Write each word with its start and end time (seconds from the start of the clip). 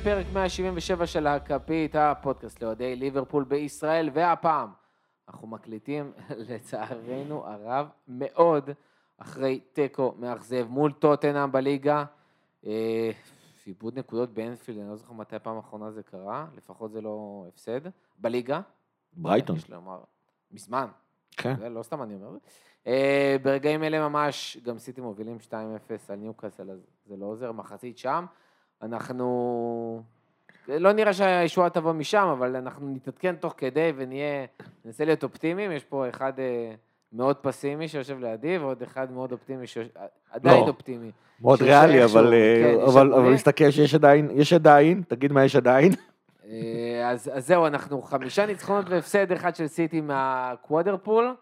לפרק 0.00 0.26
177 0.32 1.06
של 1.06 1.26
הכפית, 1.26 1.96
הפודקאסט 1.96 2.62
לאוהדי 2.62 2.96
ליברפול 2.96 3.44
בישראל, 3.44 4.10
והפעם 4.12 4.70
אנחנו 5.28 5.48
מקליטים, 5.48 6.12
לצערנו 6.48 7.46
הרב, 7.46 7.88
מאוד 8.08 8.70
אחרי 9.18 9.60
תיקו 9.72 10.14
מאכזב 10.18 10.66
מול 10.68 10.92
טוטנאם 10.92 11.52
בליגה. 11.52 12.04
אה, 12.66 13.10
איבוד 13.66 13.98
נקודות 13.98 14.34
באנפילד, 14.34 14.78
אני 14.78 14.88
לא 14.88 14.96
זוכר 14.96 15.12
מתי 15.12 15.36
הפעם 15.36 15.56
האחרונה 15.56 15.90
זה 15.90 16.02
קרה, 16.02 16.46
לפחות 16.56 16.92
זה 16.92 17.00
לא 17.00 17.44
הפסד, 17.48 17.80
בליגה. 18.18 18.60
ברייטון. 19.12 19.56
יש 19.56 19.70
לומר, 19.70 20.00
מזמן. 20.50 20.86
כן. 21.30 21.56
זה 21.56 21.68
לא 21.68 21.82
סתם 21.82 22.02
אני 22.02 22.14
אומר. 22.14 22.38
אה, 22.86 23.36
ברגעים 23.42 23.82
אלה 23.82 24.08
ממש, 24.08 24.56
גם 24.62 24.78
סיטי 24.78 25.00
מובילים 25.00 25.38
2-0 25.48 25.52
על 26.08 26.16
ניוקאסל, 26.16 26.70
אז 26.70 26.86
זה 27.06 27.16
לא 27.16 27.26
עוזר, 27.26 27.52
מחצית 27.52 27.98
שם. 27.98 28.26
אנחנו... 28.82 30.02
לא 30.68 30.92
נראה 30.92 31.12
שהישועה 31.12 31.70
תבוא 31.70 31.92
משם, 31.92 32.26
אבל 32.32 32.56
אנחנו 32.56 32.88
נתעדכן 32.88 33.34
תוך 33.34 33.54
כדי 33.56 33.92
ונהיה, 33.96 34.46
ננסה 34.84 35.04
להיות 35.04 35.22
אופטימיים. 35.22 35.72
יש 35.72 35.84
פה 35.84 36.08
אחד 36.08 36.32
אה, 36.38 36.72
מאוד 37.12 37.36
פסימי 37.36 37.88
שיושב 37.88 38.18
לידי, 38.20 38.58
ועוד 38.58 38.82
אחד 38.82 39.12
מאוד 39.12 39.32
אופטימי, 39.32 39.66
שעדיין 39.66 40.60
לא. 40.60 40.68
אופטימי. 40.68 41.10
מאוד 41.40 41.62
ריאלי, 41.62 42.04
אבל, 42.04 42.34
כן, 42.62 42.80
אבל. 42.80 43.14
אבל 43.14 43.32
מסתכל 43.32 43.70
שיש 43.70 43.94
עדיין, 43.94 44.28
יש 44.32 44.52
עדיין, 44.52 45.02
תגיד 45.08 45.32
מה 45.32 45.44
יש 45.44 45.56
עדיין. 45.56 45.92
אה, 46.50 47.10
אז, 47.10 47.30
אז 47.34 47.46
זהו, 47.46 47.66
אנחנו 47.66 48.02
חמישה 48.02 48.46
ניצחונות 48.46 48.88
והפסד 48.88 49.32
אחד 49.32 49.54
של 49.54 49.66
סיטי 49.66 50.00
מהקוואדרפול, 50.00 51.34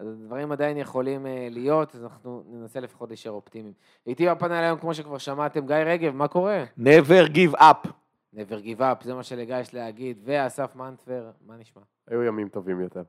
אז 0.00 0.08
הדברים 0.08 0.52
עדיין 0.52 0.76
יכולים 0.76 1.26
אה, 1.26 1.48
להיות, 1.50 1.94
אז 1.94 2.04
אנחנו 2.04 2.42
ננסה 2.46 2.80
לפחות 2.80 3.08
להישאר 3.08 3.32
אופטימיים. 3.32 3.72
איתי 4.06 4.28
בפאנל 4.28 4.52
היום, 4.52 4.78
כמו 4.78 4.94
שכבר 4.94 5.18
שמעתם, 5.18 5.66
גיא 5.66 5.76
רגב, 5.76 6.14
מה 6.14 6.28
קורה? 6.28 6.64
never 6.78 7.28
give 7.34 7.60
up. 7.60 7.88
never 8.34 8.64
give 8.64 8.80
up, 8.80 9.04
זה 9.04 9.14
מה 9.14 9.22
שלגיא 9.22 9.56
יש 9.56 9.74
להגיד, 9.74 10.20
ואסף 10.24 10.76
מנטבר, 10.76 11.30
מה 11.46 11.56
נשמע? 11.56 11.82
היו 12.08 12.22
ימים 12.22 12.48
טובים 12.48 12.80
יותר. 12.80 13.02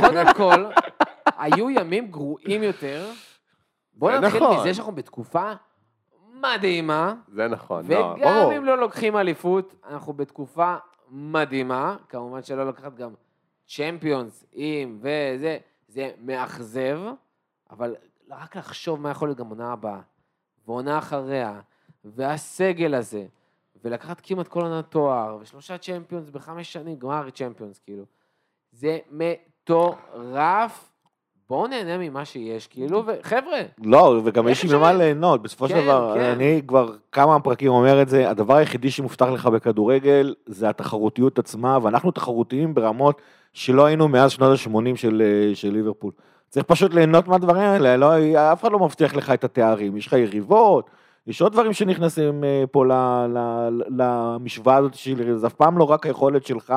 קודם 0.00 0.34
כל, 0.36 0.64
היו 1.38 1.70
ימים 1.70 2.06
גרועים 2.06 2.62
יותר. 2.62 3.10
בואו 3.94 4.20
נתחיל 4.20 4.42
נכון. 4.42 4.60
מזה 4.60 4.74
שאנחנו 4.74 4.92
בתקופה 4.92 5.52
מדהימה. 6.34 7.14
זה 7.28 7.48
נכון, 7.48 7.84
לא, 7.88 7.96
וגם 7.96 8.20
ברור. 8.20 8.56
אם 8.56 8.64
לא 8.64 8.78
לוקחים 8.78 9.16
אליפות, 9.16 9.74
אנחנו 9.88 10.12
בתקופה 10.12 10.76
מדהימה, 11.10 11.96
כמובן 12.08 12.42
שלא 12.42 12.68
לקחת 12.68 12.94
גם 12.94 13.10
צ'מפיונס 13.66 14.44
עם 14.52 14.98
וזה, 15.00 15.58
זה 15.94 16.10
מאכזב, 16.22 17.00
אבל 17.70 17.94
רק 18.30 18.56
לחשוב 18.56 19.00
מה 19.00 19.10
יכול 19.10 19.28
להיות 19.28 19.38
גם 19.38 19.48
עונה 19.48 19.72
הבאה, 19.72 20.00
ועונה 20.66 20.98
אחריה, 20.98 21.60
והסגל 22.04 22.94
הזה, 22.94 23.26
ולקחת 23.84 24.20
כמעט 24.22 24.48
כל 24.48 24.60
עונת 24.60 24.84
תואר, 24.90 25.38
ושלושה 25.40 25.78
צ'מפיונס 25.78 26.30
בחמש 26.30 26.72
שנים, 26.72 26.98
גמר 26.98 27.30
צ'מפיונס, 27.30 27.78
כאילו. 27.78 28.04
זה 28.72 28.98
מטורף. 29.10 30.90
בואו 31.48 31.66
נהנה 31.66 31.98
ממה 31.98 32.24
שיש, 32.24 32.66
כאילו, 32.66 33.04
וחבר'ה, 33.06 33.60
לא, 33.84 34.20
וגם 34.24 34.48
יש 34.48 34.64
לי 34.64 34.76
ממה 34.76 34.92
ליהנות, 34.92 35.42
בסופו 35.42 35.68
של 35.68 35.74
כן, 35.74 35.82
דבר, 35.82 36.14
כן. 36.14 36.20
אני 36.20 36.62
כבר 36.66 36.96
כמה 37.12 37.40
פרקים 37.40 37.70
אומר 37.70 38.02
את 38.02 38.08
זה, 38.08 38.30
הדבר 38.30 38.54
היחידי 38.54 38.90
שמובטח 38.90 39.26
לך 39.26 39.46
בכדורגל 39.46 40.34
זה 40.46 40.68
התחרותיות 40.68 41.38
עצמה, 41.38 41.78
ואנחנו 41.82 42.10
תחרותיים 42.10 42.74
ברמות 42.74 43.22
שלא 43.54 43.84
היינו 43.84 44.08
מאז 44.08 44.30
שנות 44.30 44.58
ה-80 44.58 44.96
של, 44.96 45.22
אה, 45.24 45.54
של 45.54 45.72
ליברפול. 45.72 46.12
צריך 46.48 46.66
פשוט 46.66 46.94
ליהנות 46.94 47.28
מהדברים 47.28 47.62
האלה, 47.62 47.96
לא, 47.96 48.12
אף 48.52 48.62
אחד 48.62 48.72
לא 48.72 48.78
מבטיח 48.78 49.14
לך 49.14 49.30
את 49.30 49.44
התארים, 49.44 49.96
יש 49.96 50.06
לך 50.06 50.12
יריבות, 50.12 50.90
יש 51.26 51.42
עוד 51.42 51.52
דברים 51.52 51.72
שנכנסים 51.72 52.44
אה, 52.44 52.64
פה 52.70 52.86
ל, 52.86 52.92
ל, 53.28 53.38
למשוואה 53.88 54.76
הזאת 54.76 54.94
של, 54.94 55.36
זה 55.36 55.46
אף 55.46 55.54
פעם 55.54 55.78
לא 55.78 55.84
רק 55.84 56.06
היכולת 56.06 56.46
שלך, 56.46 56.74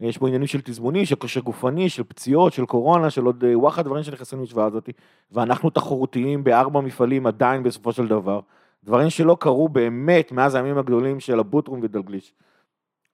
יש 0.00 0.18
פה 0.18 0.26
עניינים 0.26 0.46
של 0.46 0.60
תזמונים, 0.60 1.04
של 1.04 1.16
כושר 1.16 1.40
גופני, 1.40 1.88
של 1.88 2.02
פציעות, 2.02 2.52
של 2.52 2.66
קורונה, 2.66 3.10
של 3.10 3.24
עוד 3.24 3.44
אה, 3.44 3.58
וואחד 3.58 3.84
דברים 3.84 4.02
שנכנסים 4.02 4.38
למשוואה 4.38 4.66
הזאת, 4.66 4.90
ואנחנו 5.32 5.70
תחרותיים 5.70 6.44
בארבע 6.44 6.80
מפעלים 6.80 7.26
עדיין 7.26 7.62
בסופו 7.62 7.92
של 7.92 8.08
דבר. 8.08 8.40
דברים 8.84 9.10
שלא 9.10 9.36
קרו 9.40 9.68
באמת 9.68 10.32
מאז 10.32 10.54
הימים 10.54 10.78
הגדולים 10.78 11.20
של 11.20 11.40
הבוטרום 11.40 11.80
ודלגליש. 11.82 12.34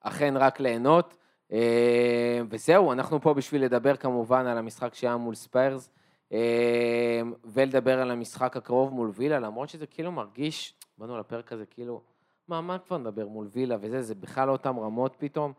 אכן 0.00 0.34
רק 0.36 0.60
ליהנות. 0.60 1.21
אה, 1.52 2.40
וזהו, 2.50 2.92
אנחנו 2.92 3.20
פה 3.20 3.34
בשביל 3.34 3.64
לדבר 3.64 3.96
כמובן 3.96 4.46
על 4.46 4.58
המשחק 4.58 4.94
שהיה 4.94 5.16
מול 5.16 5.34
ספיירס, 5.34 5.90
אה, 6.32 7.20
ולדבר 7.44 8.00
על 8.00 8.10
המשחק 8.10 8.56
הקרוב 8.56 8.92
מול 8.92 9.10
וילה, 9.14 9.38
למרות 9.38 9.68
שזה 9.68 9.86
כאילו 9.86 10.12
מרגיש, 10.12 10.74
באנו 10.98 11.18
לפרק 11.18 11.52
הזה 11.52 11.64
כאילו, 11.66 12.00
מה, 12.48 12.60
מה 12.60 12.78
כבר 12.78 12.98
נדבר 12.98 13.28
מול 13.28 13.46
וילה 13.52 13.76
וזה, 13.80 14.02
זה 14.02 14.14
בכלל 14.14 14.46
לא 14.46 14.52
אותם 14.52 14.78
רמות 14.78 15.14
פתאום, 15.18 15.52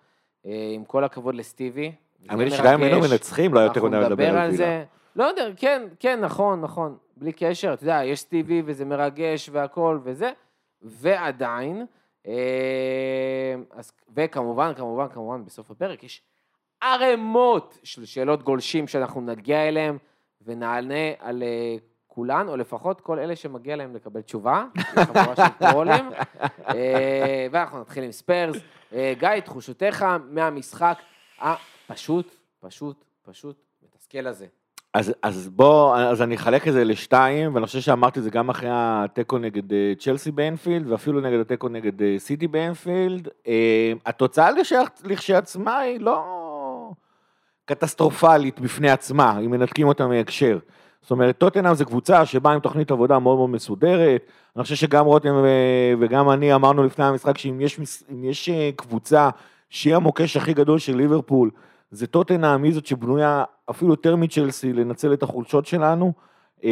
אה, 0.45 0.71
עם 0.75 0.85
כל 0.85 1.03
הכבוד 1.03 1.35
לסטיבי. 1.35 1.91
האמת 2.29 2.47
היא 2.47 2.57
שגם 2.57 2.73
אם 2.73 2.83
היינו. 2.83 2.99
מנצחים, 2.99 3.53
לא 3.53 3.59
היה 3.59 3.65
יותר 3.67 3.83
מדי 3.83 3.97
לדבר 3.97 4.09
נדבר 4.09 4.37
על 4.37 4.51
וילה. 4.51 4.83
לא 5.15 5.23
יודע, 5.23 5.49
כן, 5.55 5.87
כן, 5.99 6.19
נכון, 6.21 6.61
נכון. 6.61 6.97
בלי 7.17 7.31
קשר, 7.31 7.73
אתה 7.73 7.83
יודע, 7.83 8.01
יש 8.03 8.19
סטיבי 8.19 8.61
וזה 8.65 8.85
מרגש 8.85 9.49
והכל 9.53 9.99
וזה, 10.03 10.31
ועדיין, 10.81 11.85
אז, 13.71 13.91
וכמובן, 14.15 14.73
כמובן, 14.73 15.07
כמובן, 15.09 15.45
בסוף 15.45 15.71
הפרק 15.71 16.03
יש 16.03 16.21
ערימות 16.81 17.79
של 17.83 18.05
שאלות 18.05 18.43
גולשים 18.43 18.87
שאנחנו 18.87 19.21
נגיע 19.21 19.67
אליהן 19.67 19.97
ונענה 20.41 21.11
על 21.19 21.43
אה, 21.43 21.75
כולן, 22.07 22.47
או 22.47 22.57
לפחות 22.57 23.01
כל 23.01 23.19
אלה 23.19 23.35
שמגיע 23.35 23.75
להם 23.75 23.95
לקבל 23.95 24.21
תשובה, 24.21 24.65
חבורה 25.05 25.35
של 25.35 25.67
טרולים. 25.67 26.09
אה, 26.67 27.47
ואנחנו 27.51 27.81
נתחיל 27.81 28.03
עם 28.03 28.11
ספיירס. 28.11 28.57
אה, 28.93 29.13
גיא, 29.19 29.39
תחושותיך 29.39 30.05
מהמשחק 30.29 30.97
הפשוט, 31.39 32.35
פשוט, 32.59 33.05
פשוט 33.23 33.63
מתסכל 33.83 34.27
הזה. 34.27 34.47
אז, 34.93 35.13
אז 35.21 35.49
בוא, 35.49 35.97
אז 35.97 36.21
אני 36.21 36.35
אחלק 36.35 36.67
את 36.67 36.73
זה 36.73 36.83
לשתיים, 36.83 37.55
ואני 37.55 37.65
חושב 37.65 37.79
שאמרתי 37.79 38.19
את 38.19 38.23
זה 38.23 38.29
גם 38.29 38.49
אחרי 38.49 38.69
התיקו 38.71 39.37
נגד 39.37 39.73
אה, 39.73 39.93
צ'לסי 39.99 40.31
באנפילד, 40.31 40.91
ואפילו 40.91 41.21
נגד 41.21 41.39
התיקו 41.39 41.69
נגד 41.69 42.01
אה, 42.01 42.15
סיטי 42.17 42.47
באנפילד. 42.47 43.27
אה, 43.47 43.93
התוצאה 44.05 44.51
לכש- 44.51 45.01
לכשעצמה 45.03 45.77
היא 45.77 45.99
לא 45.99 46.23
קטסטרופלית 47.65 48.59
בפני 48.59 48.89
עצמה, 48.89 49.39
אם 49.39 49.51
מנתקים 49.51 49.87
אותה 49.87 50.07
מהקשר. 50.07 50.57
זאת 51.01 51.11
אומרת, 51.11 51.37
טוטנאם 51.37 51.75
זה 51.75 51.85
קבוצה 51.85 52.25
שבאה 52.25 52.53
עם 52.53 52.59
תוכנית 52.59 52.91
עבודה 52.91 53.19
מאוד 53.19 53.37
מאוד 53.37 53.49
מסודרת. 53.49 54.21
אני 54.55 54.63
חושב 54.63 54.75
שגם 54.75 55.05
רותם 55.05 55.35
וגם 55.99 56.29
אני 56.29 56.55
אמרנו 56.55 56.83
לפני 56.83 57.05
המשחק 57.05 57.37
שאם 57.37 57.61
יש, 57.61 57.79
יש 58.23 58.49
קבוצה 58.75 59.29
שהיא 59.69 59.95
המוקש 59.95 60.37
הכי 60.37 60.53
גדול 60.53 60.79
של 60.79 60.95
ליברפול, 60.95 61.49
זה 61.93 62.07
טוטנאם, 62.07 62.63
היא 62.63 62.73
זאת 62.73 62.85
שבנויה 62.85 63.43
אפילו 63.69 63.91
יותר 63.91 64.15
מצ'לסי 64.15 64.73
לנצל 64.73 65.13
את 65.13 65.23
החולשות 65.23 65.65
שלנו. 65.65 66.13
אה, 66.63 66.69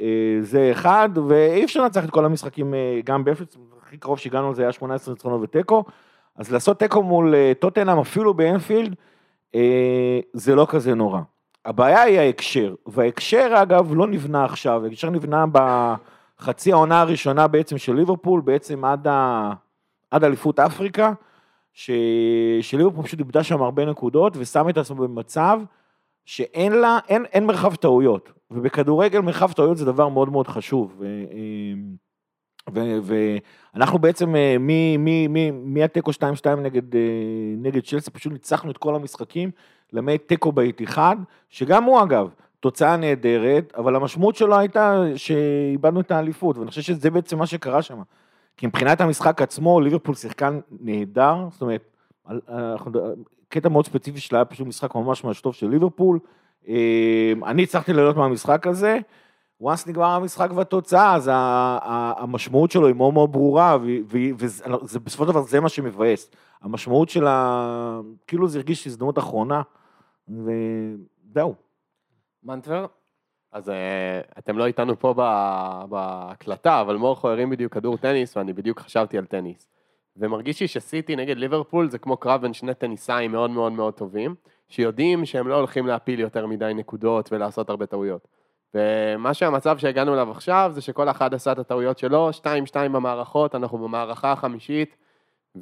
אה, 0.00 0.38
זה 0.40 0.68
אחד, 0.72 1.08
ואי 1.28 1.64
אפשר 1.64 1.82
לנצח 1.82 2.04
את 2.04 2.10
כל 2.10 2.24
המשחקים 2.24 2.74
אה, 2.74 3.00
גם 3.04 3.24
באפס, 3.24 3.56
הכי 3.82 3.96
קרוב 3.96 4.18
שהגענו 4.18 4.52
לזה 4.52 4.62
היה 4.62 4.72
18 4.72 5.14
ניצחונות 5.14 5.40
ותיקו. 5.42 5.84
אז 6.36 6.52
לעשות 6.52 6.78
תיקו 6.78 7.02
מול 7.02 7.34
טוטנאם, 7.58 7.98
אפילו 7.98 8.34
באנפילד, 8.34 8.94
זה 10.32 10.54
לא 10.54 10.66
כזה 10.70 10.94
נורא. 10.94 11.20
הבעיה 11.64 12.02
היא 12.02 12.18
ההקשר, 12.18 12.74
וההקשר 12.86 13.50
אגב 13.62 13.94
לא 13.94 14.06
נבנה 14.06 14.44
עכשיו, 14.44 14.84
ההקשר 14.84 15.10
נבנה 15.10 15.44
בחצי 15.52 16.72
העונה 16.72 17.00
הראשונה 17.00 17.46
בעצם 17.46 17.78
של 17.78 17.94
ליברפול, 17.94 18.40
בעצם 18.40 18.84
עד, 18.84 19.06
ה... 19.06 19.52
עד 20.10 20.24
אליפות 20.24 20.60
אפריקה, 20.60 21.12
ש... 21.72 21.90
שליברפול 22.60 23.04
פשוט 23.04 23.18
איבדה 23.18 23.42
שם 23.42 23.62
הרבה 23.62 23.84
נקודות 23.84 24.36
ושם 24.36 24.68
את 24.68 24.78
עצמו 24.78 24.96
במצב 24.96 25.60
שאין 26.24 26.72
לה, 26.72 26.98
אין, 27.08 27.24
אין 27.24 27.46
מרחב 27.46 27.74
טעויות, 27.74 28.32
ובכדורגל 28.50 29.20
מרחב 29.20 29.52
טעויות 29.52 29.76
זה 29.76 29.84
דבר 29.84 30.08
מאוד 30.08 30.28
מאוד 30.28 30.48
חשוב. 30.48 30.94
ו... 30.98 31.24
ו- 32.74 32.98
ואנחנו 33.74 33.98
בעצם 33.98 34.36
אה, 34.36 34.56
מהתיקו 35.64 36.10
2-2 36.10 36.46
נגד, 36.56 36.94
אה, 36.94 37.00
נגד 37.56 37.84
צ'לסי, 37.84 38.10
פשוט 38.10 38.32
ניצחנו 38.32 38.70
את 38.70 38.78
כל 38.78 38.94
המשחקים, 38.94 39.50
למעט 39.92 40.20
תיקו 40.26 40.52
באיתיחד, 40.52 41.16
שגם 41.48 41.84
הוא 41.84 42.02
אגב, 42.02 42.28
תוצאה 42.60 42.96
נהדרת, 42.96 43.72
אבל 43.76 43.96
המשמעות 43.96 44.36
שלו 44.36 44.58
הייתה 44.58 45.02
שאיבדנו 45.16 46.00
את 46.00 46.10
האליפות, 46.10 46.58
ואני 46.58 46.70
חושב 46.70 46.82
שזה 46.82 47.10
בעצם 47.10 47.38
מה 47.38 47.46
שקרה 47.46 47.82
שם. 47.82 48.02
כי 48.62 48.66
מבחינת 48.66 49.00
המשחק 49.00 49.42
עצמו, 49.42 49.80
ליברפול 49.80 50.14
שיחקן 50.14 50.60
נהדר, 50.80 51.34
זאת 51.50 51.62
אומרת, 51.62 51.96
אנחנו, 52.28 52.90
קטע 53.48 53.68
מאוד 53.68 53.86
ספציפי 53.86 54.20
שלה 54.20 54.38
היה 54.38 54.44
פשוט 54.44 54.66
משחק 54.66 54.94
ממש 54.94 55.24
ממש 55.24 55.40
טוב 55.40 55.54
של 55.54 55.68
ליברפול. 55.68 56.18
אה, 56.68 57.32
אני 57.46 57.62
הצלחתי 57.62 57.92
ליהנות 57.92 58.16
מהמשחק 58.16 58.66
הזה. 58.66 58.98
once 59.62 59.88
נגמר 59.88 60.04
המשחק 60.04 60.48
והתוצאה, 60.54 61.14
אז 61.14 61.30
המשמעות 62.16 62.70
שלו 62.70 62.86
היא 62.86 62.94
מאוד 62.94 63.14
מאוד 63.14 63.32
ברורה, 63.32 63.78
וזה 64.38 65.00
בסופו 65.00 65.24
של 65.24 65.30
דבר 65.30 65.42
זה 65.42 65.60
מה 65.60 65.68
שמבאס. 65.68 66.30
המשמעות 66.62 67.08
של 67.08 67.26
ה... 67.26 68.00
כאילו 68.26 68.48
זה 68.48 68.58
הרגיש 68.58 68.86
הזדמנות 68.86 69.18
אחרונה, 69.18 69.62
וזהו. 70.28 71.54
מנטבר? 72.44 72.86
אז 73.52 73.68
אה, 73.68 74.20
אתם 74.38 74.58
לא 74.58 74.66
איתנו 74.66 74.98
פה 74.98 75.14
בהקלטה, 75.88 76.80
אבל 76.80 76.96
מורכו 76.96 77.28
הרים 77.28 77.50
בדיוק 77.50 77.74
כדור 77.74 77.96
טניס, 77.96 78.36
ואני 78.36 78.52
בדיוק 78.52 78.80
חשבתי 78.80 79.18
על 79.18 79.24
טניס. 79.24 79.68
ומרגיש 80.16 80.60
לי 80.60 80.68
שסיטי 80.68 81.16
נגד 81.16 81.36
ליברפול 81.36 81.90
זה 81.90 81.98
כמו 81.98 82.16
קרב 82.16 82.42
בין 82.42 82.52
שני 82.52 82.74
טניסאים 82.74 83.32
מאוד 83.32 83.50
מאוד 83.50 83.72
מאוד 83.72 83.94
טובים, 83.94 84.34
שיודעים 84.68 85.24
שהם 85.24 85.48
לא 85.48 85.54
הולכים 85.54 85.86
להפיל 85.86 86.20
יותר 86.20 86.46
מדי 86.46 86.72
נקודות 86.74 87.32
ולעשות 87.32 87.70
הרבה 87.70 87.86
טעויות. 87.86 88.28
ומה 88.74 89.34
שהמצב 89.34 89.78
שהגענו 89.78 90.14
אליו 90.14 90.30
עכשיו 90.30 90.70
זה 90.74 90.80
שכל 90.80 91.08
אחד 91.08 91.34
עשה 91.34 91.52
את 91.52 91.58
הטעויות 91.58 91.98
שלו, 91.98 92.30
2-2 92.30 92.44
במערכות, 92.76 93.54
אנחנו 93.54 93.78
במערכה 93.78 94.32
החמישית, 94.32 94.96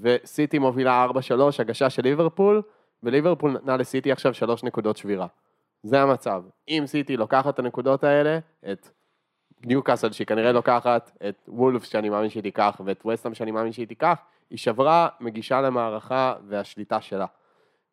וסיטי 0.01 0.59
מובילה 0.59 1.07
4-3, 1.11 1.19
הגשה 1.59 1.91
של 1.91 2.03
ליברפול, 2.03 2.63
וליברפול 3.03 3.53
נתנה 3.53 3.77
לסיטי 3.77 4.13
עכשיו 4.13 4.35
3 4.35 4.65
נקודות 4.65 4.97
שבירה. 4.97 5.27
זה 5.83 6.03
המצב. 6.03 6.43
אם 6.69 6.83
סיטי 6.87 7.17
לוקחת 7.17 7.55
את 7.55 7.59
הנקודות 7.59 8.05
האלה, 8.05 8.39
את 8.73 8.89
ניוקאסל 9.65 10.13
שהיא 10.13 10.27
כנראה 10.27 10.53
לוקחת, 10.53 11.11
את 11.29 11.49
וולפס 11.49 11.89
שאני 11.89 12.09
מאמין 12.09 12.31
שהיא 12.31 12.43
תיקח, 12.43 12.81
ואת 12.85 13.07
וסטאם 13.07 13.35
שאני 13.35 13.51
מאמין 13.51 13.73
שהיא 13.73 13.87
תיקח, 13.87 14.19
היא 14.51 14.59
שברה, 14.59 15.09
מגישה 15.21 15.61
למערכה 15.61 16.35
והשליטה 16.49 17.01
שלה. 17.01 17.27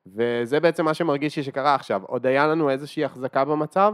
וזה 0.07 0.59
בעצם 0.59 0.85
מה 0.85 0.93
שמרגיש 0.93 1.37
לי 1.37 1.43
שקרה 1.43 1.75
עכשיו. 1.75 2.01
עוד 2.05 2.25
היה 2.25 2.47
לנו 2.47 2.69
איזושהי 2.69 3.05
החזקה 3.05 3.45
במצב, 3.45 3.93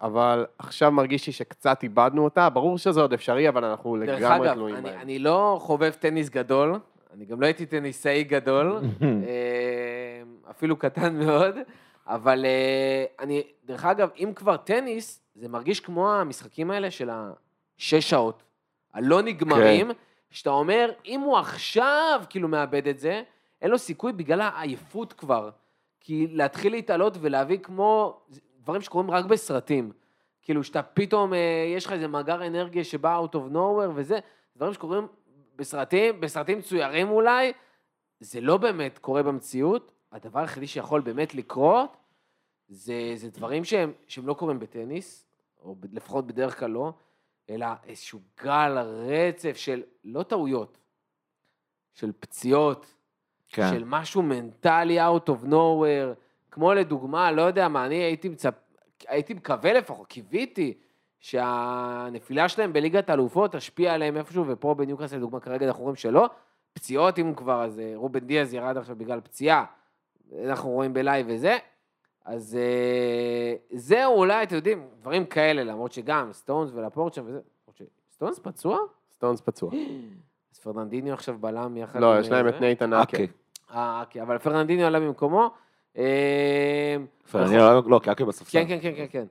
אבל 0.00 0.46
עכשיו 0.58 0.92
מרגיש 0.92 1.26
לי 1.26 1.32
שקצת 1.32 1.82
איבדנו 1.82 2.24
אותה. 2.24 2.48
ברור 2.48 2.78
שזה 2.78 3.00
עוד 3.00 3.12
אפשרי, 3.12 3.48
אבל 3.48 3.64
אנחנו 3.64 3.96
לגמרי 3.96 4.46
אגב, 4.46 4.54
תלויים 4.54 4.76
אני, 4.76 4.90
בהם. 4.90 5.00
אני 5.00 5.18
לא 5.18 5.58
חובב 5.60 5.90
טניס 5.90 6.28
גדול, 6.28 6.78
אני 7.14 7.24
גם 7.24 7.40
לא 7.40 7.46
הייתי 7.46 7.66
טניסאי 7.66 8.24
גדול, 8.24 8.76
אה, 9.02 10.22
אפילו 10.50 10.76
קטן 10.76 11.16
מאוד, 11.16 11.54
אבל 12.08 12.44
אה, 12.44 13.04
אני, 13.18 13.42
דרך 13.64 13.84
אגב, 13.84 14.10
אם 14.16 14.32
כבר 14.34 14.56
טניס, 14.56 15.22
זה 15.34 15.48
מרגיש 15.48 15.80
כמו 15.80 16.12
המשחקים 16.12 16.70
האלה 16.70 16.90
של 16.90 17.10
השש 17.10 18.10
שעות, 18.10 18.42
הלא 18.94 19.22
נגמרים, 19.22 19.90
שאתה 20.30 20.50
אומר, 20.50 20.90
אם 21.06 21.20
הוא 21.20 21.36
עכשיו 21.38 22.20
כאילו 22.30 22.48
מאבד 22.48 22.88
את 22.88 22.98
זה, 22.98 23.22
אין 23.62 23.70
לו 23.70 23.78
סיכוי 23.78 24.12
בגלל 24.12 24.40
העייפות 24.40 25.12
כבר. 25.12 25.50
כי 26.00 26.26
להתחיל 26.30 26.72
להתעלות 26.72 27.16
ולהביא 27.20 27.58
כמו 27.58 28.20
דברים 28.60 28.82
שקורים 28.82 29.10
רק 29.10 29.24
בסרטים. 29.24 29.92
כאילו, 30.42 30.64
שאתה 30.64 30.82
פתאום, 30.82 31.34
אה, 31.34 31.38
יש 31.76 31.86
לך 31.86 31.92
איזה 31.92 32.08
מאגר 32.08 32.46
אנרגיה 32.46 32.84
שבא 32.84 33.20
out 33.20 33.34
of 33.34 33.52
nowhere 33.52 33.90
וזה, 33.94 34.18
דברים 34.56 34.72
שקורים 34.72 35.06
בסרטים, 35.56 36.20
בסרטים 36.20 36.58
מצוירים 36.58 37.10
אולי, 37.10 37.52
זה 38.20 38.40
לא 38.40 38.56
באמת 38.56 38.98
קורה 38.98 39.22
במציאות. 39.22 39.92
הדבר 40.12 40.40
היחידי 40.40 40.66
שיכול 40.66 41.00
באמת 41.00 41.34
לקרות, 41.34 41.96
זה, 42.68 43.12
זה 43.16 43.30
דברים 43.30 43.64
שהם, 43.64 43.92
שהם 44.06 44.26
לא 44.26 44.34
קורים 44.34 44.58
בטניס, 44.58 45.26
או 45.60 45.76
לפחות 45.92 46.26
בדרך 46.26 46.58
כלל 46.58 46.70
לא, 46.70 46.92
אלא 47.50 47.66
איזשהו 47.86 48.20
גל 48.42 48.78
רצף 48.78 49.56
של, 49.56 49.82
לא 50.04 50.22
טעויות, 50.22 50.78
של 51.94 52.12
פציעות, 52.20 52.94
כן. 53.48 53.70
של 53.70 53.84
משהו 53.86 54.22
מנטלי 54.22 55.06
out 55.06 55.28
of 55.28 55.46
nowhere, 55.46 56.14
כמו 56.50 56.74
לדוגמה, 56.74 57.32
לא 57.32 57.42
יודע 57.42 57.68
מה, 57.68 57.86
אני 57.86 57.94
הייתי 57.94 58.28
מצפ... 58.28 58.54
הייתי 59.08 59.34
מקווה 59.34 59.72
לפחות, 59.72 60.06
קיוויתי, 60.06 60.78
שהנפילה 61.20 62.48
שלהם 62.48 62.72
בליגת 62.72 63.10
האלופות 63.10 63.52
תשפיע 63.52 63.94
עליהם 63.94 64.16
איפשהו, 64.16 64.44
ופה 64.48 64.74
בניוקאסל, 64.74 65.16
לדוגמה, 65.16 65.40
כרגע 65.40 65.66
אנחנו 65.66 65.82
רואים 65.82 65.96
שלא. 65.96 66.26
פציעות, 66.72 67.18
אם 67.18 67.34
כבר, 67.34 67.64
אז 67.64 67.78
אה, 67.78 67.92
רובן 67.94 68.20
דיאז 68.20 68.54
ירד 68.54 68.76
עכשיו 68.76 68.96
בגלל 68.96 69.20
פציעה, 69.20 69.64
אנחנו 70.44 70.70
רואים 70.70 70.92
בלייב 70.92 71.26
וזה. 71.28 71.56
אז 72.24 72.58
אה, 72.60 73.54
זהו, 73.72 74.14
אולי, 74.16 74.42
אתם 74.42 74.56
יודעים, 74.56 74.88
דברים 75.00 75.26
כאלה, 75.26 75.64
למרות 75.64 75.92
שגם 75.92 76.32
סטונס 76.32 76.70
ולפורט 76.74 77.14
שם 77.14 77.22
וזה, 77.26 77.40
שסטונס 78.10 78.38
פצוע? 78.38 78.78
סטונס 79.12 79.40
פצוע. 79.40 79.70
אז 80.54 80.58
פרננדיניו 80.58 81.14
עכשיו 81.14 81.38
בלם 81.40 81.76
יחד 81.76 82.00
לא, 82.00 82.20
יש 82.20 82.28
להם 82.28 82.46
אה, 82.46 82.50
את 82.50 82.60
נייתן 82.60 82.94
אוקיי. 82.94 83.24
אקה. 83.24 83.32
אה, 83.74 84.00
אוקיי, 84.00 84.22
אבל 84.22 84.38
פרננדיניו 84.38 84.86
עלה 84.86 85.00
במקומו. 85.00 85.50
אה, 85.96 86.96
אני 87.34 87.56
לא, 87.86 88.00
כי 88.02 88.12
אקי 88.12 88.24
בספסל. 88.24 88.58
כן, 88.58 88.68
כן, 88.68 88.78
כן, 88.82 88.94
כן, 88.96 89.06
כן. 89.10 89.24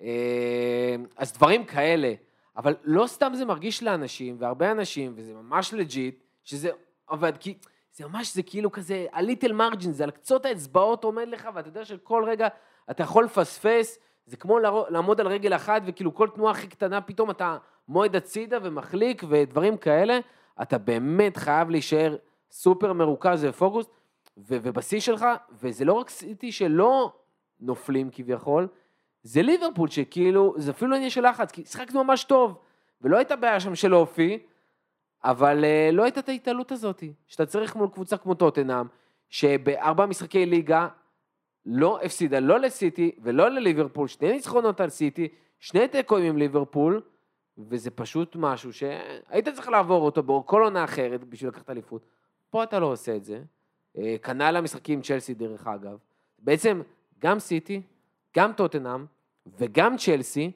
אה, 0.00 0.96
אז 1.16 1.32
דברים 1.32 1.64
כאלה, 1.64 2.14
אבל 2.56 2.74
לא 2.84 3.06
סתם 3.06 3.32
זה 3.34 3.44
מרגיש 3.44 3.82
לאנשים, 3.82 4.36
והרבה 4.38 4.70
אנשים, 4.70 5.12
וזה 5.16 5.34
ממש 5.34 5.74
legit, 5.74 6.22
שזה 6.44 6.70
עובד, 7.06 7.32
כי 7.40 7.54
זה 7.94 8.06
ממש, 8.06 8.34
זה 8.34 8.42
כאילו 8.42 8.72
כזה, 8.72 9.06
הליטל 9.12 9.52
מרג'ין, 9.52 9.92
זה 9.92 10.04
על 10.04 10.10
קצות 10.10 10.46
האצבעות 10.46 11.04
עומד 11.04 11.28
לך, 11.28 11.48
ואתה 11.54 11.68
יודע 11.68 11.84
שכל 11.84 12.24
רגע 12.26 12.48
אתה 12.90 13.02
יכול 13.02 13.24
לפספס, 13.24 13.98
זה 14.26 14.36
כמו 14.36 14.58
לעמוד 14.88 15.20
על 15.20 15.26
רגל 15.26 15.54
אחת, 15.54 15.82
וכאילו 15.84 16.14
כל 16.14 16.28
תנועה 16.28 16.52
הכי 16.52 16.66
קטנה, 16.66 17.00
פתאום 17.00 17.30
אתה 17.30 17.56
מועד 17.88 18.16
הצידה 18.16 18.58
ומחליק, 18.62 19.22
ודברים 19.28 19.76
כאלה, 19.76 20.18
אתה 20.62 20.78
באמת 20.78 21.36
חייב 21.36 21.70
להישאר 21.70 22.16
סופר 22.50 22.92
מרוכז 22.92 23.44
ופוקוס, 23.44 23.86
ו- 24.38 24.58
ובשיא 24.62 25.00
שלך, 25.00 25.26
וזה 25.62 25.84
לא 25.84 25.92
רק 25.92 26.10
סיטי 26.10 26.52
שלא 26.52 27.12
נופלים 27.60 28.10
כביכול, 28.12 28.68
זה 29.22 29.42
ליברפול 29.42 29.88
שכאילו, 29.88 30.54
זה 30.56 30.70
אפילו 30.70 30.90
לא 30.90 30.96
עניין 30.96 31.10
של 31.10 31.28
לחץ, 31.28 31.50
כי 31.50 31.64
שיחקנו 31.64 32.04
ממש 32.04 32.24
טוב, 32.24 32.58
ולא 33.00 33.16
הייתה 33.16 33.36
בעיה 33.36 33.60
שם 33.60 33.74
של 33.74 33.94
אופי, 33.94 34.38
אבל 35.24 35.64
uh, 35.64 35.94
לא 35.94 36.02
הייתה 36.02 36.20
את 36.20 36.28
ההתעלות 36.28 36.72
הזאת, 36.72 37.04
שאתה 37.26 37.46
צריך 37.46 37.76
מול 37.76 37.88
קבוצה 37.88 38.16
כמו 38.16 38.34
טוטנאם, 38.34 38.86
שבארבע 39.28 40.06
משחקי 40.06 40.46
ליגה 40.46 40.88
לא 41.66 42.00
הפסידה 42.02 42.40
לא 42.40 42.60
לסיטי 42.60 43.10
ולא 43.22 43.48
לליברפול, 43.48 44.08
שני 44.08 44.32
ניצחונות 44.32 44.80
על 44.80 44.88
סיטי, 44.88 45.28
שני 45.58 45.88
תיקואים 45.88 46.26
עם 46.26 46.36
ליברפול, 46.38 47.00
וזה 47.58 47.90
פשוט 47.90 48.36
משהו 48.36 48.72
שהיית 48.72 49.48
צריך 49.48 49.68
לעבור 49.68 50.04
אותו 50.04 50.22
בכל 50.22 50.62
עונה 50.62 50.84
אחרת 50.84 51.24
בשביל 51.24 51.50
לקחת 51.50 51.70
אליפות. 51.70 52.06
פה 52.50 52.62
אתה 52.62 52.78
לא 52.78 52.86
עושה 52.86 53.16
את 53.16 53.24
זה. 53.24 53.42
אה, 53.98 54.16
כנ"ל 54.22 54.56
המשחקים 54.56 55.02
צ'לסי 55.02 55.34
דרך 55.34 55.66
אגב. 55.66 55.98
בעצם 56.38 56.82
גם 57.18 57.38
סיטי, 57.38 57.82
גם 58.36 58.52
טוטנאם 58.52 59.06
וגם 59.58 59.96
צ'לסי, 59.96 60.52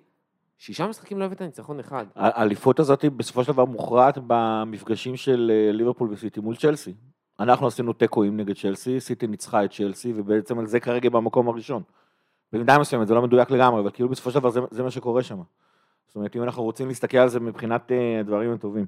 שישה 0.58 0.86
משחקים 0.86 1.18
לא 1.18 1.24
הבאת 1.24 1.42
ניצחון 1.42 1.80
אחד. 1.80 2.06
האליפות 2.16 2.80
הזאת 2.80 3.04
בסופו 3.04 3.44
של 3.44 3.52
דבר 3.52 3.64
מוכרעת 3.64 4.18
במפגשים 4.26 5.16
של 5.16 5.52
אה, 5.54 5.72
ליברפול 5.72 6.08
וסיטי 6.12 6.40
מול 6.40 6.56
צ'לסי. 6.56 6.94
אנחנו 7.40 7.66
עשינו 7.66 7.92
תיקואים 7.92 8.36
נגד 8.36 8.56
צ'לסי, 8.56 9.00
סיטי 9.00 9.26
ניצחה 9.26 9.64
את 9.64 9.72
צ'לסי, 9.72 10.12
ובעצם 10.16 10.58
על 10.58 10.66
זה 10.66 10.80
כרגע 10.80 11.10
במקום 11.10 11.48
הראשון. 11.48 11.82
במידה 12.52 12.78
מסוימת, 12.78 13.08
זה 13.08 13.14
לא 13.14 13.22
מדויק 13.22 13.50
לגמרי, 13.50 13.80
אבל 13.80 13.90
כאילו 13.90 14.08
בסופו 14.08 14.30
של 14.30 14.38
דבר 14.38 14.50
זה, 14.50 14.60
זה 14.70 14.82
מה 14.82 14.90
שקורה 14.90 15.22
שם. 15.22 15.38
זאת 16.06 16.16
אומרת, 16.16 16.36
אם 16.36 16.42
אנחנו 16.42 16.62
רוצים 16.62 16.88
להסתכל 16.88 17.18
על 17.18 17.28
זה 17.28 17.40
מבחינת 17.40 17.92
אה, 17.92 18.20
הדברים 18.20 18.52
הטובים. 18.52 18.86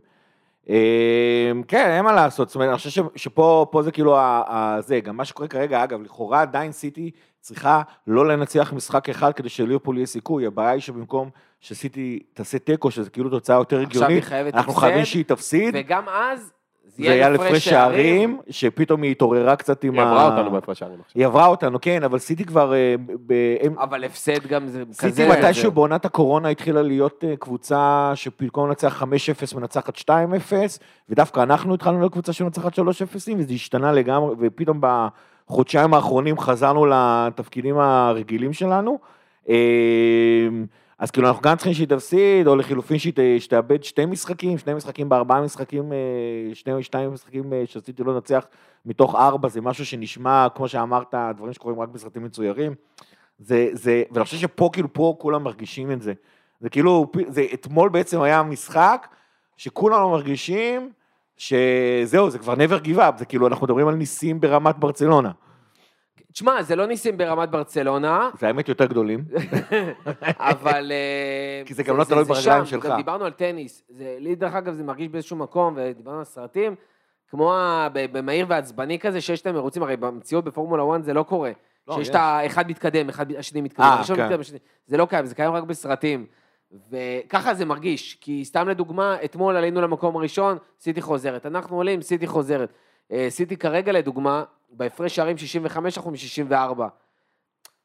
אה, 0.69 1.53
כן, 1.69 1.91
אין 1.91 2.05
מה 2.05 2.13
לעשות, 2.13 2.49
זאת 2.49 2.55
אומרת, 2.55 2.69
אני 2.69 2.77
חושב 2.77 3.05
שפה 3.17 3.67
פה 3.71 3.83
זה 3.83 3.93
כאילו 3.93 4.17
זה, 4.81 5.01
גם 5.01 5.17
מה 5.17 5.25
שקורה 5.25 5.49
כרגע, 5.49 5.85
אגב, 5.85 6.03
לכאורה 6.03 6.43
עדיין 6.43 6.73
סיטי 6.73 7.11
צריכה 7.41 7.83
לא 8.07 8.29
לנצח 8.29 8.73
משחק 8.77 9.09
אחד 9.09 9.33
כדי 9.33 9.49
שליברפול 9.49 9.97
יהיה 9.97 10.07
סיכוי, 10.07 10.47
הבעיה 10.47 10.71
היא 10.71 10.81
שבמקום 10.81 11.31
שסיטי 11.61 12.19
תעשה 12.35 12.59
תיקו, 12.59 12.91
שזה 12.91 13.11
כאילו 13.11 13.31
תוצאה 13.31 13.57
יותר 13.57 13.81
הגיונית, 13.81 14.25
אנחנו 14.55 14.73
חייבים 14.73 15.05
שהיא 15.05 15.25
תפסיד, 15.25 15.75
וגם 15.79 16.09
אז 16.09 16.53
זה 16.97 17.03
היה 17.03 17.15
יהיה 17.15 17.29
לפרש 17.31 17.69
שערים, 17.69 18.41
שפתאום 18.51 19.03
היא 19.03 19.11
התעוררה 19.11 19.57
קצת 19.57 19.85
עם 19.85 19.95
היא 19.95 20.03
עברה 20.03 20.27
אותנו 20.27 20.51
בהפרש 20.51 20.79
שערים 20.79 21.01
עכשיו. 21.01 21.19
היא 21.21 21.27
עברה 21.27 21.47
אותנו, 21.47 21.79
כן, 21.81 22.03
אבל 22.05 22.19
סיטי 22.19 22.45
כבר... 22.45 22.73
אה, 22.75 22.95
ב- 23.27 23.57
אבל 23.79 24.05
הפסד 24.05 24.47
גם 24.47 24.67
זה 24.69 24.83
כזה... 24.99 25.11
סיטי 25.11 25.29
מתישהו 25.29 25.63
זה- 25.63 25.71
בעונת 25.71 26.05
הקורונה 26.05 26.49
התחילה 26.49 26.83
להיות 26.83 27.25
אה, 27.25 27.37
קבוצה 27.37 28.13
שבמקום 28.15 28.69
לנצח 28.69 29.03
5-0 29.03 29.07
מנצחת 29.57 29.97
2-0, 29.99 30.11
ודווקא 31.09 31.41
אנחנו 31.43 31.75
התחלנו 31.75 31.99
להיות 31.99 32.13
קבוצה 32.13 32.33
שמנצחת 32.33 32.79
3-0, 32.79 32.83
וזה 33.39 33.53
השתנה 33.55 33.93
לגמרי, 33.93 34.35
ופתאום 34.39 34.81
בחודשיים 35.51 35.95
האחרונים 35.95 36.39
חזרנו 36.39 36.87
לתפקידים 36.87 37.79
הרגילים 37.79 38.53
שלנו. 38.53 38.99
אה, 39.49 40.49
אז 40.99 41.11
כאילו 41.11 41.29
אנחנו 41.29 41.43
גם 41.43 41.57
צריכים 41.57 41.75
שהיא 41.75 41.87
תפסיד, 41.89 42.47
או 42.47 42.57
לחילופין 42.57 42.99
שהיא 42.99 43.13
ת- 43.13 43.41
שתאבד 43.41 43.85
שתי 43.85 44.07
משחקים, 44.07 44.59
שני 44.59 44.75
משחקים 44.75 45.09
בארבעה 45.09 45.41
משחקים, 45.41 45.93
אה, 45.93 45.99
שני, 46.55 46.83
שתיים 46.83 47.13
משחקים 47.13 47.53
אה, 47.53 47.63
שסיטי 47.67 48.05
לא 48.05 48.17
נצח 48.17 48.47
מתוך 48.87 49.15
ארבע, 49.15 49.49
זה 49.49 49.61
משהו 49.61 49.87
שנשמע, 49.87 50.47
כמו 50.55 50.69
שאמרת, 50.69 51.15
דברים 51.37 51.53
שקורים 51.53 51.81
רק 51.81 51.89
בסרטים 51.89 52.25
מצוירים. 52.25 52.75
זה, 53.39 53.69
זה, 53.73 54.03
ואני 54.11 54.25
חושב 54.25 54.37
שפה, 54.37 54.71
כאילו, 54.73 54.93
פה 54.93 55.15
כולם 55.19 55.43
מרגישים 55.45 55.93
את 55.93 56.03
זה. 56.03 56.13
זה 56.61 56.69
כאילו, 56.69 57.07
זה, 57.29 57.47
אתמול 57.55 57.89
בעצם 57.89 58.21
היה 58.21 58.43
משחק 58.43 59.09
שכולנו 59.57 60.11
מרגישים 60.11 60.91
שזהו, 61.41 62.31
זה 62.31 62.39
כבר 62.39 62.55
never 62.55 62.85
give 62.85 62.99
up, 62.99 63.19
זה 63.19 63.25
כאילו, 63.25 63.47
אנחנו 63.47 63.67
מדברים 63.67 63.89
על 63.89 63.95
ניסים 63.95 64.41
ברמת 64.41 64.77
ברצלונה. 64.79 65.31
תשמע, 66.33 66.63
זה 66.63 66.77
לא 66.77 66.87
ניסים 66.87 67.17
ברמת 67.17 67.51
ברצלונה, 67.51 68.31
זה 68.39 68.47
האמת 68.47 68.69
יותר 68.69 68.87
גדולים. 68.87 69.25
אבל... 70.53 70.93
אה, 70.93 71.63
כי 71.67 71.75
זה 71.75 71.83
גם 71.83 71.97
לא 71.97 72.05
תלוי 72.05 72.25
ברגליים. 72.25 72.67
שלך. 72.67 72.87
גם 72.87 72.97
דיברנו 72.97 73.25
על 73.25 73.33
טניס. 73.33 73.83
זה, 73.89 74.17
לי, 74.19 74.35
דרך 74.35 74.55
אגב, 74.55 74.75
זה 74.75 74.85
מרגיש 74.85 75.09
באיזשהו 75.09 75.37
מקום, 75.37 75.75
ודיברנו 75.77 76.19
על 76.19 76.25
סרטים, 76.25 76.75
כמו 77.31 77.55
במהיר 77.93 78.47
ועצבני 78.49 78.99
כזה, 78.99 79.21
שיש 79.21 79.47
להם 79.47 79.55
מרוצים, 79.55 79.83
הרי 79.83 79.97
במציאות 79.97 80.45
בפורמולה 80.45 80.97
1 80.97 81.05
זה 81.05 81.15
לא 81.15 81.23
קורה. 81.23 81.53
לא, 81.89 81.95
שיש 81.95 82.03
יש. 82.03 82.11
את 82.11 82.15
האחד 82.15 82.71
מתקדם, 82.71 83.09
אחד, 83.09 83.33
השני 83.33 83.61
מתקדם, 83.61 83.85
אה, 83.85 84.03
כן. 84.07 84.13
מתקדם, 84.13 84.41
השני. 84.41 84.59
זה 84.87 84.97
לא 84.97 85.07
קיים, 85.07 85.27
זה 85.27 85.35
קיים 85.35 85.53
רק 85.53 85.63
בסרטים. 85.63 86.27
וככה 86.91 87.55
זה 87.55 87.65
מרגיש, 87.65 88.19
כי 88.21 88.45
סתם 88.45 88.69
לדוגמה, 88.69 89.17
אתמול 89.25 89.57
עלינו 89.57 89.81
למקום 89.81 90.17
הראשון, 90.17 90.59
סיטי 90.81 91.03
חוזרת. 91.03 91.47
אנחנו 91.47 91.77
עולים, 91.77 92.03
סיטי 92.03 92.27
חוזרת. 92.27 92.73
אה, 93.13 93.27
סיטי 93.31 93.57
כרגע 93.57 93.93
לדוגמה, 93.93 94.45
בהפרש 94.71 95.17
שערים 95.17 95.39
65 95.39 95.99
אנחנו 95.99 96.11
מ-64. 96.11 96.81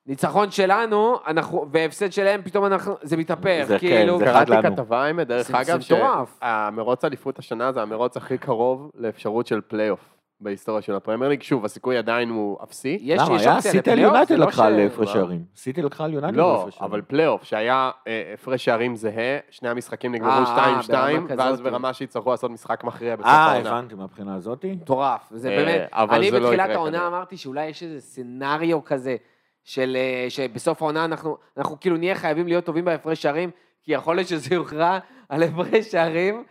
ניצחון 0.08 0.52
שלנו, 0.52 1.18
אנחנו, 1.28 1.66
והפסד 1.72 2.12
שלהם, 2.12 2.42
פתאום 2.42 2.66
אנחנו, 2.66 2.94
זה 3.02 3.18
מתהפך, 3.18 3.64
זה 3.68 3.80
כן, 3.80 3.88
כאילו, 3.88 4.20
זה 4.20 4.26
קראתי 4.26 4.52
אחד 4.54 4.66
לנו. 4.66 4.76
כתבה, 4.76 5.04
האמת, 5.04 5.28
דרך 5.28 5.48
זה- 5.48 5.62
אגב, 5.62 5.82
זה. 5.82 5.96
שהמרוץ 6.42 7.06
אליפות 7.06 7.40
השנה 7.40 7.72
זה 7.72 7.82
המרוץ 7.82 8.18
הכי 8.18 8.38
קרוב 8.38 8.92
לאפשרות 8.96 9.48
של 9.48 9.62
פלייאוף 9.68 10.15
בהיסטוריה 10.42 10.82
של 10.82 10.96
הפרמייר 10.96 11.30
ליג. 11.30 11.42
שוב, 11.42 11.66
הסיכוי 11.66 11.98
עדיין 11.98 12.30
הוא 12.30 12.58
אפסי. 12.64 12.98
יש, 13.02 13.20
למה? 13.22 13.36
יש 13.36 13.42
היה 13.42 13.56
אופציה 13.56 13.72
סיטי 13.72 13.92
על 13.92 13.96
לפלייאוף, 13.98 14.14
יונייטד 14.14 14.34
זה 14.34 14.38
לא 14.38 14.46
לקחה 14.46 14.64
ש- 14.70 14.72
להפרש 14.72 15.08
מה? 15.08 15.14
שערים. 15.14 15.44
סיטי 15.56 15.82
לקחה 15.82 16.04
על 16.06 16.14
יונייטד 16.14 16.38
לא, 16.38 16.54
להפרש 16.58 16.76
שערים. 16.76 16.92
אבל 16.92 17.02
פלייאוף, 17.02 17.44
שהיה 17.44 17.92
אה, 18.08 18.32
הפרש 18.34 18.66
שערים 18.66 18.96
זהה, 18.96 19.38
שני 19.50 19.70
המשחקים 19.70 20.14
אה, 20.14 20.20
נגמרו 20.20 20.46
2-2, 20.46 20.48
ברמה 20.88 21.26
ואז 21.38 21.54
כזאת. 21.54 21.62
ברמה 21.64 21.94
שיצטרכו 21.94 22.32
לעשות 22.32 22.52
משחק 22.52 22.84
מכריע 22.84 23.16
בסוף 23.16 23.28
אה, 23.28 23.52
העונה. 23.52 23.70
הבנתי 23.70 23.96
מהבחינה 23.96 24.36
הזאתי. 24.36 24.72
מטורף, 24.72 25.22
זה 25.32 25.50
אה, 25.50 25.56
באמת, 25.58 25.90
אבל 25.92 26.16
אני 26.18 26.32
זה 26.32 26.40
לא 26.40 26.46
בתחילת 26.46 26.66
יקרה 26.66 26.76
העונה 26.76 26.92
כנראה. 26.98 27.08
אמרתי 27.08 27.38
שאולי 27.38 27.66
יש 27.66 27.84
איזה 27.84 28.02
scenario 28.02 28.84
כזה, 28.86 29.16
של, 29.64 29.98
אה, 30.00 30.26
שבסוף 30.30 30.82
העונה 30.82 31.06
אנחנו, 31.06 31.38
אנחנו 31.58 31.80
כאילו 31.80 31.98
נהיה 31.98 32.16
חייבים 32.16 32.48
להיות 32.48 32.66
טובים 32.66 32.86
בהפרש 32.86 33.22
שערים, 33.22 33.50
כי 33.84 33.94
יכול 33.94 34.16
להיות 34.16 34.28
שזה 34.28 34.56
יוכרע 34.56 34.98
על 35.30 35.44
הפרש 35.44 35.86
שערים. 35.92 36.44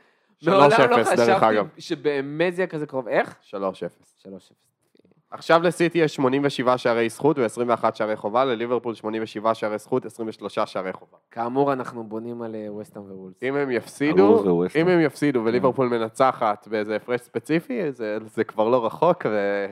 3-0 0.45 0.51
מעולם 0.51 0.71
לא 0.71 0.87
דרך 0.97 1.09
חשבתי 1.09 1.47
אגב. 1.47 1.69
שבאמת 1.79 2.57
זה 2.57 2.63
יהיה 2.63 2.67
כזה 2.67 2.87
קרוב. 2.87 3.09
איך? 3.09 3.37
3-0. 3.51 3.55
3-0. 4.23 4.29
עכשיו 5.35 5.63
לסיטי 5.63 5.99
יש 5.99 6.15
87 6.15 6.79
שערי 6.79 7.09
זכות 7.09 7.39
ו-21 7.39 7.95
שערי 7.95 8.17
חובה, 8.17 8.45
לליברפול 8.45 8.95
87 8.95 9.55
שערי 9.55 9.79
זכות, 9.79 10.05
23 10.05 10.59
שערי 10.59 10.93
חובה. 10.93 11.17
כאמור, 11.31 11.73
אנחנו 11.73 12.05
בונים 12.05 12.43
על 12.43 12.55
אה, 12.55 12.73
וסטהאם 12.73 13.05
ווולס. 13.05 13.35
אם 13.43 13.57
הם 13.57 13.71
יפסידו, 13.71 14.65
אם. 14.81 14.89
הם 14.89 15.01
יפסידו 15.01 15.43
וליברפול 15.45 15.89
מנצחת 15.89 16.69
באיזה 16.69 16.97
הפרש 16.97 17.21
ספציפי, 17.21 17.93
זה, 17.93 18.19
זה 18.27 18.45
כבר 18.45 18.69
לא 18.69 18.87
רחוק, 18.87 19.27
ו... 19.31 19.67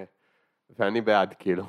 ואני 0.79 1.01
בעד, 1.01 1.35
כאילו. 1.39 1.65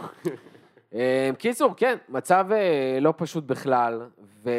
אה, 0.94 1.30
קיצור, 1.38 1.74
כן, 1.78 1.98
מצב 2.10 2.46
אה, 2.52 2.98
לא 3.02 3.14
פשוט 3.18 3.44
בכלל, 3.44 4.02
ו... 4.44 4.50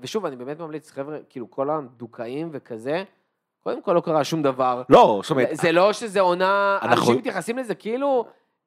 ושוב, 0.00 0.26
אני 0.26 0.36
באמת 0.36 0.60
ממליץ, 0.60 0.90
חבר'ה, 0.90 1.18
כאילו, 1.28 1.50
כל 1.50 1.70
הדוקאים 1.70 2.48
וכזה, 2.52 3.04
קודם 3.66 3.82
כל 3.82 3.92
לא 3.92 4.00
קרה 4.00 4.24
שום 4.24 4.42
דבר. 4.42 4.82
לא, 4.88 5.20
זאת 5.22 5.30
אומרת, 5.30 5.48
זה 5.52 5.72
לא 5.72 5.92
שזה 5.92 6.20
עונה, 6.20 6.78
אנחנו- 6.82 7.00
אנשים 7.02 7.16
מתייחסים 7.18 7.58
לזה 7.58 7.74
כאילו, 7.74 8.24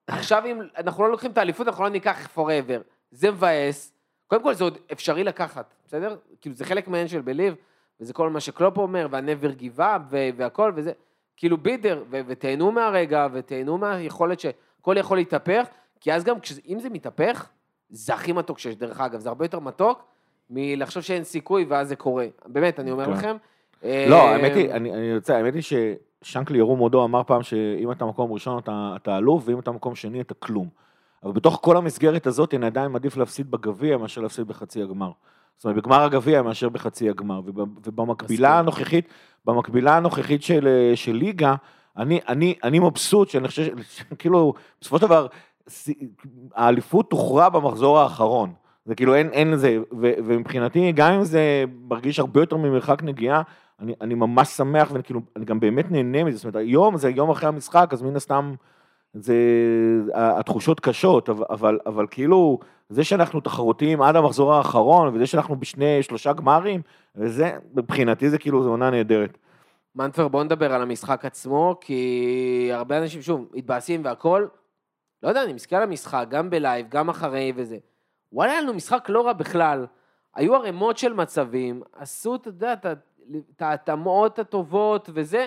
עכשיו 0.07 0.43
אם 0.45 0.61
אנחנו 0.77 1.03
לא 1.03 1.09
לוקחים 1.11 1.31
את 1.31 1.37
האליפות, 1.37 1.67
אנחנו 1.67 1.83
לא 1.83 1.89
ניקח 1.89 2.27
forever. 2.35 2.79
זה 3.11 3.31
מבאס. 3.31 3.93
קודם 4.27 4.43
כל, 4.43 4.53
זה 4.53 4.63
עוד 4.63 4.77
אפשרי 4.91 5.23
לקחת, 5.23 5.73
בסדר? 5.87 6.15
כאילו, 6.41 6.55
זה 6.55 6.65
חלק 6.65 6.87
מהעניין 6.87 7.07
של 7.07 7.21
בליב, 7.21 7.55
וזה 7.99 8.13
כל 8.13 8.29
מה 8.29 8.39
שקלופ 8.39 8.77
אומר, 8.77 9.07
וה-never 9.11 9.61
give 9.61 9.79
up, 9.79 10.01
ו- 10.11 10.29
והכל, 10.37 10.71
וזה, 10.75 10.91
כאילו 11.37 11.57
בידר, 11.57 12.03
ותהנו 12.09 12.71
מהרגע, 12.71 13.27
ותהנו 13.33 13.77
מהיכולת 13.77 14.39
שהכל 14.39 14.95
יכול 14.99 15.17
להתהפך, 15.17 15.65
כי 15.99 16.13
אז 16.13 16.23
גם, 16.23 16.39
כשזה- 16.39 16.61
אם 16.67 16.79
זה 16.79 16.89
מתהפך, 16.89 17.47
זה 17.89 18.13
הכי 18.13 18.31
מתוק 18.33 18.59
שיש, 18.59 18.75
דרך 18.75 18.99
אגב, 19.01 19.19
זה 19.19 19.29
הרבה 19.29 19.45
יותר 19.45 19.59
מתוק 19.59 20.03
מלחשוב 20.49 21.03
שאין 21.03 21.23
סיכוי, 21.23 21.65
ואז 21.69 21.87
זה 21.87 21.95
קורה. 21.95 22.25
באמת, 22.45 22.79
אני 22.79 22.91
אומר 22.91 23.05
כן. 23.05 23.11
לכם. 23.11 23.37
לא, 23.83 24.15
אה, 24.15 24.35
האמת 24.35 24.55
היא, 24.55 24.71
אני 24.71 24.93
אני 24.93 25.15
רוצה, 25.15 25.37
האמת 25.37 25.53
היא 25.53 25.63
ששנקלי 26.21 26.57
ירום 26.57 26.79
הודו 26.79 27.03
אמר 27.05 27.23
פעם 27.23 27.43
שאם 27.43 27.91
אתה 27.91 28.05
מקום 28.05 28.31
ראשון 28.31 28.59
אתה 28.95 29.17
אלוף, 29.17 29.43
ואם 29.45 29.59
אתה 29.59 29.71
מקום 29.71 29.95
שני 29.95 30.21
אתה 30.21 30.33
כלום. 30.33 30.67
אבל 31.23 31.31
בתוך 31.31 31.59
כל 31.61 31.77
המסגרת 31.77 32.27
הזאת, 32.27 32.53
אני 32.53 32.65
עדיין 32.65 32.91
מעדיף 32.91 33.17
להפסיד 33.17 33.51
בגביע 33.51 33.97
מאשר 33.97 34.21
להפסיד 34.21 34.47
בחצי 34.47 34.83
הגמר. 34.83 35.11
זאת 35.57 35.65
אומרת, 35.65 35.77
בגמר 35.77 36.01
הגביע 36.03 36.41
מאשר 36.41 36.69
בחצי 36.69 37.09
הגמר. 37.09 37.41
וב- 37.45 37.59
ובמקבילה 37.87 38.49
מסכים. 38.49 38.59
הנוכחית, 38.59 39.07
במקבילה 39.45 39.97
הנוכחית 39.97 40.43
של, 40.43 40.91
של 40.95 41.11
ליגה, 41.15 41.55
אני, 41.97 42.19
אני, 42.27 42.55
אני 42.63 42.79
מבסוט 42.79 43.29
שאני 43.29 43.47
חושב, 43.47 43.63
כאילו, 44.19 44.53
בסופו 44.81 44.97
של 44.97 45.05
דבר, 45.05 45.27
האליפות 46.55 47.09
תוכרע 47.09 47.49
במחזור 47.49 47.99
האחרון. 47.99 48.53
זה 48.85 48.95
כאילו 48.95 49.15
אין, 49.15 49.29
אין 49.29 49.51
לזה, 49.51 49.77
ו, 50.01 50.11
ומבחינתי, 50.25 50.91
גם 50.91 51.11
אם 51.13 51.23
זה 51.23 51.63
מרגיש 51.89 52.19
הרבה 52.19 52.39
יותר 52.39 52.57
ממרחק 52.57 53.03
נגיעה, 53.03 53.41
אני, 53.81 53.93
אני 54.01 54.15
ממש 54.15 54.47
שמח, 54.47 54.91
ואני 54.91 55.03
כאילו, 55.03 55.21
אני 55.35 55.45
גם 55.45 55.59
באמת 55.59 55.91
נהנה 55.91 56.23
מזה, 56.23 56.37
זאת 56.37 56.43
אומרת, 56.43 56.55
היום 56.55 56.97
זה 56.97 57.09
יום 57.09 57.29
אחרי 57.29 57.49
המשחק, 57.49 57.89
אז 57.91 58.01
מן 58.01 58.15
הסתם, 58.15 58.53
זה, 59.13 59.35
התחושות 60.13 60.79
קשות, 60.79 61.29
אבל, 61.29 61.45
אבל, 61.49 61.79
אבל 61.85 62.05
כאילו, 62.11 62.59
זה 62.89 63.03
שאנחנו 63.03 63.39
תחרותיים 63.39 64.01
עד 64.01 64.15
המחזור 64.15 64.53
האחרון, 64.53 65.15
וזה 65.15 65.25
שאנחנו 65.25 65.55
בשני, 65.55 66.03
שלושה 66.03 66.33
גמרים, 66.33 66.81
וזה, 67.15 67.51
מבחינתי 67.73 68.29
זה 68.29 68.37
כאילו, 68.37 68.63
זו 68.63 68.69
עונה 68.69 68.89
נהדרת. 68.89 69.37
מנטבר, 69.95 70.27
בוא 70.27 70.43
נדבר 70.43 70.73
על 70.73 70.81
המשחק 70.81 71.25
עצמו, 71.25 71.75
כי 71.81 72.69
הרבה 72.73 72.97
אנשים, 72.97 73.21
שוב, 73.21 73.49
מתבאסים 73.53 74.01
והכל. 74.05 74.45
לא 75.23 75.29
יודע, 75.29 75.43
אני 75.43 75.53
מסתכל 75.53 75.75
על 75.75 75.83
המשחק, 75.83 76.25
גם 76.29 76.49
בלייב, 76.49 76.85
גם 76.89 77.09
אחרי 77.09 77.53
וזה. 77.55 77.77
וואלה, 78.33 78.51
היה 78.51 78.61
לנו 78.61 78.73
משחק 78.73 79.09
לא 79.09 79.25
רע 79.25 79.33
בכלל. 79.33 79.85
היו 80.35 80.55
ערימות 80.55 80.97
של 80.97 81.13
מצבים, 81.13 81.81
עשו, 81.95 82.35
אתה 82.35 82.49
יודע, 82.49 82.73
את 83.55 83.61
ההתאמות 83.61 84.39
הטובות 84.39 85.09
וזה. 85.13 85.45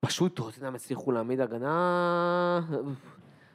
פשוט 0.00 0.36
טוטנאם 0.36 0.74
הצליחו 0.74 1.12
להעמיד 1.12 1.40
הגנה... 1.40 2.60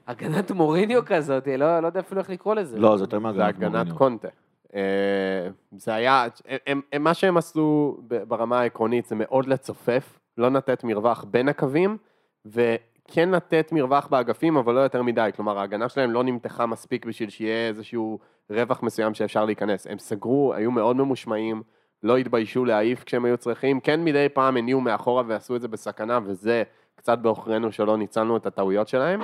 הגנת 0.08 0.52
מוריניו 0.52 1.06
כזאת, 1.06 1.48
לא, 1.48 1.80
לא 1.80 1.88
יודע 1.88 2.00
אפילו 2.00 2.22
איך 2.22 2.30
לקרוא 2.30 2.56
לזה. 2.56 2.80
לא, 2.80 2.98
זה 2.98 3.04
יותר 3.04 3.18
זה 3.18 3.24
מהגנת 3.24 3.56
הגנת 3.56 3.72
מוריניו. 3.72 3.96
קונטה. 3.98 4.28
אה, 4.76 5.50
זה 5.78 5.94
היה, 5.94 6.28
הם, 6.68 6.82
הם, 6.92 7.04
מה 7.04 7.14
שהם 7.14 7.38
עשו 7.38 7.98
ברמה 8.28 8.60
העקרונית 8.60 9.06
זה 9.06 9.16
מאוד 9.16 9.48
לצופף, 9.48 10.20
לא 10.38 10.52
לתת 10.52 10.84
מרווח 10.84 11.24
בין 11.24 11.50
הקווים, 11.50 11.98
וכן 12.46 13.30
לתת 13.30 13.72
מרווח 13.72 14.08
באגפים, 14.08 14.58
אבל 14.58 14.74
לא 14.74 14.80
יותר 14.80 15.04
מדי. 15.04 15.30
כלומר, 15.36 15.60
ההגנה 15.60 15.90
שלהם 15.90 16.12
לא 16.12 16.24
נמתחה 16.24 16.66
מספיק 16.66 17.06
בשביל 17.06 17.30
שיהיה 17.30 17.68
איזשהו 17.68 18.20
רווח 18.50 18.84
מסוים 18.84 19.14
שאפשר 19.14 19.46
להיכנס. 19.46 19.88
הם 19.88 20.00
סגרו, 20.00 20.54
היו 20.54 20.72
מאוד 20.72 20.96
ממושמעים, 20.96 21.64
לא 22.06 22.18
התביישו 22.18 22.66
להעיף 22.66 23.04
כשהם 23.04 23.26
היו 23.26 23.38
צריכים, 23.38 23.80
כן 23.80 24.04
מדי 24.04 24.28
פעם 24.34 24.58
הניעו 24.58 24.82
מאחורה 24.82 25.24
ועשו 25.28 25.56
את 25.56 25.62
זה 25.62 25.68
בסכנה, 25.68 26.20
וזה 26.26 26.64
קצת 26.96 27.20
בעוכרינו 27.20 27.72
שלא 27.72 27.98
ניצלנו 27.98 28.38
את 28.38 28.46
הטעויות 28.46 28.88
שלהם. 28.88 29.22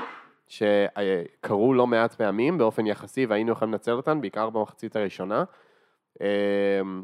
שקרו 0.48 1.74
לא 1.74 1.88
מעט 1.88 2.14
פעמים 2.14 2.58
באופן 2.58 2.88
יחסי 2.88 3.26
והיינו 3.26 3.52
יכולים 3.52 3.72
לנצל 3.72 3.92
אותן, 3.92 4.22
בעיקר 4.22 4.50
במחצית 4.50 4.96
הראשונה. 4.96 5.44
אמ, 6.22 7.04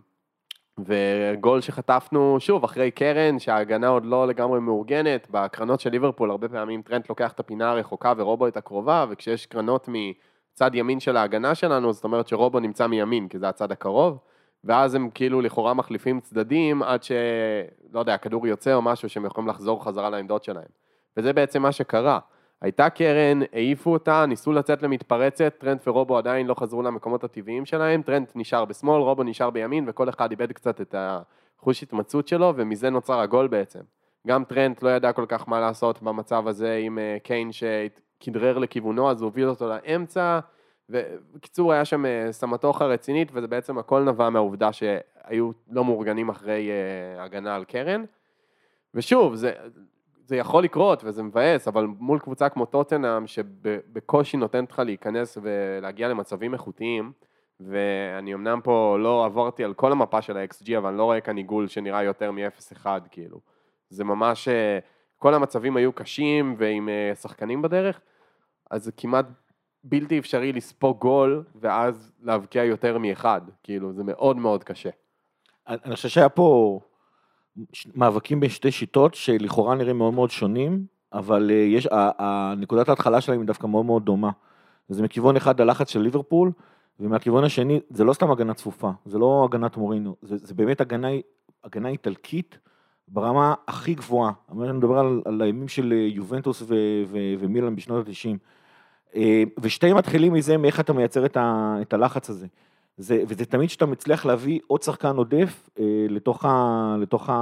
וגול 0.79 1.61
שחטפנו, 1.61 2.39
שוב, 2.39 2.63
אחרי 2.63 2.91
קרן, 2.91 3.39
שההגנה 3.39 3.87
עוד 3.87 4.05
לא 4.05 4.27
לגמרי 4.27 4.59
מאורגנת, 4.59 5.27
בקרנות 5.31 5.79
של 5.79 5.89
ליברפול 5.89 6.31
הרבה 6.31 6.49
פעמים 6.49 6.81
טרנט 6.81 7.09
לוקח 7.09 7.31
את 7.31 7.39
הפינה 7.39 7.71
הרחוקה 7.71 8.13
ורובו 8.17 8.47
את 8.47 8.57
הקרובה, 8.57 9.05
וכשיש 9.09 9.45
קרנות 9.45 9.89
מצד 9.91 10.75
ימין 10.75 10.99
של 10.99 11.17
ההגנה 11.17 11.55
שלנו, 11.55 11.93
זאת 11.93 12.03
אומרת 12.03 12.27
שרובו 12.27 12.59
נמצא 12.59 12.87
מימין, 12.87 13.27
כי 13.27 13.39
זה 13.39 13.49
הצד 13.49 13.71
הקרוב, 13.71 14.19
ואז 14.67 14.95
הם 14.95 15.09
כאילו 15.13 15.41
לכאורה 15.41 15.73
מחליפים 15.73 16.19
צדדים 16.19 16.83
עד 16.83 17.03
ש... 17.03 17.11
לא 17.93 17.99
יודע, 17.99 18.13
הכדור 18.13 18.47
יוצא 18.47 18.73
או 18.73 18.81
משהו 18.81 19.09
שהם 19.09 19.25
יכולים 19.25 19.49
לחזור 19.49 19.83
חזרה 19.83 20.09
לעמדות 20.09 20.43
שלהם. 20.43 20.67
וזה 21.17 21.33
בעצם 21.33 21.61
מה 21.61 21.71
שקרה. 21.71 22.19
הייתה 22.61 22.89
קרן, 22.89 23.39
העיפו 23.53 23.93
אותה, 23.93 24.25
ניסו 24.25 24.51
לצאת 24.51 24.83
למתפרצת, 24.83 25.53
טרנט 25.57 25.87
ורובו 25.87 26.17
עדיין 26.17 26.47
לא 26.47 26.53
חזרו 26.53 26.83
למקומות 26.83 27.23
הטבעיים 27.23 27.65
שלהם, 27.65 28.01
טרנט 28.01 28.31
נשאר 28.35 28.65
בשמאל, 28.65 29.01
רובו 29.01 29.23
נשאר 29.23 29.49
בימין, 29.49 29.85
וכל 29.87 30.09
אחד 30.09 30.31
איבד 30.31 30.51
קצת 30.51 30.81
את 30.81 30.95
החוש 30.97 31.83
התמצאות 31.83 32.27
שלו, 32.27 32.53
ומזה 32.55 32.89
נוצר 32.89 33.19
הגול 33.19 33.47
בעצם. 33.47 33.79
גם 34.27 34.43
טרנט 34.43 34.83
לא 34.83 34.89
ידע 34.89 35.11
כל 35.11 35.25
כך 35.27 35.49
מה 35.49 35.59
לעשות 35.59 36.01
במצב 36.01 36.47
הזה 36.47 36.81
עם 36.83 36.99
אה, 36.99 37.17
קיין 37.23 37.49
שכדרר 37.51 38.57
לכיוונו, 38.57 39.11
אז 39.11 39.21
הוא 39.21 39.27
הוביל 39.27 39.49
אותו 39.49 39.69
לאמצע, 39.69 40.39
ובקיצור 40.89 41.73
היה 41.73 41.85
שם 41.85 42.05
אה, 42.05 42.27
סמטוחה 42.31 42.85
רצינית, 42.85 43.29
וזה 43.33 43.47
בעצם 43.47 43.77
הכל 43.77 44.03
נבע 44.03 44.29
מהעובדה 44.29 44.73
שהיו 44.73 45.51
לא 45.69 45.85
מאורגנים 45.85 46.29
אחרי 46.29 46.69
אה, 46.69 47.23
הגנה 47.23 47.55
על 47.55 47.63
קרן. 47.63 48.03
ושוב, 48.93 49.35
זה, 49.35 49.51
זה 50.25 50.35
יכול 50.35 50.63
לקרות 50.63 51.03
וזה 51.03 51.23
מבאס, 51.23 51.67
אבל 51.67 51.85
מול 51.99 52.19
קבוצה 52.19 52.49
כמו 52.49 52.65
טוטנאם, 52.65 53.27
שבקושי 53.27 54.37
נותנת 54.37 54.71
לך 54.71 54.79
להיכנס 54.79 55.37
ולהגיע 55.41 56.07
למצבים 56.07 56.53
איכותיים, 56.53 57.11
ואני 57.59 58.33
אמנם 58.33 58.59
פה 58.63 58.97
לא 58.99 59.25
עברתי 59.25 59.63
על 59.63 59.73
כל 59.73 59.91
המפה 59.91 60.21
של 60.21 60.37
ה-XG, 60.37 60.77
אבל 60.77 60.89
אני 60.89 60.97
לא 60.97 61.03
רואה 61.03 61.21
כאן 61.21 61.37
עיגול 61.37 61.67
שנראה 61.67 62.03
יותר 62.03 62.31
מ-0-1, 62.31 62.85
כאילו. 63.11 63.39
זה 63.89 64.03
ממש, 64.03 64.47
אה, 64.47 64.79
כל 65.17 65.33
המצבים 65.33 65.77
היו 65.77 65.93
קשים 65.93 66.55
ועם 66.57 66.89
שחקנים 67.21 67.61
בדרך, 67.61 68.01
אז 68.71 68.83
זה 68.83 68.91
כמעט 68.91 69.25
בלתי 69.89 70.19
אפשרי 70.19 70.53
לספוג 70.53 70.97
גול, 70.99 71.43
ואז 71.55 72.11
להבקיע 72.23 72.63
יותר 72.63 72.97
מאחד, 72.97 73.41
כאילו, 73.63 73.93
זה 73.93 74.03
מאוד 74.03 74.37
מאוד 74.37 74.63
קשה. 74.63 74.89
אני 75.67 75.95
חושב 75.95 76.09
שהיה 76.09 76.29
פה 76.29 76.79
מאבקים 77.95 78.39
בין 78.39 78.49
שתי 78.49 78.71
שיטות 78.71 79.15
שלכאורה 79.15 79.75
נראים 79.75 79.97
מאוד 79.97 80.13
מאוד 80.13 80.31
שונים, 80.31 80.85
אבל 81.13 81.51
אה, 81.51 81.55
יש, 81.55 81.85
ה- 81.85 82.21
ה- 82.23 82.53
נקודת 82.57 82.89
ההתחלה 82.89 83.21
שלהם 83.21 83.39
היא 83.39 83.47
דווקא 83.47 83.67
מאוד 83.67 83.85
מאוד 83.85 84.05
דומה. 84.05 84.31
וזה 84.89 85.03
מכיוון 85.03 85.35
אחד 85.35 85.61
הלחץ 85.61 85.89
של 85.89 85.99
ליברפול, 85.99 86.51
ומהכיוון 86.99 87.43
השני, 87.43 87.79
זה 87.89 88.03
לא 88.03 88.13
סתם 88.13 88.31
הגנה 88.31 88.53
צפופה, 88.53 88.91
זה 89.05 89.17
לא 89.17 89.47
הגנת 89.49 89.77
מורינו, 89.77 90.15
זה, 90.21 90.37
זה 90.37 90.53
באמת 90.53 90.81
הגנה, 90.81 91.07
הגנה 91.63 91.89
איטלקית 91.89 92.59
ברמה 93.07 93.53
הכי 93.67 93.93
גבוהה. 93.93 94.31
אני 94.51 94.71
מדבר 94.71 94.99
על, 94.99 95.21
על 95.25 95.41
הימים 95.41 95.67
של 95.67 95.93
אה, 95.93 95.97
יובנטוס 95.97 96.61
ו, 96.61 96.75
ו, 97.07 97.17
ומילן 97.39 97.75
בשנות 97.75 98.07
ה-90. 98.07 98.37
אה, 99.15 99.43
ושתיהם 99.59 99.97
מתחילים 99.97 100.33
מזה, 100.33 100.57
מאיך 100.57 100.79
אתה 100.79 100.93
מייצר 100.93 101.25
את, 101.25 101.37
ה, 101.37 101.75
את 101.81 101.93
הלחץ 101.93 102.29
הזה. 102.29 102.47
זה, 102.97 103.23
וזה 103.27 103.45
תמיד 103.45 103.69
שאתה 103.69 103.85
מצליח 103.85 104.25
להביא 104.25 104.59
עוד 104.67 104.81
שחקן 104.81 105.15
עודף 105.15 105.69
אה, 105.79 105.85
לתוך, 106.09 106.45
ה, 106.45 106.95
לתוך 106.99 107.29
ה, 107.29 107.33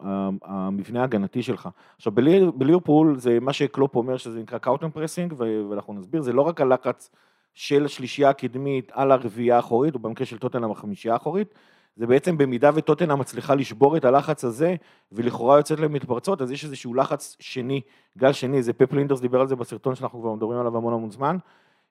ה, 0.00 0.28
המבנה 0.42 1.00
ההגנתי 1.00 1.42
שלך. 1.42 1.68
עכשיו 1.96 2.12
בליברפול 2.54 3.18
זה 3.18 3.38
מה 3.40 3.52
שקלופ 3.52 3.96
אומר 3.96 4.16
שזה 4.16 4.40
נקרא 4.40 4.58
counter 4.58 4.90
pressing 4.90 5.34
ואנחנו 5.70 5.94
נסביר, 5.94 6.22
זה 6.22 6.32
לא 6.32 6.42
רק 6.42 6.60
הלחץ 6.60 7.10
של 7.54 7.84
השלישייה 7.84 8.28
הקדמית 8.28 8.92
על 8.94 9.12
הרביעייה 9.12 9.56
האחורית, 9.56 9.94
או 9.94 9.98
במקרה 9.98 10.26
של 10.26 10.38
טוטנאם 10.38 10.70
החמישייה 10.70 11.14
האחורית, 11.14 11.54
זה 11.96 12.06
בעצם 12.06 12.38
במידה 12.38 12.70
וטוטנאם 12.74 13.18
מצליחה 13.18 13.54
לשבור 13.54 13.96
את 13.96 14.04
הלחץ 14.04 14.44
הזה, 14.44 14.74
ולכאורה 15.12 15.56
יוצאת 15.56 15.80
להם 15.80 15.92
מתפרצות, 15.92 16.42
אז 16.42 16.50
יש 16.50 16.64
איזשהו 16.64 16.94
לחץ 16.94 17.36
שני, 17.40 17.80
גל 18.18 18.32
שני, 18.32 18.62
זה 18.62 18.72
פפ 18.72 18.92
לינדרס 18.92 19.20
דיבר 19.20 19.40
על 19.40 19.48
זה 19.48 19.56
בסרטון 19.56 19.94
שאנחנו 19.94 20.20
כבר 20.20 20.34
מדברים 20.34 20.58
עליו 20.58 20.76
המון 20.76 20.94
המון 20.94 21.10
זמן, 21.10 21.36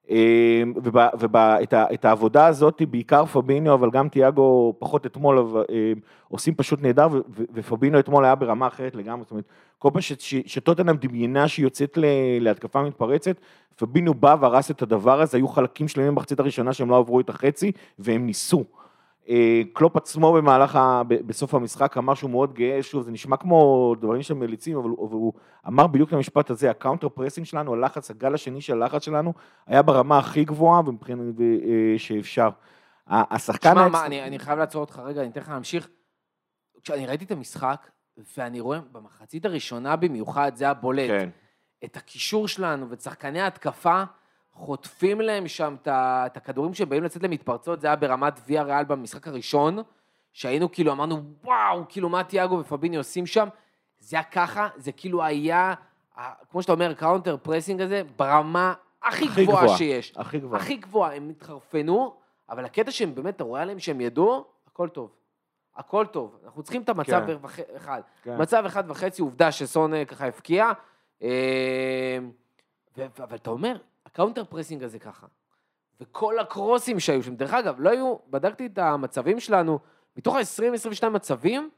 אמ, 0.09 0.73
ואת 1.19 2.05
העבודה 2.05 2.47
הזאת, 2.47 2.81
בעיקר 2.89 3.25
פביניו, 3.25 3.73
אבל 3.73 3.89
גם 3.91 4.09
תיאגו 4.09 4.75
פחות 4.79 5.05
אתמול, 5.05 5.39
אמ, 5.39 5.65
עושים 6.29 6.55
פשוט 6.55 6.81
נהדר, 6.81 7.07
ופביניו 7.53 7.99
אתמול 7.99 8.25
היה 8.25 8.35
ברמה 8.35 8.67
אחרת 8.67 8.95
לגמרי, 8.95 9.23
זאת 9.23 9.31
אומרת, 9.31 9.45
כל 9.79 9.89
פעם 9.93 10.01
שטוטנאם 10.45 10.95
דמיינה 10.97 11.47
שהיא 11.47 11.65
יוצאת 11.65 11.97
להתקפה 12.39 12.83
מתפרצת, 12.83 13.37
פביניו 13.75 14.13
בא 14.13 14.35
והרס 14.39 14.71
את 14.71 14.81
הדבר 14.81 15.21
הזה, 15.21 15.37
היו 15.37 15.47
חלקים 15.47 15.87
שלמים 15.87 16.15
במחצית 16.15 16.39
הראשונה 16.39 16.73
שהם 16.73 16.89
לא 16.89 16.97
עברו 16.97 17.19
את 17.19 17.29
החצי, 17.29 17.71
והם 17.99 18.25
ניסו. 18.25 18.63
אה, 19.29 19.61
קלופ 19.73 19.97
עצמו 19.97 20.33
במהלך, 20.33 20.75
ה... 20.75 21.01
בסוף 21.07 21.53
המשחק 21.53 21.97
אמר 21.97 22.13
שהוא 22.13 22.31
מאוד 22.31 22.53
גאה, 22.53 22.83
שוב, 22.83 23.03
זה 23.03 23.11
נשמע 23.11 23.37
כמו 23.37 23.95
דברים 24.01 24.21
של 24.21 24.33
מליצים, 24.33 24.77
אבל, 24.77 24.89
אבל 24.89 25.13
הוא 25.13 25.33
אמר 25.67 25.87
בדיוק 25.87 26.09
את 26.09 26.13
המשפט 26.13 26.49
הזה, 26.49 26.69
ה 26.69 26.74
counter 26.74 27.09
pressing 27.09 27.47
שלנו, 27.47 27.73
הלחץ, 27.73 28.11
הגל 28.11 28.33
השני 28.33 28.61
של 28.61 28.73
הלחץ 28.73 29.03
שלנו, 29.03 29.33
היה 29.67 29.81
ברמה 29.81 30.17
הכי 30.17 30.45
גבוהה 30.45 30.81
ומבחינת 30.85 31.41
אה, 31.41 31.97
שאפשר. 31.97 32.49
השחקן... 33.07 33.69
תשמע, 33.69 33.87
מה, 33.87 34.05
אני, 34.05 34.23
אני 34.23 34.39
חייב 34.39 34.59
לעצור 34.59 34.81
אותך 34.81 35.01
רגע, 35.05 35.21
אני 35.21 35.29
אתן 35.29 35.41
לך 35.41 35.49
להמשיך. 35.49 35.89
כשאני 36.83 37.05
ראיתי 37.05 37.25
את 37.25 37.31
המשחק, 37.31 37.87
ואני 38.37 38.59
רואה 38.59 38.79
במחצית 38.91 39.45
הראשונה 39.45 39.95
במיוחד, 39.95 40.51
זה 40.55 40.69
הבולט, 40.69 41.09
כן. 41.09 41.29
את 41.83 41.97
הקישור 41.97 42.47
שלנו 42.47 42.89
ואת 42.89 43.01
שחקני 43.01 43.41
ההתקפה, 43.41 44.03
חוטפים 44.53 45.21
להם 45.21 45.47
שם 45.47 45.75
את 45.85 46.37
הכדורים 46.37 46.73
שבאים 46.73 47.03
לצאת 47.03 47.23
למתפרצות, 47.23 47.81
זה 47.81 47.87
היה 47.87 47.95
ברמת 47.95 48.39
ויאריאל 48.47 48.83
במשחק 48.83 49.27
הראשון, 49.27 49.79
שהיינו 50.33 50.71
כאילו, 50.71 50.91
אמרנו, 50.91 51.21
וואו, 51.43 51.83
כאילו 51.89 52.09
מה 52.09 52.23
תיאגו 52.23 52.59
ופביניו 52.59 52.95
עושים 52.95 53.25
שם? 53.25 53.47
זה 53.99 54.17
היה 54.17 54.23
ככה, 54.23 54.67
זה 54.75 54.91
כאילו 54.91 55.23
היה, 55.23 55.73
כמו 56.49 56.61
שאתה 56.61 56.71
אומר, 56.71 56.93
counter 56.93 57.37
pressing 57.37 57.81
הזה, 57.81 58.01
ברמה 58.17 58.73
הכי, 59.03 59.25
הכי 59.25 59.43
גבוהה 59.43 59.63
גבוה, 59.63 59.77
שיש. 59.77 60.13
הכי 60.17 60.39
גבוהה. 60.39 60.61
הכי 60.61 60.75
גבוהה, 60.75 61.15
הם 61.15 61.29
התחרפנו, 61.29 62.15
אבל 62.49 62.65
הקטע 62.65 62.91
שהם 62.91 63.15
באמת, 63.15 63.35
אתה 63.35 63.43
רואה 63.43 63.61
עליהם 63.61 63.79
שהם 63.79 64.01
ידעו, 64.01 64.45
הכל 64.67 64.89
טוב. 64.89 65.09
הכל 65.75 66.05
טוב. 66.05 66.39
אנחנו 66.45 66.63
צריכים 66.63 66.81
את 66.81 66.89
המצב 66.89 67.23
כן. 67.27 67.35
וח... 67.41 67.59
אחד. 67.77 68.01
כן. 68.23 68.41
מצב 68.41 68.63
אחד 68.65 68.83
וחצי, 68.87 69.21
עובדה 69.21 69.51
שסון 69.51 69.93
אה, 69.93 70.05
ככה 70.05 70.27
הבקיע. 70.27 70.71
אה. 71.23 72.17
אבל 73.23 73.35
אתה 73.35 73.49
אומר, 73.49 73.77
ה 74.13 74.17
counter 74.17 74.43
pressing 74.43 74.83
הזה 74.83 74.99
ככה. 74.99 75.27
וכל 76.01 76.39
הקרוסים 76.39 76.99
שהיו 76.99 77.23
שם, 77.23 77.35
דרך 77.35 77.53
אגב, 77.53 77.75
לא 77.79 77.89
היו, 77.89 78.15
בדקתי 78.29 78.65
את 78.65 78.77
המצבים 78.77 79.39
שלנו, 79.39 79.79
מתוך 80.17 80.35
ה-20-22 80.35 81.09
מצבים, 81.09 81.69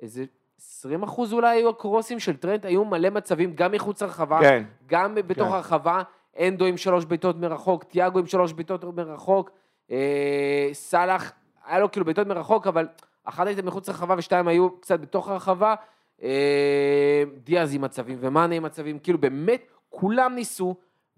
איזה 0.00 0.24
20 0.58 1.02
אחוז 1.02 1.32
אולי 1.32 1.56
היו 1.56 1.68
הקרוסים 1.68 2.20
של 2.20 2.36
טרנט, 2.36 2.64
היו 2.64 2.84
מלא 2.84 3.10
מצבים, 3.10 3.54
גם 3.54 3.72
מחוץ 3.72 4.02
לרחבה, 4.02 4.40
כן. 4.40 4.64
גם 4.86 5.14
בתוך 5.14 5.48
כן. 5.48 5.54
הרחבה, 5.54 6.02
אנדו 6.40 6.64
עם 6.64 6.76
שלוש 6.76 7.04
בעיטות 7.04 7.36
מרחוק, 7.36 7.84
תיאגו 7.84 8.18
עם 8.18 8.26
שלוש 8.26 8.52
בעיטות 8.52 8.84
מרחוק, 8.84 9.50
אה, 9.90 10.68
סאלח, 10.72 11.32
היה 11.64 11.78
לו 11.78 11.90
כאילו 11.90 12.04
בעיטות 12.04 12.26
מרחוק, 12.26 12.66
אבל 12.66 12.88
אחת 13.24 13.46
הייתה 13.46 13.62
מחוץ 13.62 13.88
לרחבה 13.88 14.14
ושתיים 14.18 14.48
היו 14.48 14.80
קצת 14.80 15.00
בתוך 15.00 15.28
הרחבה, 15.28 15.74
אה, 16.22 17.22
דיאז 17.44 17.74
עם 17.74 17.80
מצבים 17.80 18.16
ומאנה 18.20 18.54
עם 18.54 18.62
מצבים, 18.62 18.98
כאילו 18.98 19.18
באמת 19.18 19.62
כולם 19.88 20.34
ניסו, 20.34 20.74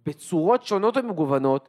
בצורות 0.06 0.62
שונות 0.64 0.96
ומגוונות, 0.96 1.68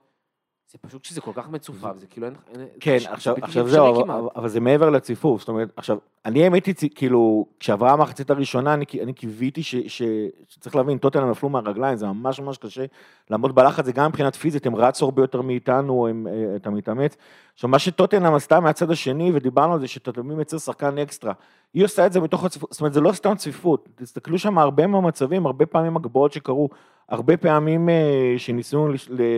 זה 0.71 0.77
פשוט 0.77 1.05
שזה 1.05 1.21
כל 1.21 1.31
כך 1.35 1.49
מצופף, 1.49 1.93
זה 1.95 2.07
כאילו 2.07 2.27
אין... 2.27 2.35
כן, 2.79 2.97
עכשיו, 3.09 3.35
עכשיו 3.41 3.67
זהו, 3.67 4.03
אבל, 4.03 4.29
אבל 4.35 4.49
זה 4.49 4.59
מעבר 4.59 4.89
לציפוף, 4.89 5.39
זאת 5.39 5.49
אומרת, 5.49 5.69
עכשיו, 5.75 5.97
אני 6.25 6.43
האמת 6.43 6.65
היא, 6.65 6.89
כאילו, 6.95 7.45
כשעברה 7.59 7.93
המחצית 7.93 8.29
הראשונה, 8.29 8.73
אני, 8.73 8.85
אני 9.03 9.13
קיוויתי 9.13 9.63
ש, 9.63 9.75
ש, 9.75 10.01
שצריך 10.47 10.75
להבין, 10.75 10.97
טוטנאם 10.97 11.29
נפלו 11.29 11.49
מהרגליים, 11.49 11.97
זה 11.97 12.07
ממש 12.07 12.39
ממש 12.39 12.57
קשה 12.57 12.85
לעמוד 13.29 13.55
בלחץ, 13.55 13.85
זה 13.85 13.91
גם 13.91 14.09
מבחינת 14.09 14.35
פיזית, 14.35 14.65
הם 14.65 14.75
רצו 14.75 15.05
הרבה 15.05 15.23
יותר 15.23 15.41
מאיתנו, 15.41 16.07
הם, 16.07 16.27
אה, 16.27 16.55
אתה 16.55 16.69
מתאמץ. 16.69 17.17
עכשיו, 17.53 17.69
מה 17.69 17.79
שטוטנאם 17.79 18.33
עשתה 18.33 18.59
מהצד 18.59 18.91
השני, 18.91 19.31
ודיברנו 19.33 19.73
על 19.73 19.79
זה, 19.79 19.87
שטוטנאם 19.87 20.39
יצר 20.39 20.57
שחקן 20.57 20.97
אקסטרה, 20.97 21.33
היא 21.73 21.85
עושה 21.85 22.05
את 22.05 22.13
זה 22.13 22.19
מתוך 22.19 22.43
הצפיפות, 22.43 22.71
זאת 22.71 22.81
אומרת, 22.81 22.93
זה 22.93 23.01
לא 23.01 23.11
סתם 23.11 23.35
צפיפות, 23.35 23.89
תסתכלו 23.95 24.39
שם 24.39 24.57
הרבה 24.57 24.87
מהמצבים, 24.87 25.45
הרבה 25.45 25.65
פעמים 25.65 25.97
הגבוהות 25.97 26.33
שקרו, 26.33 26.69
הרבה 27.09 27.37
פעמים 27.37 27.89
אה, 27.89 28.33
שניסינו 28.37 28.89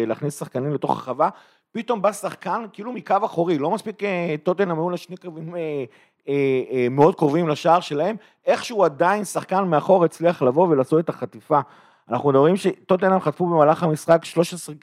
להכניס 0.07 0.39
שחקנים 0.39 0.73
לתוך 0.73 0.91
הרחבה, 0.91 1.29
פתאום 1.71 2.01
בא 2.01 2.11
שחקן 2.11 2.65
כאילו 2.73 2.91
מקו 2.91 3.15
אחורי, 3.25 3.57
לא 3.57 3.71
מספיק 3.71 4.03
אה, 4.03 4.35
טוטנאם 4.43 4.79
היו 4.79 4.89
לה 4.89 4.97
שני 4.97 5.17
קווים 5.17 5.55
מאוד 6.91 7.15
קרובים 7.15 7.47
לשער 7.47 7.79
שלהם, 7.79 8.15
איכשהו 8.45 8.83
עדיין 8.83 9.25
שחקן 9.25 9.63
מאחור 9.63 10.05
הצליח 10.05 10.41
לבוא 10.41 10.67
ולעשות 10.67 10.99
את 10.99 11.09
החטיפה. 11.09 11.59
אנחנו 12.09 12.29
מדברים 12.29 12.55
שטוטנאם 12.55 13.19
חטפו 13.19 13.45
במהלך 13.45 13.83
המשחק 13.83 14.25
13, 14.25 14.75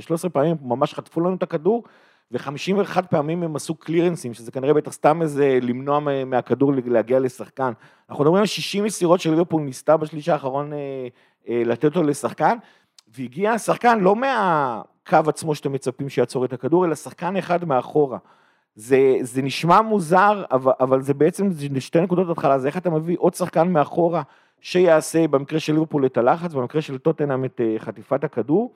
13 0.00 0.30
פעמים, 0.30 0.56
ממש 0.62 0.94
חטפו 0.94 1.20
לנו 1.20 1.34
את 1.34 1.42
הכדור, 1.42 1.84
ו-51 2.32 3.02
פעמים 3.02 3.42
הם 3.42 3.56
עשו 3.56 3.74
קלירנסים, 3.74 4.34
שזה 4.34 4.52
כנראה 4.52 4.74
בטח 4.74 4.92
סתם 4.92 5.22
איזה 5.22 5.58
למנוע 5.62 6.00
מהכדור 6.26 6.72
להגיע 6.86 7.20
לשחקן. 7.20 7.72
אנחנו 8.10 8.24
מדברים 8.24 8.40
על 8.40 8.46
60 8.46 8.84
מסירות 8.84 9.20
של 9.20 9.30
ליברפול 9.30 9.62
ניסתה 9.62 9.96
בשליש 9.96 10.28
האחרון 10.28 10.72
אה, 10.72 10.78
אה, 10.78 11.08
לתת 11.48 11.84
אותו 11.84 12.02
לשחקן, 12.02 12.56
והגיע 13.16 13.52
השחקן 13.52 14.00
לא 14.00 14.16
מהקו 14.16 15.28
עצמו 15.28 15.54
שאתם 15.54 15.72
מצפים 15.72 16.08
שיעצור 16.08 16.44
את 16.44 16.52
הכדור, 16.52 16.84
אלא 16.84 16.94
שחקן 16.94 17.36
אחד 17.36 17.64
מאחורה. 17.64 18.18
זה, 18.74 19.16
זה 19.20 19.42
נשמע 19.42 19.80
מוזר, 19.80 20.44
אבל, 20.50 20.72
אבל 20.80 21.02
זה 21.02 21.14
בעצם 21.14 21.50
שתי 21.78 22.00
נקודות 22.00 22.30
התחלה, 22.30 22.58
זה 22.58 22.68
איך 22.68 22.76
אתה 22.76 22.90
מביא 22.90 23.16
עוד 23.18 23.34
שחקן 23.34 23.72
מאחורה 23.72 24.22
שיעשה 24.60 25.28
במקרה 25.28 25.60
של 25.60 25.72
ליברפול 25.72 26.06
את 26.06 26.16
הלחץ, 26.16 26.52
במקרה 26.54 26.82
של 26.82 26.98
טוטנאם 26.98 27.44
את 27.44 27.60
אה, 27.60 27.74
חטיפת 27.78 28.24
הכדור. 28.24 28.72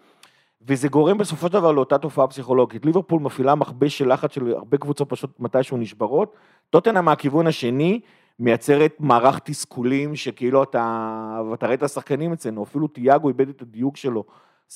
וזה 0.67 0.89
גורם 0.89 1.19
בסופו 1.19 1.47
של 1.47 1.53
דבר 1.53 1.73
לאותה 1.73 1.99
תופעה 1.99 2.27
פסיכולוגית. 2.27 2.85
ליברפול 2.85 3.21
מפעילה 3.21 3.55
מכבש 3.55 3.99
של 3.99 4.13
לחץ 4.13 4.33
של 4.33 4.53
הרבה 4.53 4.77
קבוצות 4.77 5.09
פשוט 5.09 5.31
מתישהו 5.41 5.77
נשברות. 5.77 6.35
טוטנה 6.71 7.01
מהכיוון 7.01 7.47
השני 7.47 8.01
מייצרת 8.39 8.97
מערך 9.01 9.39
תסכולים 9.39 10.17
שכאילו 10.17 10.63
אתה, 10.63 11.41
ואתה 11.51 11.67
רואה 11.67 11.75
את 11.75 11.83
השחקנים 11.83 12.33
אצלנו, 12.33 12.63
אפילו 12.63 12.89
תיאגו 12.89 13.29
איבד 13.29 13.49
את 13.49 13.63
הדיוק 13.63 13.97
שלו. 13.97 14.25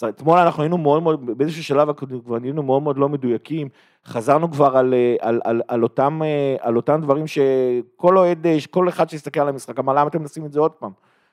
אתמול 0.09 0.38
אנחנו 0.38 0.62
היינו 0.62 0.79
מאוד 0.79 1.03
מאוד, 1.03 1.38
באיזשהו 1.38 1.64
שלב 1.64 1.92
כבר 1.92 2.38
היינו 2.42 2.62
מאוד 2.62 2.83
מאוד 2.83 2.99
לא 2.99 3.09
מדויקים, 3.09 3.68
חזרנו 4.07 4.51
כבר 4.53 4.77
על, 4.77 4.94
על, 5.21 5.40
על, 5.44 5.62
על, 5.68 5.83
אותם, 5.83 6.21
על 6.61 6.77
אותם 6.77 7.01
דברים 7.03 7.27
שכל 7.27 8.18
אוהד, 8.18 8.47
כל 8.71 8.88
אחד 8.88 9.09
שיסתכל 9.09 9.40
על 9.40 9.49
המשחק 9.49 9.79
אמר 9.79 9.92
למה 9.92 10.09
אתם 10.09 10.21
מנסים 10.21 10.44
את 10.44 10.53
זה 10.53 10.61
עוד 10.61 10.73
פעם? 10.73 10.92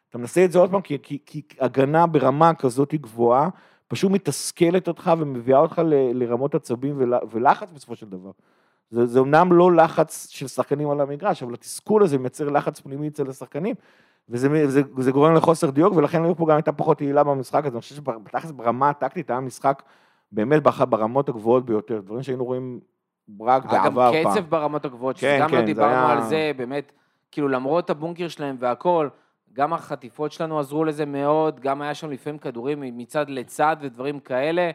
אתה 0.10 0.18
מנסה 0.18 0.46
את 0.46 0.52
זה 0.52 0.60
עוד 0.60 0.72
פעם 0.72 0.82
כי, 0.82 0.98
כי, 1.04 1.20
כי 1.26 1.42
הגנה 1.60 2.08
ברמה 2.08 2.54
כזאת 2.54 2.94
גבוהה, 2.94 3.50
פשוט 3.88 4.12
מתסכלת 4.12 4.88
אותך 4.88 5.12
ומביאה 5.18 5.60
אותך 5.60 5.82
ל, 5.86 5.94
לרמות 6.24 6.56
עצבים 6.56 6.96
ול, 6.98 7.14
ולחץ 7.32 7.72
בסופו 7.72 7.96
של 7.96 8.10
דבר. 8.10 8.32
זה, 8.90 9.06
זה 9.06 9.20
אמנם 9.20 9.54
לא 9.54 9.74
לחץ 9.74 10.28
של 10.30 10.48
שחקנים 10.48 10.90
על 10.90 11.02
המגרש, 11.02 11.44
אבל 11.44 11.54
התסכול 11.54 12.04
הזה 12.04 12.18
מייצר 12.18 12.50
לחץ 12.50 12.80
פנימי 12.80 13.08
אצל 13.08 13.30
השחקנים, 13.30 13.76
וזה 14.30 14.68
זה, 14.68 14.82
זה 14.98 15.12
גורם 15.12 15.34
לחוסר 15.34 15.70
דיוק, 15.70 15.96
ולכן 15.96 16.22
ליברפול 16.22 16.50
גם 16.50 16.56
הייתה 16.56 16.72
פחות 16.72 17.02
יעילה 17.02 17.24
במשחק 17.24 17.66
הזה. 17.66 17.76
אני 17.76 17.82
חושב 17.82 17.96
שבתכלס 17.96 18.52
ברמה 18.52 18.90
הטקטית 18.90 19.30
היה 19.30 19.40
משחק 19.40 19.84
באמת 20.32 20.64
ברמות 20.90 21.30
הגבוהות 21.30 21.66
ביותר, 21.66 22.02
דברים 22.02 22.24
שהיינו 22.24 22.46
רואים 22.46 22.80
רק 23.42 23.66
בעבר 23.66 24.12
פעם. 24.12 24.24
גם 24.24 24.32
קצב 24.32 24.50
ברמות 24.50 24.86
הגבוהות, 24.86 25.18
כן, 25.18 25.36
שגם 25.38 25.50
לא 25.50 25.52
כן, 25.52 25.60
לא 25.60 25.66
דיברנו 25.66 25.92
היה... 25.92 26.12
על 26.12 26.22
זה, 26.22 26.52
באמת, 26.58 26.92
כאילו 27.32 27.48
למרות 27.48 27.90
הבונקר 27.90 28.28
שלהם 28.28 28.56
והכל, 28.60 29.10
גם 29.54 29.74
החטיפות 29.74 30.32
שלנו 30.32 30.60
עזרו 30.60 30.84
לזה 30.84 31.06
מאוד, 31.06 31.60
גם 31.60 31.82
היה 31.82 31.94
שם 31.94 32.12
לפעמים 32.12 32.40
כדורים 32.40 32.98
מצד 32.98 33.30
לצד 33.30 33.76
ודברים 33.82 34.20
כאלה. 34.20 34.72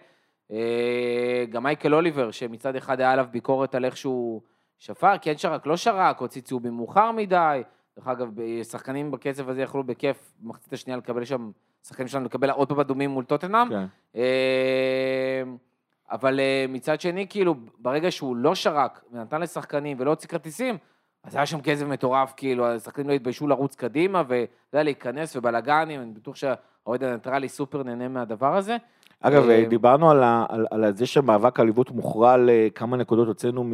אה, 0.53 1.45
גם 1.51 1.63
מייקל 1.63 1.95
אוליבר, 1.95 2.31
שמצד 2.31 2.77
אחד 2.77 3.01
היה 3.01 3.13
עליו 3.13 3.27
ביקורת 3.31 3.75
על 3.75 3.85
איך 3.85 3.97
שהוא 3.97 4.41
שפר, 4.79 5.19
כן 5.23 5.37
שרק, 5.37 5.67
לא 5.67 5.77
שרק, 5.77 6.19
הוציא 6.19 6.43
צהובים 6.43 6.77
מאוחר 6.77 7.11
מדי. 7.13 7.63
דרך 7.97 8.09
אגב, 8.09 8.29
שחקנים 8.63 9.11
בקצב 9.11 9.49
הזה 9.49 9.63
יכלו 9.63 9.85
בכיף 9.85 10.33
במחצית 10.41 10.73
השנייה 10.73 10.97
לקבל 10.97 11.25
שם 11.25 11.51
השחקנים 11.85 12.09
שלנו 12.09 12.25
לקבל 12.25 12.51
עוד 12.51 12.69
פעם 12.69 12.81
אדומים 12.81 13.11
מול 13.11 13.25
טוטנאם. 13.25 13.69
כן. 13.69 13.85
אה, 14.17 15.43
אבל 16.11 16.41
אה, 16.41 16.65
מצד 16.69 17.01
שני, 17.01 17.27
כאילו, 17.29 17.55
ברגע 17.79 18.11
שהוא 18.11 18.37
לא 18.37 18.55
שרק 18.55 19.05
ונתן 19.13 19.41
לשחקנים 19.41 19.97
ולא 20.01 20.11
הוציא 20.11 20.29
כרטיסים, 20.29 20.79
אז 21.25 21.37
היה 21.37 21.47
שם 21.47 21.61
כסף 21.61 21.87
מטורף, 21.87 22.33
כאילו, 22.37 22.67
השחקנים 22.67 23.09
לא 23.09 23.13
התביישו 23.13 23.47
לרוץ 23.49 23.75
קדימה, 23.75 24.23
ואתה 24.29 24.53
יודע, 24.73 24.83
להיכנס 24.83 25.37
ובלאגנים, 25.37 26.01
אני 26.01 26.13
בטוח 26.13 26.37
שהאוהד 26.37 27.05
הניטרלי 27.05 27.49
סופר 27.49 27.83
נהנה 27.83 28.09
מהדבר 28.09 28.57
הזה. 28.57 28.77
אגב, 29.23 29.49
אה, 29.49 29.65
דיברנו 29.69 30.11
על, 30.11 30.23
ה, 30.23 30.47
על, 30.49 30.67
על 30.71 30.97
זה 30.97 31.07
שהמאבק 31.07 31.61
האליפות 31.61 31.91
מוכרע 31.91 32.37
לכמה 32.39 32.97
נקודות 32.97 33.29
הוצאנו 33.29 33.65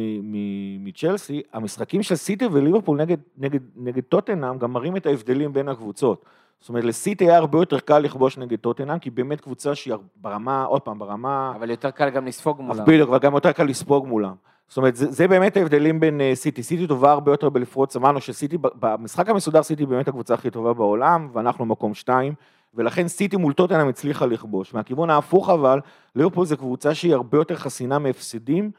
מצ'לסי, 0.79 1.41
המשחקים 1.53 2.03
של 2.03 2.15
סיטי 2.15 2.45
וליברפול 2.45 2.97
נגד, 2.97 3.17
נגד, 3.37 3.59
נגד 3.75 4.03
טוטנאם 4.03 4.57
גם 4.57 4.73
מראים 4.73 4.97
את 4.97 5.05
ההבדלים 5.05 5.53
בין 5.53 5.69
הקבוצות. 5.69 6.25
זאת 6.59 6.69
אומרת, 6.69 6.83
לסיטי 6.83 7.25
היה 7.25 7.37
הרבה 7.37 7.57
יותר 7.57 7.79
קל 7.79 7.99
לכבוש 7.99 8.37
נגד 8.37 8.59
טוטנאם, 8.59 8.99
כי 8.99 9.09
באמת 9.09 9.41
קבוצה 9.41 9.75
שהיא 9.75 9.93
ברמה, 10.15 10.63
עוד 10.63 10.81
פעם, 10.81 10.99
ברמה... 10.99 11.53
אבל 11.55 11.69
יותר 11.69 11.91
קל 11.91 12.09
גם 12.09 12.25
לספוג 12.25 12.61
מולם. 12.61 12.85
בדיוק, 12.85 13.09
אבל 13.09 13.19
גם 13.19 13.33
יותר 13.33 13.51
קל 13.51 13.63
לספוג 13.63 14.07
מולם. 14.07 14.33
זאת 14.67 14.77
אומרת, 14.77 14.95
זה, 14.95 15.11
זה 15.11 15.27
באמת 15.27 15.57
ההבדלים 15.57 15.99
בין 15.99 16.21
uh, 16.21 16.35
סיטי. 16.35 16.63
סיטי 16.63 16.87
טובה 16.87 17.11
הרבה 17.11 17.31
יותר 17.31 17.49
בלפרוץ, 17.49 17.95
אמרנו 17.95 18.21
שסיטי, 18.21 18.57
במשחק 18.79 19.29
המסודר 19.29 19.63
סיטי 19.63 19.85
באמת 19.85 20.07
הקבוצה 20.07 20.33
הכי 20.33 20.49
טובה 20.49 20.73
בעולם, 20.73 21.29
ואנחנו 21.33 21.65
מקום 21.65 21.93
שתיים, 21.93 22.33
ולכן 22.77 23.07
סיטי 23.07 23.37
מול 23.37 23.53
טוטנאם 23.53 23.87
הצליחה 23.87 24.25
לכבוש. 24.25 24.73
מהכיוון 24.73 25.09
ההפוך 25.09 25.49
אבל, 25.49 25.79
ליברפול 26.15 26.45
זו 26.45 26.57
קבוצה 26.57 26.93
שהיא 26.93 27.13
הרבה 27.13 27.37
יותר 27.37 27.55
חסינה 27.55 27.99
מהפסדים, 27.99 28.71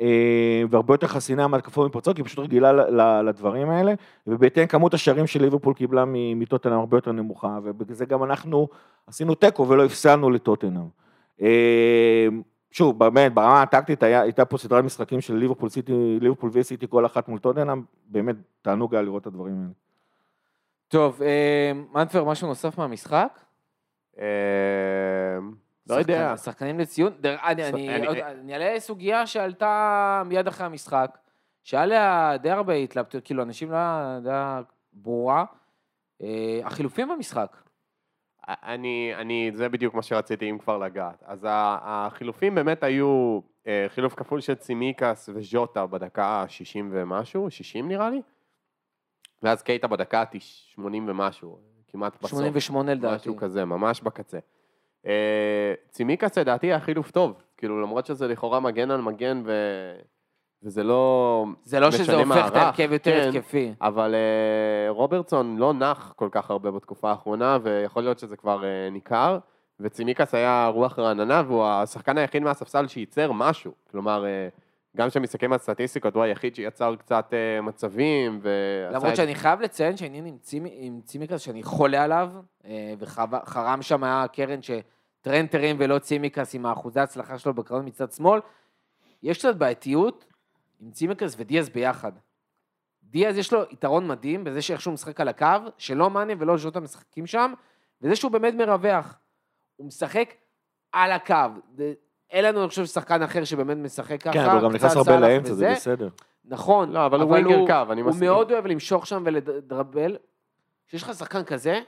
אה, 0.00 0.62
והרבה 0.70 0.94
יותר 0.94 1.06
חסינה 1.06 1.46
מהתקפות 1.46 1.90
מפרצות, 1.90 2.16
היא 2.16 2.24
פשוט 2.24 2.38
רגילה 2.38 2.72
לדברים 3.22 3.70
האלה, 3.70 3.94
ובהתאם 4.26 4.66
כמות 4.66 4.94
השערים 4.94 5.26
שליברפול 5.26 5.74
קיבלה 5.74 6.04
מטוטנאם 6.36 6.78
הרבה 6.78 6.96
יותר 6.96 7.12
נמוכה, 7.12 7.58
ובגלל 7.62 7.94
זה 7.94 8.06
גם 8.06 8.24
אנחנו 8.24 8.68
עשינו 9.06 9.34
תיקו 9.34 9.68
ולא 9.68 9.84
הפסדנו 9.84 10.30
לטוטנאם. 10.30 10.86
אה, 11.42 12.28
שוב, 12.70 12.98
באמת, 12.98 13.34
ברמה 13.34 13.62
הטקטית 13.62 14.02
הייתה 14.02 14.44
פה 14.44 14.58
סדרת 14.58 14.84
משחקים 14.84 15.20
של 15.20 15.34
ליברפול 15.34 15.68
ליברפול 16.20 16.50
וסיטי 16.52 16.86
כל 16.90 17.06
אחת 17.06 17.28
מול 17.28 17.38
טוטנאם, 17.38 17.82
באמת 18.08 18.36
תענוג 18.62 18.94
היה 18.94 19.02
לראות 19.02 19.22
את 19.22 19.26
הדברים 19.26 19.54
האלה. 19.58 19.89
טוב, 20.90 21.22
אה, 21.22 21.72
מנפר, 21.94 22.24
משהו 22.24 22.48
נוסף 22.48 22.78
מהמשחק? 22.78 23.38
אה, 24.18 24.24
לא 25.88 25.94
יודע. 25.94 26.36
שחקנים 26.36 26.78
לציון? 26.80 27.12
אני- 27.24 28.54
אעלה 28.54 28.80
סוגיה 28.80 29.26
שעלתה 29.26 30.22
מיד 30.26 30.46
אחרי 30.46 30.66
המשחק, 30.66 31.18
שהיה 31.64 31.86
לה 31.86 32.32
די 32.42 32.50
הרבה 32.50 32.74
התלבטות, 32.74 33.24
כאילו, 33.24 33.42
אנשים 33.42 33.70
לא 33.70 33.76
היה 33.76 34.18
די 34.22 34.30
ברורה. 34.92 35.44
אה, 36.22 36.60
החילופים 36.64 37.08
במשחק. 37.08 37.56
אני, 38.48 39.12
אני, 39.16 39.50
זה 39.54 39.68
בדיוק 39.68 39.94
מה 39.94 40.02
שרציתי 40.02 40.50
אם 40.50 40.58
כבר 40.58 40.78
לגעת. 40.78 41.22
אז 41.26 41.46
החילופים 41.50 42.54
באמת 42.54 42.82
היו 42.82 43.40
חילוף 43.88 44.14
כפול 44.14 44.40
של 44.40 44.54
צימיקס 44.54 45.28
וז'וטה 45.34 45.86
בדקה 45.86 46.24
ה-60 46.26 46.84
ומשהו, 46.90 47.50
60 47.50 47.88
נראה 47.88 48.10
לי, 48.10 48.22
ואז 49.42 49.62
קייטה 49.62 49.86
בדקה 49.86 50.20
ה-80 50.20 50.80
ומשהו, 50.84 51.58
כמעט 51.88 52.16
בסוף. 52.18 52.30
88 52.30 52.94
לדעתי. 52.94 53.16
משהו 53.16 53.36
כזה, 53.36 53.64
ממש 53.64 54.00
בקצה. 54.00 54.38
אה, 55.06 55.74
צימיקס 55.88 56.38
לדעתי 56.38 56.66
היה 56.66 56.80
חילוף 56.80 57.10
טוב, 57.10 57.42
כאילו 57.56 57.82
למרות 57.82 58.06
שזה 58.06 58.28
לכאורה 58.28 58.60
מגן 58.60 58.90
על 58.90 59.00
מגן 59.00 59.42
ו... 59.44 59.52
וזה 60.62 60.82
לא... 60.82 61.46
זה 61.64 61.80
לא 61.80 61.90
שזה 61.90 62.16
הופך 62.16 62.48
את 62.48 62.56
ההרכב 62.56 62.92
יותר 62.92 63.10
כן. 63.10 63.28
התקפי. 63.28 63.74
אבל 63.80 64.14
אה, 64.14 64.90
רוברטסון 64.90 65.56
לא 65.56 65.72
נח 65.72 66.12
כל 66.16 66.28
כך 66.32 66.50
הרבה 66.50 66.70
בתקופה 66.70 67.10
האחרונה, 67.10 67.58
ויכול 67.62 68.02
להיות 68.02 68.18
שזה 68.18 68.36
כבר 68.36 68.64
אה, 68.64 68.90
ניכר, 68.90 69.38
וצימיקס 69.80 70.34
היה 70.34 70.70
רוח 70.74 70.98
רעננה, 70.98 71.42
והוא 71.46 71.64
השחקן 71.64 72.18
היחיד 72.18 72.42
מהספסל 72.42 72.86
שייצר 72.86 73.32
משהו. 73.32 73.72
כלומר, 73.90 74.24
אה, 74.26 74.48
גם 74.96 75.08
כשאני 75.08 75.22
מסתכל 75.22 75.52
על 75.52 75.58
סטטיסטיקות, 75.58 76.14
הוא 76.14 76.22
היחיד 76.22 76.54
שיצר 76.54 76.96
קצת 76.96 77.30
אה, 77.32 77.60
מצבים, 77.60 78.40
ועשה 78.42 78.96
למרות 78.96 79.10
את- 79.12 79.16
שאני 79.16 79.34
חייב 79.34 79.60
לציין 79.60 79.96
שהעניין 79.96 80.26
עם 80.26 80.38
צימי- 80.38 80.70
עם 80.72 81.00
צימקס, 81.04 81.40
שאני 81.40 81.62
חולה 81.62 82.04
עליו, 82.04 82.32
אה, 82.64 82.94
וחרם 82.98 83.82
שם 83.82 84.04
היה 84.04 84.24
קרן 84.32 84.58
שטרנט 84.62 85.54
הרים 85.54 85.76
ולא 85.78 85.98
צימקס 85.98 86.54
עם 86.54 86.66
האחוזי 86.66 87.00
ההצלחה 87.00 87.38
שלו 87.38 87.54
בקרנות 87.54 87.84
מצד 87.84 88.12
שמאל, 88.12 88.40
יש 89.22 89.38
קצת 89.38 89.56
בעייתיות 89.56 90.24
עם 90.80 90.90
צימקס 90.90 91.34
ודיאז 91.38 91.68
ביחד. 91.70 92.12
דיאז 93.02 93.38
יש 93.38 93.52
לו 93.52 93.62
יתרון 93.70 94.08
מדהים 94.08 94.44
בזה 94.44 94.62
שאיך 94.62 94.80
שהוא 94.80 94.94
משחק 94.94 95.20
על 95.20 95.28
הקו, 95.28 95.46
שלא 95.78 96.10
מאנה 96.10 96.32
ולא 96.38 96.56
ז'וטה 96.56 96.80
משחקים 96.80 97.26
שם, 97.26 97.52
וזה 98.02 98.16
שהוא 98.16 98.32
באמת 98.32 98.54
מרווח. 98.54 99.18
הוא 99.76 99.86
משחק 99.86 100.34
על 100.92 101.12
הקו. 101.12 101.34
אין 102.30 102.44
לנו, 102.44 102.60
אני 102.60 102.68
חושב, 102.68 102.84
שחקן 102.86 103.22
אחר 103.22 103.44
שבאמת 103.44 103.76
משחק 103.76 104.22
ככה. 104.22 104.32
כן, 104.32 104.44
אבל 104.44 104.54
הוא 104.54 104.62
גם 104.62 104.72
נכנס 104.72 104.96
הרבה 104.96 105.20
לאמצע, 105.20 105.54
זה. 105.54 105.72
בסדר. 105.72 106.08
נכון, 106.44 106.92
לא, 106.92 107.06
אבל 107.06 107.20
הוא 107.20 107.30
ווינגר 107.30 107.66
קו, 107.66 107.92
אני 107.92 108.00
הוא 108.00 108.10
מסכים. 108.10 108.28
מאוד 108.28 108.52
אוהב 108.52 108.66
למשוך 108.66 109.06
שם 109.06 109.22
ולדרבל. 109.26 110.16
כשיש 110.88 111.02
לך 111.02 111.14
שחקן 111.14 111.44
כזה, 111.44 111.80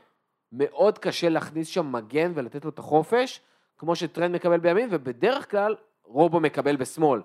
מאוד 0.52 0.98
קשה 0.98 1.28
להכניס 1.28 1.68
שם 1.68 1.92
מגן 1.92 2.32
ולתת 2.34 2.64
לו 2.64 2.70
את 2.70 2.78
החופש, 2.78 3.40
כמו 3.78 3.96
שטרנד 3.96 4.34
מקבל 4.34 4.60
בימין, 4.60 4.88
ובדרך 4.90 5.50
כלל 5.50 5.76
רובו 6.04 6.40
מקבל 6.40 6.76
בשמאל. 6.76 7.20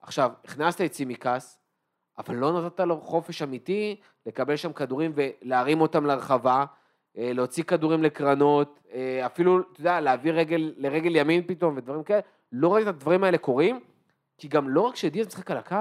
עכשיו, 0.00 0.30
הכנסת 0.44 0.80
את 0.80 0.90
צימקס, 0.90 1.58
אבל 2.18 2.34
לא 2.34 2.62
נתת 2.62 2.80
לו 2.80 3.00
חופש 3.00 3.42
אמיתי 3.42 3.96
לקבל 4.26 4.56
שם 4.56 4.72
כדורים 4.72 5.12
ולהרים 5.14 5.80
אותם 5.80 6.06
לרחבה, 6.06 6.64
אה, 7.18 7.32
להוציא 7.34 7.64
כדורים 7.64 8.02
לקרנות, 8.02 8.80
אה, 8.92 9.26
אפילו, 9.26 9.60
אתה 9.72 9.80
יודע, 9.80 10.00
להעביר 10.00 10.34
רגל 10.34 10.72
לרגל 10.76 11.16
ימין 11.16 11.42
פתאום 11.46 11.76
ודברים 11.76 12.02
כאלה. 12.02 12.20
לא 12.52 12.74
ראית 12.74 12.88
את 12.88 12.94
הדברים 12.94 13.24
האלה 13.24 13.38
קורים, 13.38 13.80
כי 14.38 14.48
גם 14.48 14.68
לא 14.68 14.80
רק 14.80 14.96
שדיאז 14.96 15.26
משחק 15.26 15.50
על 15.50 15.56
הקו, 15.56 15.76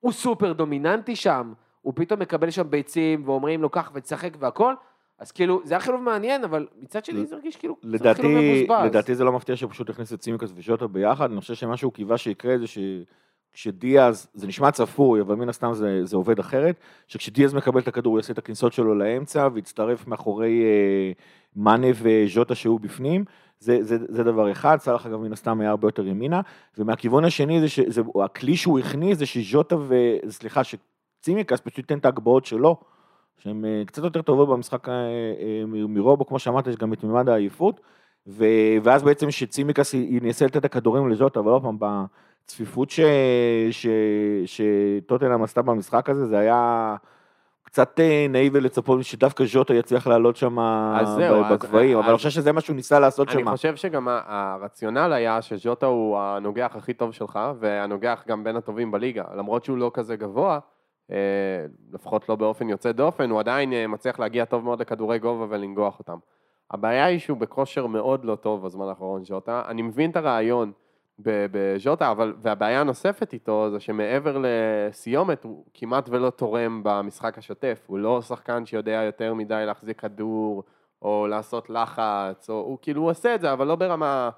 הוא 0.00 0.12
סופר 0.12 0.52
דומיננטי 0.52 1.16
שם, 1.16 1.52
הוא 1.82 1.92
פתאום 1.96 2.20
מקבל 2.20 2.50
שם 2.50 2.70
ביצים 2.70 3.22
ואומרים 3.28 3.62
לו 3.62 3.70
קח 3.70 3.90
ותשחק 3.94 4.36
והכל, 4.38 4.74
אז 5.18 5.32
כאילו, 5.32 5.60
זה 5.64 5.74
היה 5.74 5.80
חילוב 5.80 6.02
מעניין, 6.02 6.44
אבל 6.44 6.66
מצד 6.80 7.04
שני 7.04 7.26
זה 7.26 7.34
הרגיש 7.34 7.56
כאילו, 7.56 7.76
זה 7.82 7.98
היה 8.04 8.14
חילוב 8.14 8.32
לדעתי, 8.32 8.62
מבוזבז. 8.64 8.86
לדעתי 8.86 9.14
זה 9.14 9.24
לא 9.24 9.32
מפתיע 9.32 9.56
שהוא 9.56 9.70
פשוט 9.70 9.90
הכניס 9.90 10.12
את 10.12 10.20
צימקס 10.20 10.52
וז'וטה 10.54 10.86
ביחד, 10.86 11.30
אני 11.30 11.40
חושב 11.40 11.54
שמה 11.54 11.76
שהוא 11.76 11.92
קיווה 11.92 12.18
שיקרה 12.18 12.54
זה 12.58 12.64
שכשדיאז, 12.66 14.28
זה 14.34 14.46
נשמע 14.46 14.70
צפוי, 14.70 15.20
אבל 15.20 15.34
מן 15.34 15.48
הסתם 15.48 15.74
זה, 15.74 16.04
זה 16.04 16.16
עובד 16.16 16.38
אחרת, 16.38 16.76
שכשדיאז 17.06 17.54
מקבל 17.54 17.80
את 17.80 17.88
הכדור 17.88 18.10
הוא 18.10 18.18
יעשה 18.18 18.32
את 18.32 18.38
הכניסות 18.38 18.72
שלו 18.72 18.94
לאמצע 18.94 19.48
ויצטרף 19.52 20.06
מאחורי 20.06 20.62
אה, 20.64 21.12
מאנה 21.56 21.88
וז'וטה 21.94 22.54
שהוא 22.54 22.80
בפנים, 22.80 23.24
זה, 23.66 23.78
זה, 23.80 23.96
זה 24.08 24.24
דבר 24.24 24.52
אחד, 24.52 24.76
סאלח 24.80 25.06
אגב 25.06 25.20
מן 25.20 25.32
הסתם 25.32 25.60
היה 25.60 25.70
הרבה 25.70 25.88
יותר 25.88 26.06
ימינה, 26.06 26.40
ומהכיוון 26.78 27.24
השני 27.24 27.60
זה 27.60 27.68
שזה, 27.68 28.02
הכלי 28.24 28.56
שהוא 28.56 28.78
הכניס 28.78 29.18
זה 29.18 29.26
שז'וטה 29.26 29.76
ו... 29.76 29.94
סליחה, 30.28 30.62
שצימקס 30.64 31.60
פשוט 31.60 31.78
ייתן 31.78 31.98
את 31.98 32.04
ההגבהות 32.04 32.44
שלו, 32.44 32.76
שהן 33.38 33.64
אה, 33.64 33.82
קצת 33.86 34.04
יותר 34.04 34.22
טובות 34.22 34.48
במשחק 34.48 34.88
אה, 34.88 34.94
אה, 34.94 35.62
מרובו, 35.66 36.26
כמו 36.26 36.38
שאמרת, 36.38 36.66
יש 36.66 36.76
גם 36.76 36.92
את 36.92 37.04
מימד 37.04 37.28
העייפות, 37.28 37.80
ו- 38.26 38.76
ואז 38.82 39.02
בעצם 39.02 39.30
שצימקס 39.30 39.94
ינסה 39.94 40.44
לתת 40.44 40.56
את 40.56 40.64
הכדורים 40.64 41.08
לז'וטה, 41.08 41.40
אבל 41.40 41.50
עוד 41.50 41.62
פעם, 41.62 41.76
בצפיפות 41.80 42.90
ש- 42.90 43.00
ש- 43.70 43.86
שטוטנאם 44.46 45.42
עשתה 45.42 45.62
במשחק 45.62 46.10
הזה, 46.10 46.26
זה 46.26 46.38
היה 46.38 46.96
קצת 47.66 48.00
אה, 48.00 48.26
נאיבי 48.28 48.60
לצפות 48.60 49.04
שדווקא 49.04 49.44
ז'וטה 49.44 49.74
יצליח 49.74 50.06
לעלות 50.06 50.36
שם 50.36 50.56
בגבהים, 51.50 51.98
אבל 51.98 52.08
אני 52.08 52.16
חושב 52.16 52.30
שזה 52.30 52.52
מה 52.52 52.60
שהוא 52.60 52.76
ניסה 52.76 52.98
לעשות 53.00 53.28
אני 53.28 53.38
שם. 53.38 53.50
חושב 53.50 53.76
שגם 53.76 54.08
הרציונל 54.08 55.12
היה 55.12 55.42
שז'וטה 55.42 55.86
הוא 55.86 56.18
הנוגח 56.18 56.72
הכי 56.76 56.94
טוב 56.94 57.12
שלך, 57.12 57.38
והנוגח 57.60 58.24
גם 58.28 58.44
בין 58.44 58.56
הטובים 58.56 58.90
בליגה. 58.90 59.24
למרות 59.36 59.64
שהוא 59.64 59.78
לא 59.78 59.90
כזה 59.94 60.16
גבוה, 60.16 60.58
אה, 61.10 61.16
לפחות 61.92 62.28
לא 62.28 62.36
באופן 62.36 62.68
יוצא 62.68 62.92
דופן, 62.92 63.30
הוא 63.30 63.40
עדיין 63.40 63.72
אה, 63.72 63.86
מצליח 63.86 64.18
להגיע 64.18 64.44
טוב 64.44 64.64
מאוד 64.64 64.80
לכדורי 64.80 65.18
גובה 65.18 65.46
ולנגוח 65.48 65.98
אותם. 65.98 66.18
הבעיה 66.70 67.04
היא 67.04 67.18
שהוא 67.18 67.38
בכושר 67.38 67.86
מאוד 67.86 68.24
לא 68.24 68.34
טוב 68.34 68.66
בזמן 68.66 68.88
האחרון, 68.88 69.24
ז'וטה. 69.24 69.62
אני 69.68 69.82
מבין 69.82 70.10
את 70.10 70.16
הרעיון 70.16 70.72
בז'וטה, 71.18 72.10
אבל, 72.10 72.34
והבעיה 72.38 72.80
הנוספת 72.80 73.32
איתו 73.32 73.70
זה 73.70 73.80
שמעבר 73.80 74.38
לסיומת, 74.40 75.44
הוא 75.44 75.64
כמעט 75.74 76.08
ולא 76.08 76.30
תורם 76.30 76.80
במשחק 76.84 77.38
השוטף. 77.38 77.84
הוא 77.86 77.98
לא 77.98 78.22
שחקן 78.22 78.66
שיודע 78.66 79.02
יותר 79.02 79.34
מדי 79.34 79.62
להחזיק 79.66 80.00
כדור, 80.00 80.62
או 81.02 81.26
לעשות 81.30 81.70
לחץ, 81.70 82.50
או 82.50 82.54
הוא 82.54 82.78
כאילו 82.82 83.02
הוא 83.02 83.10
עושה 83.10 83.34
את 83.34 83.40
זה, 83.40 83.52
אבל 83.52 83.66
לא 83.66 83.76
ברמה 83.76 84.30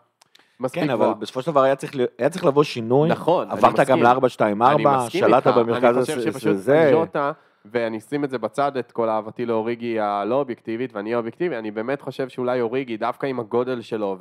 מספיק 0.61 0.83
כן, 0.83 0.91
אבל. 0.91 1.15
בסופו 1.19 1.43
של 1.43 1.51
דבר 1.51 1.63
היה 1.63 1.77
צריך, 1.77 1.95
היה 2.19 2.31
צריך 2.31 2.45
לבוא 2.45 2.63
שינוי. 2.63 3.09
נכון, 3.09 3.51
עברת. 3.51 3.81
גם 3.81 4.03
ל-4-2-4, 4.03 4.43
אני 4.43 4.85
מסכים 4.85 5.21
שלטת 5.21 5.47
איתך, 5.47 5.59
במרכז 5.59 5.97
אני 5.97 6.01
חושב 6.01 6.19
הזה, 6.19 6.33
שפשוט. 6.33 6.57
ז'וטה, 6.93 7.33
ואני 7.65 7.99
אשים 7.99 8.25
את 8.25 8.31
זה 8.31 8.39
בצד, 8.39 8.77
את 8.77 8.93
כל 8.93 9.09
אהבתי 9.09 9.47
לאוריגי 9.47 10.01
הלא 10.01 10.35
אובייקטיבית, 10.35 10.95
ואני 10.95 11.15
אובייקטיבי, 11.15 11.57
אני 11.57 11.71
באמת 11.71 12.01
חושב 12.01 12.29
שאולי 12.29 12.61
אוריגי, 12.61 12.97
דווקא 12.97 13.27
עם 13.27 13.41
הגודל 13.41 13.81
שלו, 13.81 14.17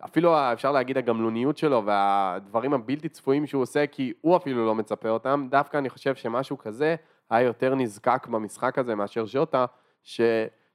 ואפילו 0.00 0.34
אפשר 0.52 0.72
להגיד 0.72 0.98
הגמלוניות 0.98 1.56
שלו, 1.58 1.82
והדברים 1.86 2.74
הבלתי 2.74 3.08
צפויים 3.08 3.46
שהוא 3.46 3.62
עושה, 3.62 3.86
כי 3.86 4.12
הוא 4.20 4.36
אפילו 4.36 4.66
לא 4.66 4.74
מצפה 4.74 5.08
אותם, 5.08 5.46
דווקא 5.50 5.76
אני 5.76 5.88
חושב 5.90 6.14
שמשהו 6.14 6.58
כזה 6.58 6.96
היה 7.30 7.46
יותר 7.46 7.74
נזקק 7.74 8.26
במשחק 8.26 8.78
הזה 8.78 8.94
מאשר 8.94 9.26
ז'וטה, 9.26 9.64
ש... 10.02 10.20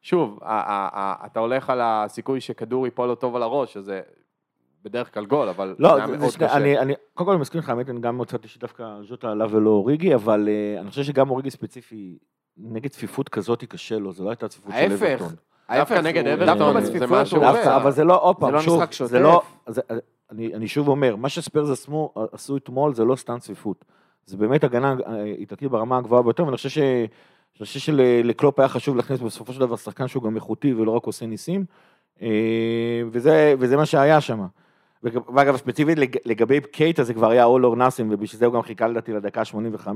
שוב, 0.01 0.39
ה- 0.41 0.45
ה- 0.73 0.89
ה- 0.99 1.25
אתה 1.25 1.39
הולך 1.39 1.69
על 1.69 1.79
הסיכוי 1.83 2.41
שכדור 2.41 2.86
ייפול 2.88 3.07
לו 3.07 3.15
טוב 3.15 3.36
על 3.36 3.43
הראש, 3.43 3.77
אז 3.77 3.86
זה 3.86 4.01
בדרך 4.83 5.13
כלל 5.13 5.25
גול, 5.25 5.49
אבל 5.49 5.75
לא, 5.79 5.89
זה 5.89 5.95
היה 5.95 6.17
מאוד 6.17 6.29
שני- 6.31 6.45
קשה. 6.47 6.57
אני, 6.57 6.79
אני, 6.79 6.93
קודם 7.13 7.25
כל 7.27 7.31
אני 7.33 7.41
מסכים 7.41 7.59
איתך, 7.59 7.69
האמת, 7.69 7.89
אני 7.89 7.99
גם 7.99 8.17
מצאתי 8.17 8.47
שדווקא 8.47 8.83
ז'וטה 9.03 9.31
עליו 9.31 9.49
ולא 9.51 9.69
אוריגי, 9.69 10.15
אבל 10.15 10.49
אה, 10.49 10.81
אני 10.81 10.89
חושב 10.89 11.03
שגם 11.03 11.29
אוריגי 11.29 11.49
ספציפי, 11.51 12.17
נגד 12.57 12.89
צפיפות 12.89 13.29
כזאת 13.29 13.63
קשה 13.63 13.99
לו, 13.99 14.12
זה 14.12 14.23
לא 14.23 14.29
הייתה 14.29 14.47
צפיפות 14.47 14.71
של 14.71 14.91
ההפך. 14.91 15.33
דווקא 15.71 15.93
נגד 15.93 16.28
אברטון 16.28 16.76
זה 16.84 17.08
משהו- 17.08 17.38
הוא 17.38 17.45
דווקא. 17.45 17.76
אבל 17.78 17.91
זה 17.91 18.04
לא, 18.04 18.21
עוד 18.21 18.36
פעם, 18.36 18.54
לא 18.54 18.62
שוב. 18.62 18.82
זה 19.08 19.19
לא, 19.19 19.41
זה, 19.67 19.82
אני, 20.32 20.54
אני 20.56 20.67
שוב 20.67 20.88
אומר, 20.88 21.15
מה 21.15 21.30
שספיירס 21.30 21.88
עשו, 22.32 22.58
אתמול 22.58 22.93
זה 22.93 23.06
לא 23.06 23.15
סתם 23.15 23.38
צפיפות. 23.39 23.86
זה 24.26 24.38
באמת 24.38 24.63
הגנה 24.63 24.95
איטלקית 25.38 25.71
ברמה 25.71 25.97
הגבוהה 25.97 26.23
ביותר, 26.23 26.45
ואני 26.45 26.58
חושב 26.58 26.69
ש... 26.69 26.78
אני 26.78 27.65
חושב 27.65 27.80
שלקלופ 27.80 28.60
היה 28.60 28.67
חשוב 28.67 28.95
להכניס 28.95 29.19
בסופו 29.19 29.54
של 29.54 29.60
דבר 29.60 29.76
שחקן 29.76 30.08
שהוא 30.08 30.23
גם 30.23 30.36
איכותי 30.36 30.73
ולא 30.73 30.91
רק 30.91 31.04
עושה 31.06 31.26
ניסים, 31.26 31.65
אה, 32.21 32.28
וזה, 33.12 33.56
וזה 33.60 33.78
מה 33.78 33.86
שהיה 33.86 34.21
שם. 34.21 34.45
ואגב, 35.04 35.58
ספציפית 35.58 35.97
לג- 35.99 36.17
לגבי 36.26 36.60
קייטה 36.71 37.04
זה 37.04 37.13
כבר 37.13 37.30
היה 37.30 37.45
all 37.45 37.62
or 37.73 37.78
nothing, 37.78 38.04
ובשביל 38.10 38.39
זה 38.39 38.45
הוא 38.45 38.54
גם 38.54 38.62
חיכה 38.62 38.88
לדעתי 38.88 39.13
לדקה 39.13 39.41
ה-85. 39.41 39.88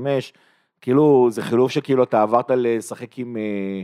כאילו, 0.80 1.28
זה 1.30 1.42
חילוף 1.42 1.70
שכאילו 1.72 2.02
אתה 2.02 2.22
עברת 2.22 2.50
לשחק 2.56 3.18
עם 3.18 3.36
אה, 3.36 3.82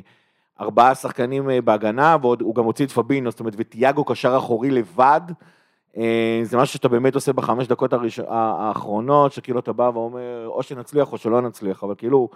ארבעה 0.61 0.95
שחקנים 0.95 1.51
אה, 1.51 1.61
בהגנה, 1.61 2.17
והוא 2.23 2.55
גם 2.55 2.65
הוציא 2.65 2.87
את 2.87 2.91
פבינו, 2.91 3.31
זאת 3.31 3.41
אומרת, 3.41 3.55
וטיאגו 3.57 4.05
קשר 4.05 4.37
אחורי 4.37 4.71
לבד. 4.71 5.21
אה, 5.97 6.41
זה 6.43 6.57
משהו 6.57 6.75
שאתה 6.75 6.89
באמת 6.89 7.15
עושה 7.15 7.33
בחמש 7.33 7.67
דקות 7.67 7.93
הראש... 7.93 8.21
האחרונות, 8.29 9.33
שכאילו 9.33 9.61
אתה 9.61 9.73
בא 9.73 9.91
ואומר, 9.95 10.45
או 10.47 10.63
שנצליח 10.63 11.13
או 11.13 11.19
שלא 11.19 11.41
נצליח, 11.43 11.85
אבל 11.85 11.95
כאילו, 11.99 12.29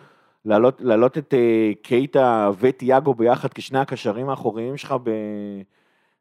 להעלות, 0.45 0.81
להעלות 0.81 1.19
את 1.19 1.35
אה, 1.35 1.73
קייטה 1.83 2.51
וטיאגו 2.59 3.15
ביחד 3.15 3.49
כשני 3.53 3.79
הקשרים 3.79 4.29
האחוריים 4.29 4.77
שלך 4.77 4.95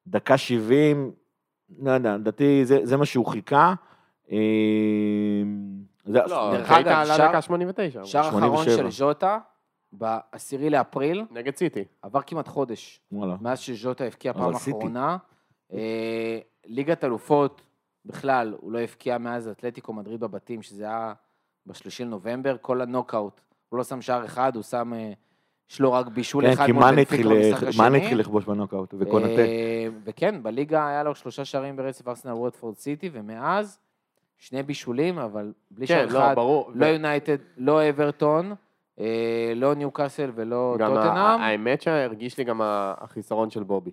בדקה 0.08 0.38
70, 0.38 1.12
לא 1.84 1.92
יודע, 1.92 2.16
לדעתי 2.16 2.66
זה, 2.66 2.80
זה 2.84 2.98
מה 2.98 3.06
שהוא 3.06 3.26
חיכה. 3.26 3.74
זה, 6.06 6.20
לא, 6.28 6.52
דרך 6.54 6.68
קייטה 6.68 6.90
אגב, 6.92 7.00
עלה 7.00 7.16
שער- 7.18 7.30
דקה 7.30 7.42
89. 7.42 8.06
שער 8.06 8.28
אחרון 8.30 8.42
87. 8.44 8.78
של 8.78 8.92
ז'וטה, 8.92 9.38
בעשירי 9.92 10.70
לאפריל, 10.70 11.26
נגד 11.32 11.56
סיטי. 11.56 11.84
עבר 12.02 12.22
כמעט 12.22 12.48
חודש. 12.48 13.02
וואלה. 13.12 13.36
מאז 13.42 13.60
שז'וטה 13.60 14.04
הבקיע 14.04 14.34
פעם. 14.34 14.56
אחרונה. 14.56 15.18
אה, 15.74 16.40
ליגת 16.66 17.04
אלופות, 17.04 17.62
בכלל, 18.06 18.56
הוא 18.62 18.72
לא 18.72 18.80
הבקיע 18.80 19.18
מאז 19.18 19.48
אתלטיקו 19.48 19.94
מדריד 19.94 20.20
בבתים, 20.20 20.62
שזה 20.62 20.84
היה 20.84 21.14
ב-30 21.66 21.76
לנובמבר, 22.00 22.56
כל 22.62 22.82
הנוקאוט. 22.82 23.42
הוא 23.70 23.78
לא 23.78 23.84
שם 23.84 24.02
שער 24.02 24.26
אחד, 24.26 24.56
הוא 24.56 24.64
שם, 24.64 24.94
אה, 24.94 25.12
יש 25.72 25.80
לו 25.80 25.94
רק 25.94 26.08
בישול 26.08 26.46
כן, 26.46 26.52
אחד 26.52 26.66
כי 26.66 26.72
מול 26.72 26.84
מאן 26.84 26.96
בנפיקה 26.96 27.30
התחיל, 27.98 28.20
לכבוש 28.20 28.46
בנוקאוט, 28.46 28.94
וקונטה. 29.00 29.28
אה, 29.28 29.88
וכן, 30.04 30.44
בליגה 30.44 30.88
היה 30.88 31.04
לו 31.04 31.16
שלושה 31.16 31.46
שערים 31.46 31.76
ברצף 31.76 32.08
ארסנל 32.08 32.34
ווטפורד 32.34 32.78
סיטי, 32.78 33.10
ומאז 33.14 33.80
שני 34.38 34.64
בישולים, 34.64 35.20
אבל 35.20 35.54
בלי 35.72 35.88
שער 35.88 36.08
כן, 36.08 36.14
לא, 36.14 36.20
אחד, 36.20 36.36
ברור. 36.36 36.72
לא 36.76 36.86
יונייטד, 36.86 37.38
לא 37.58 37.90
אברטון, 37.90 38.52
אה, 38.52 38.56
לא 39.56 39.76
ניוקאסל 39.76 40.32
ולא 40.36 40.76
טוטנאם. 40.80 41.42
האמת 41.42 41.82
שהרגיש 41.82 42.38
לי 42.38 42.44
גם 42.44 42.62
החיסרון 42.64 43.50
של 43.50 43.64
בובי 43.64 43.92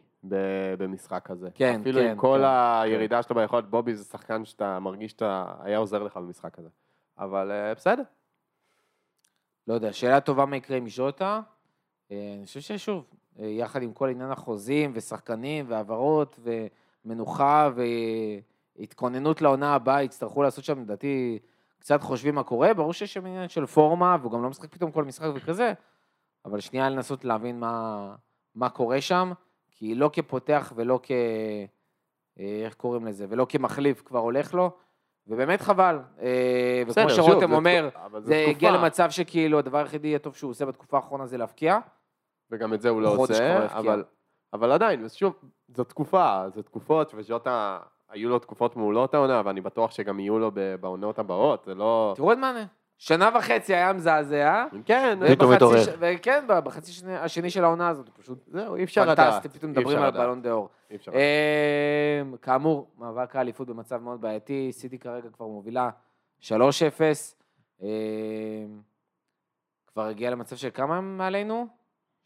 במשחק 0.78 1.30
הזה. 1.30 1.48
כן, 1.54 1.80
אפילו 1.80 2.00
כן, 2.00 2.10
עם 2.10 2.16
כל 2.16 2.38
כן, 2.38 2.44
הירידה 2.82 3.22
שלו 3.22 3.36
ביכולת, 3.36 3.64
בובי 3.70 3.94
זה 3.94 4.04
שחקן 4.04 4.44
שאתה 4.44 4.78
מרגיש 4.78 5.10
שאתה 5.10 5.44
היה 5.60 5.78
עוזר 5.78 6.02
לך 6.02 6.16
במשחק 6.16 6.58
הזה. 6.58 6.68
אבל 7.18 7.50
אה, 7.50 7.74
בסדר. 7.74 8.02
לא 9.68 9.74
יודע, 9.74 9.92
שאלה 9.92 10.20
טובה 10.20 10.46
מה 10.46 10.56
יקרה 10.56 10.76
עם 10.76 10.88
ז'וטה. 10.88 11.40
אה, 12.10 12.34
אני 12.38 12.46
חושב 12.46 12.60
ששוב, 12.60 13.04
אה, 13.38 13.46
יחד 13.46 13.82
עם 13.82 13.92
כל 13.92 14.08
עניין 14.08 14.30
החוזים 14.30 14.90
ושחקנים 14.94 15.64
והעברות 15.68 16.40
ומנוחה 17.04 17.70
והתכוננות 18.78 19.42
לעונה 19.42 19.74
הבאה, 19.74 20.02
יצטרכו 20.02 20.42
לעשות 20.42 20.64
שם, 20.64 20.80
לדעתי, 20.80 21.38
קצת 21.84 22.02
חושבים 22.02 22.34
מה 22.34 22.42
קורה. 22.42 22.74
ברור 22.74 22.92
שיש 22.92 23.14
שם 23.14 23.26
עניין 23.26 23.48
של 23.48 23.66
פורמה, 23.66 24.16
והוא 24.20 24.32
גם 24.32 24.42
לא 24.42 24.50
משחק 24.50 24.74
פתאום 24.74 24.90
כל 24.90 25.04
משחק 25.04 25.28
וכזה, 25.34 25.72
אבל 26.44 26.60
שנייה 26.60 26.90
לנסות 26.90 27.24
להבין 27.24 27.60
מה, 27.60 28.14
מה 28.54 28.68
קורה 28.68 29.00
שם, 29.00 29.32
כי 29.70 29.94
לא 29.94 30.10
כפותח 30.12 30.72
ולא 30.76 31.00
כ... 31.02 31.10
אה, 32.40 32.62
איך 32.64 32.74
קוראים 32.74 33.06
לזה? 33.06 33.26
ולא 33.28 33.46
כמחליף 33.48 34.02
כבר 34.02 34.18
הולך 34.18 34.54
לו, 34.54 34.70
ובאמת 35.26 35.60
חבל. 35.60 35.98
אה, 36.20 36.82
וכמו 36.86 37.10
שרותם 37.10 37.48
זה 37.48 37.54
אומר, 37.54 37.88
אבל 38.04 38.22
זה 38.22 38.44
הגיע. 38.48 38.70
למצב 38.70 39.10
שכאילו 39.10 39.58
הדבר 39.58 39.78
היחידי 39.78 40.16
הטוב 40.16 40.36
שהוא 40.36 40.50
עושה 40.50 40.66
בתקופה 40.66 40.96
האחרונה 40.96 41.26
זה 41.26 41.36
להבקיע. 41.36 41.78
וגם 42.50 42.74
את 42.74 42.80
זה 42.80 42.88
הוא 42.88 43.02
לא 43.02 43.16
עושה. 43.16 43.66
אבל, 43.78 44.04
אבל 44.52 44.72
עדיין, 44.72 45.08
שוב, 45.08 45.34
זו 45.68 45.84
תקופה, 45.84 46.44
זו 46.54 46.62
תקופות, 46.62 47.12
וז'וטה, 47.16 47.78
היו 48.14 48.28
לו 48.28 48.38
תקופות 48.38 48.76
מעולות 48.76 49.14
העונה, 49.14 49.42
ואני 49.44 49.60
בטוח 49.60 49.90
שגם 49.90 50.20
יהיו 50.20 50.38
לו 50.38 50.50
ב- 50.54 50.74
בעונות 50.80 51.18
הבאות, 51.18 51.64
זה 51.64 51.74
לא... 51.74 52.12
תראו 52.16 52.32
את 52.32 52.38
מאנה. 52.38 52.64
שנה 52.98 53.30
וחצי 53.38 53.74
היה 53.74 53.92
מזעזע, 53.92 54.64
כן, 54.84 55.18
פתאום. 55.56 55.72
ש- 55.84 55.88
וכן, 55.98 56.44
בחצי 56.48 56.92
שני- 56.92 57.16
השני 57.16 57.50
של 57.50 57.64
העונה 57.64 57.88
הזאת, 57.88 58.08
פשוט 58.08 58.38
זהו, 58.46 58.76
אי 58.76 58.84
אפשר 58.84 59.04
לדעת. 59.10 59.32
פנטסטי, 59.32 59.58
פתאום 59.58 59.70
מדברים 59.70 59.98
על 59.98 60.06
לדעת. 60.08 60.20
בלון 60.22 60.42
דה 60.42 60.52
אור. 60.52 60.68
אי 60.90 60.96
אפשר. 60.96 61.12
אמ, 61.12 62.36
כאמור, 62.36 62.90
מאבק 62.98 63.36
האליפות 63.36 63.68
במצב 63.68 64.02
מאוד 64.02 64.20
בעייתי, 64.20 64.68
סיטי 64.72 64.98
כרגע 64.98 65.28
כבר 65.30 65.46
מובילה 65.46 65.90
3-0. 66.40 66.44
אמ, 67.82 67.86
כבר 69.86 70.02
הגיע 70.02 70.30
למצב 70.30 70.56
של 70.56 70.68
כמה 70.74 71.00
מעלינו? 71.00 71.66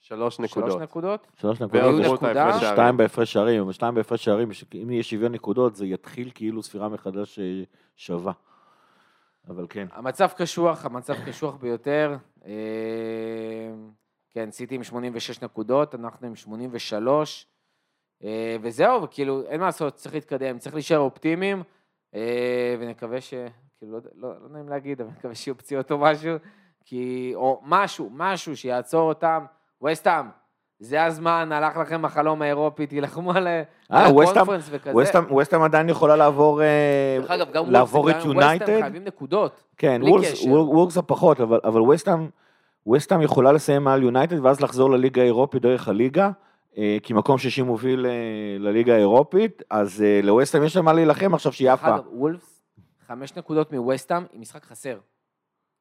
שלוש 0.00 0.36
שלוש 0.36 0.50
נקודות. 0.50 0.80
נקודות? 0.80 1.26
שלוש 1.40 1.62
נקודות, 1.62 2.04
ועוד 2.04 2.14
נקודה? 2.14 2.44
ההפרש 2.44 2.60
שערים. 2.60 2.74
שתיים 2.74 2.96
בהפרש 2.96 3.32
שערים, 3.32 3.72
שתיים 3.72 3.94
בהפרש 3.94 4.24
שערים, 4.24 4.50
אם 4.82 4.90
יהיה 4.90 5.02
שוויון 5.02 5.32
נקודות, 5.32 5.76
זה 5.76 5.86
יתחיל 5.86 6.30
כאילו 6.34 6.62
ספירה 6.62 6.88
מחדש 6.88 7.38
אה, 7.38 7.62
שווה. 7.96 8.32
אבל 9.48 9.66
כן. 9.68 9.86
המצב 9.92 10.28
קשוח, 10.36 10.84
המצב 10.84 11.14
קשוח 11.26 11.56
ביותר. 11.56 12.16
אמ, 12.46 12.50
כן, 14.30 14.50
סיטי 14.50 14.74
עם 14.74 14.82
86 14.82 15.42
נקודות, 15.42 15.94
אנחנו 15.94 16.26
עם 16.26 16.36
83. 16.36 17.46
אה, 18.24 18.56
וזהו, 18.62 19.02
וכאילו, 19.02 19.42
אין 19.46 19.60
מה 19.60 19.66
לעשות, 19.66 19.94
צריך 19.94 20.14
להתקדם, 20.14 20.58
צריך 20.58 20.74
להישאר 20.74 20.98
אופטימיים, 20.98 21.62
אה, 22.14 22.76
ונקווה 22.80 23.20
ש... 23.20 23.34
כאילו, 23.78 23.92
לא, 23.92 24.00
לא, 24.14 24.42
לא 24.42 24.48
נעים 24.48 24.68
להגיד, 24.68 25.00
אבל 25.00 25.10
נקווה 25.10 25.34
שיהיו 25.34 25.58
פציעות 25.58 25.90
או 25.90 25.98
משהו, 25.98 26.36
כי... 26.84 27.32
או 27.34 27.60
משהו, 27.64 28.10
משהו 28.12 28.56
שיעצור 28.56 29.08
אותם. 29.08 29.44
וסטאם, 29.84 30.24
זה 30.80 31.04
הזמן, 31.04 31.48
הלך 31.52 31.76
לכם 31.76 32.04
החלום 32.04 32.42
האירופי, 32.42 32.86
תילחמו 32.86 33.32
על 33.32 33.46
אה, 33.46 33.62
על 33.88 34.06
הקונפרנס 34.06 34.68
וכזה. 34.72 34.92
ווסטהאם- 34.92 35.24
ווסטהאם 35.32 35.62
עדיין 35.62 35.88
יכולה 35.88 36.16
לעבור, 36.16 36.62
אה, 36.62 37.18
לעבור 37.66 38.10
את 38.10 38.14
ווסטהאם 38.14 38.32
יונייטד. 38.32 38.80
חייבים 38.80 39.04
נקודות. 39.04 39.64
כן, 39.76 40.00
וולס 40.48 40.96
הפחות, 40.96 41.40
אבל, 41.40 41.60
אבל 41.64 41.80
וסטהאם, 41.80 42.28
וסטהאם 42.92 43.22
יכולה 43.22 43.52
לסיים 43.52 43.84
מעל 43.84 44.02
יונייטד 44.02 44.44
ואז 44.44 44.60
לחזור 44.60 44.90
לליגה 44.90 45.22
האירופית 45.22 45.62
דרך 45.62 45.88
הליגה, 45.88 46.30
אה, 46.78 46.96
כי 47.02 47.12
מקום 47.14 47.38
שישי 47.38 47.62
מוביל 47.62 48.06
לליגה 48.58 48.94
האירופית, 48.94 49.62
אז 49.70 50.04
לווסטהאם 50.22 50.64
יש 50.64 50.76
לה 50.76 50.82
מה 50.82 50.92
להילחם 50.92 51.34
עכשיו 51.34 51.52
שהיא 51.52 51.70
עפה. 51.70 51.96
וולפס, 52.12 52.60
חמש 53.06 53.36
נקודות 53.36 53.72
מווסטהאם 53.72 54.22
עם 54.32 54.40
משחק 54.40 54.64
חסר. 54.64 54.96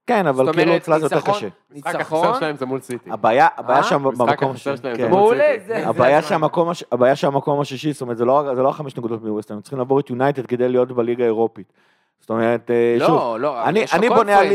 כן, 0.08 0.28
אבל 0.28 0.54
כאילו 0.54 0.76
אצלה 0.78 1.00
זה 1.00 1.06
יותר 1.06 1.16
ניצחון- 1.16 1.34
קשה. 1.36 1.48
משחק 1.76 1.96
החסר 1.96 2.40
שלהם 2.40 2.56
זה 2.58 2.66
מול 2.66 2.80
סיטי. 2.82 3.12
הבעיה, 3.12 3.48
הבעיה 3.58 3.78
אה? 3.80 3.84
שם 3.84 4.04
במקום 4.04 4.52
השני. 4.52 4.76
כן. 4.98 5.10
מעולה. 5.10 5.54
זה- 5.68 5.88
הבעיה. 5.88 6.22
שהמקום, 6.22 6.70
שהמקום 7.16 7.60
השישי, 7.62 7.94
זאת 7.94 8.02
אומרת, 8.02 8.18
זה 8.18 8.26
לא, 8.26 8.52
זה 8.56 8.62
לא 8.64 8.70
החמש 8.70 8.98
נקודות 8.98 9.24
מווסטהאם, 9.24 9.58
הם 9.58 9.62
צריכים 9.62 9.80
לעבור 9.80 10.00
את 10.00 10.10
יונייטד 10.10 10.46
כדי 10.46 10.70
להיות 10.70 10.92
בליגה 10.92 11.24
האירופית. 11.24 11.74
זאת 12.20 12.30
אומרת, 12.30 12.72
אה, 12.72 12.96
שוב, 13.00 13.10
לא, 13.10 13.40
לא, 13.40 13.60
אבל 13.62 13.70
אני, 13.94 14.10
בונה 14.10 14.38
על 14.40 14.48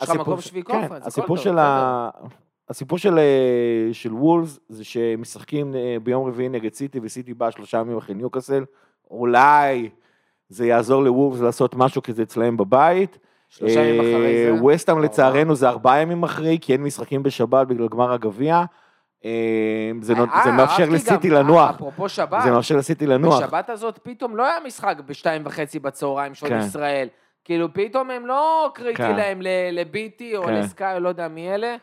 הסיפור, 0.00 0.40
שביעי 0.40 0.62
כן, 0.64 0.88
הסיפור 1.02 1.36
של 1.36 1.58
ה... 1.58 2.08
הסיפור 2.68 2.98
של, 2.98 3.18
אה, 3.18 3.24
של 3.92 4.12
וולס 4.14 4.58
זה 4.68 4.84
שהם 4.84 5.20
משחקים 5.20 5.74
ביום 6.02 6.26
רביעי 6.28 6.48
נגד 6.48 6.74
סיטי 6.74 7.00
וסיטי 7.02 7.34
בא 7.34 7.50
שלושה 7.50 7.78
ימים 7.78 7.96
אחרי 7.96 8.14
ניוקאסל, 8.14 8.64
אולי 9.10 9.88
זה 10.48 10.66
יעזור 10.66 11.02
לוולס 11.02 11.40
לעשות 11.40 11.74
משהו 11.74 12.02
כי 12.02 12.12
זה 12.12 12.22
אצלהם 12.22 12.56
בבית. 12.56 13.18
שלושה 13.48 13.80
ימים 13.80 14.00
אחרי 14.00 14.44
זה. 14.44 14.62
ווסטהאם. 14.62 15.02
לצערנו 15.02 15.54
זה 15.54 15.68
ארבעה 15.68 16.00
ימים 16.00 16.22
אחרי, 16.22 16.58
כי 16.60 16.72
אין 16.72 16.82
משחקים 16.82 17.22
בשבת 17.22 17.66
בגלל 17.66 17.88
גמר 17.88 18.12
הגביע. 18.12 18.64
אה, 19.24 19.90
זה 20.00 20.12
אה, 20.12 20.44
זה 20.44 20.52
מאפשר 20.52 20.88
לסיטי 20.88 21.28
גם, 21.28 21.34
לנוח, 21.34 21.70
אפרופו 21.70 22.08
שבת, 22.08 22.42
זה 22.42 22.50
מאפשר 22.50 22.76
לסיטי 22.76 23.06
לנוח. 23.06 23.42
בשבת 23.42 23.70
הזאת 23.70 23.98
פתאום 24.02 24.36
לא 24.36 24.46
היה 24.46 24.56
משחק 24.66 24.96
בשתיים 25.06 25.42
וחצי 25.44 25.78
בצהריים 25.78 26.34
שעון 26.34 26.50
כן. 26.50 26.58
ישראל. 26.58 27.08
כאילו 27.44 27.72
פתאום 27.72 28.10
הם 28.10 28.26
לא 28.26 28.70
קריטי 28.74 28.96
כן. 28.96 29.16
להם 29.16 29.42
לביטי 29.72 30.36
או 30.36 30.42
כן. 30.42 30.54
לסקאי, 30.54 30.94
או 30.94 31.00
לא 31.00 31.08
יודע 31.08 31.28
מי 31.28 31.54
אלה. 31.54 31.76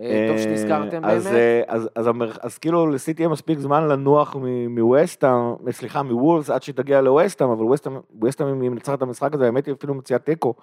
אה, 0.00 0.26
טוב 0.28 0.38
שנזכרתם 0.38 1.02
באמת. 1.02 1.26
אה, 1.26 1.62
אז, 1.66 1.88
אז, 1.94 2.06
המר... 2.06 2.32
אז 2.40 2.58
כאילו 2.58 2.86
לסיטי 2.86 3.22
יהיה 3.22 3.28
מספיק 3.28 3.58
זמן 3.58 3.88
לנוח 3.88 4.36
מווסטהאם, 4.68 5.54
סליחה, 5.70 6.02
מוולס 6.02 6.50
עד 6.50 6.62
שתגיע 6.62 7.00
לווסטהאם, 7.00 7.50
אבל 7.50 7.64
ווסטהאם, 8.10 8.48
אם 8.48 8.72
מנצחת 8.72 8.98
את 8.98 9.02
המשחק 9.02 9.34
הזה, 9.34 9.46
האמת 9.46 9.66
היא 9.66 9.74
אפילו 9.74 9.94
מציעה 9.94 10.18
תיקו. 10.18 10.54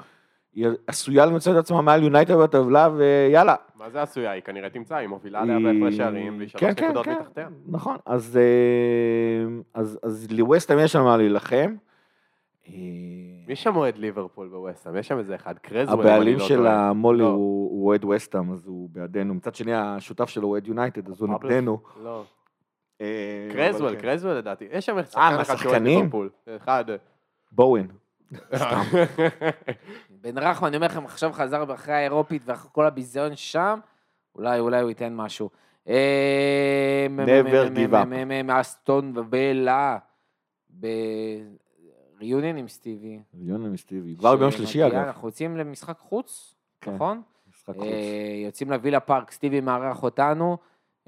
היא 0.56 0.68
עשויה 0.88 1.26
למצוא 1.26 1.52
את 1.54 1.58
עצמה 1.58 1.82
מעל 1.82 2.04
יונייטד 2.04 2.36
בטבלה, 2.36 2.90
ויאללה. 2.96 3.56
מה 3.76 3.90
זה 3.90 4.02
עשויה? 4.02 4.32
היא 4.32 4.42
כנראה 4.42 4.70
תמצא, 4.70 4.96
היא 4.96 5.08
מובילה 5.08 5.42
עליה 5.42 5.60
בהפרש 5.60 5.98
שערים, 5.98 6.38
והיא 6.38 6.50
שלוש 6.50 6.64
כן, 6.64 6.74
כן, 6.76 6.86
נקודות 6.86 7.06
כן, 7.06 7.16
מתחתיה. 7.20 7.48
נכון, 7.68 7.98
אז, 8.06 8.40
אה, 8.42 9.56
אז, 9.74 10.00
אז 10.04 10.28
לווסטהאם 10.32 10.80
יש 10.80 10.92
שם 10.92 11.04
מה 11.04 11.18
להילחם. 11.18 11.76
אה, 12.68 12.74
מי 13.48 13.56
שם 13.56 13.76
אוהד 13.76 13.98
ליברפול 13.98 14.48
בווסטהאם? 14.48 14.98
יש 14.98 15.08
שם 15.08 15.18
איזה 15.18 15.36
אחד, 15.36 15.58
קרזוול. 15.58 16.00
הבעלים 16.00 16.38
לא 16.38 16.46
של. 16.46 16.68
המולי 16.68 17.20
לא. 17.20 17.28
הוא 17.28 17.88
אוהד 17.88 18.06
וסטהאם, 18.06 18.52
אז 18.52 18.68
הוא 18.68 18.90
בעדנו. 18.92 19.34
מצד 19.34 19.56
שני, 19.56 19.74
השותף 19.74 20.30
שלו 20.30 20.44
הוא 20.44 20.52
אוהד 20.52 20.68
יונייטד, 20.68 21.10
אז 21.10 21.22
הוא? 21.22 21.30
נגדנו. 21.30 21.78
לא. 22.04 22.24
אה, 23.02 23.48
קרזוול, 23.52 23.96
כן. 23.96 24.02
קרזוול 24.02 24.34
לדעתי. 24.34 24.66
יש 24.72 24.86
שם 24.86 25.04
שחקן 25.04 25.38
אחד 25.42 25.56
שאוהד? 25.56 25.82
ליברפול. 25.82 26.30
אחד. 26.58 26.86
בואוין. 27.52 27.88
בן 30.24 30.38
רחמן, 30.38 30.68
אני 30.68 30.76
אומר 30.76 30.88
לכם, 30.88 31.06
עכשיו 31.06 31.34
חזר 31.34 31.74
אחרי 31.74 31.94
האירופית 31.94 32.42
ואחרי 32.46 32.70
כל 32.74 32.86
הביזיון 32.86 33.36
שם, 33.36 33.80
אולי, 34.36 34.60
אולי 34.60 34.82
הוא 34.82 34.90
ייתן 34.90 35.16
משהו. 35.16 35.50
אה, 35.88 37.08
Never 37.26 37.76
give 37.76 37.94
up. 37.94 38.06
מאסטון 38.44 39.18
ובלה, 39.18 39.98
בריוניון 40.70 42.58
עם 42.58 42.68
סטיבי. 42.68 43.20
יונה 43.34 43.70
מסטיבי. 43.70 44.16
כבר 44.16 44.36
ביום 44.36 44.52
שלישי, 44.52 44.88
אגב. 44.88 44.96
אנחנו 44.96 45.28
יוצאים 45.28 45.58
למשחק 45.58 45.98
חוץ, 45.98 46.56
כן. 46.82 46.96
נכון? 46.96 47.22
משחק 47.50 47.76
חוץ. 47.76 47.84
אה, 47.84 48.42
יוצאים 48.46 48.72
לווילה 48.72 49.00
פארק, 49.00 49.32
סטיבי 49.32 49.62
מארח 49.62 50.04
אותנו, 50.04 50.58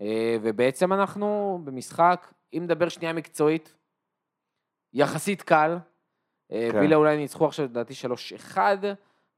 אה, 0.01 0.37
ובעצם 0.41 0.93
אנחנו 0.93 1.59
במשחק, 1.63 2.33
אם 2.53 2.61
נדבר 2.63 2.89
שנייה 2.89 3.13
מקצועית, 3.13 3.75
יחסית 4.93 5.41
קל. 5.41 5.77
אה, 6.51 6.69
כן. 6.71 6.79
וילה 6.79 6.95
אולי 6.95 7.17
ניצחו 7.17 7.45
עכשיו, 7.45 7.65
לדעתי 7.65 7.93
3-1, 8.53 8.57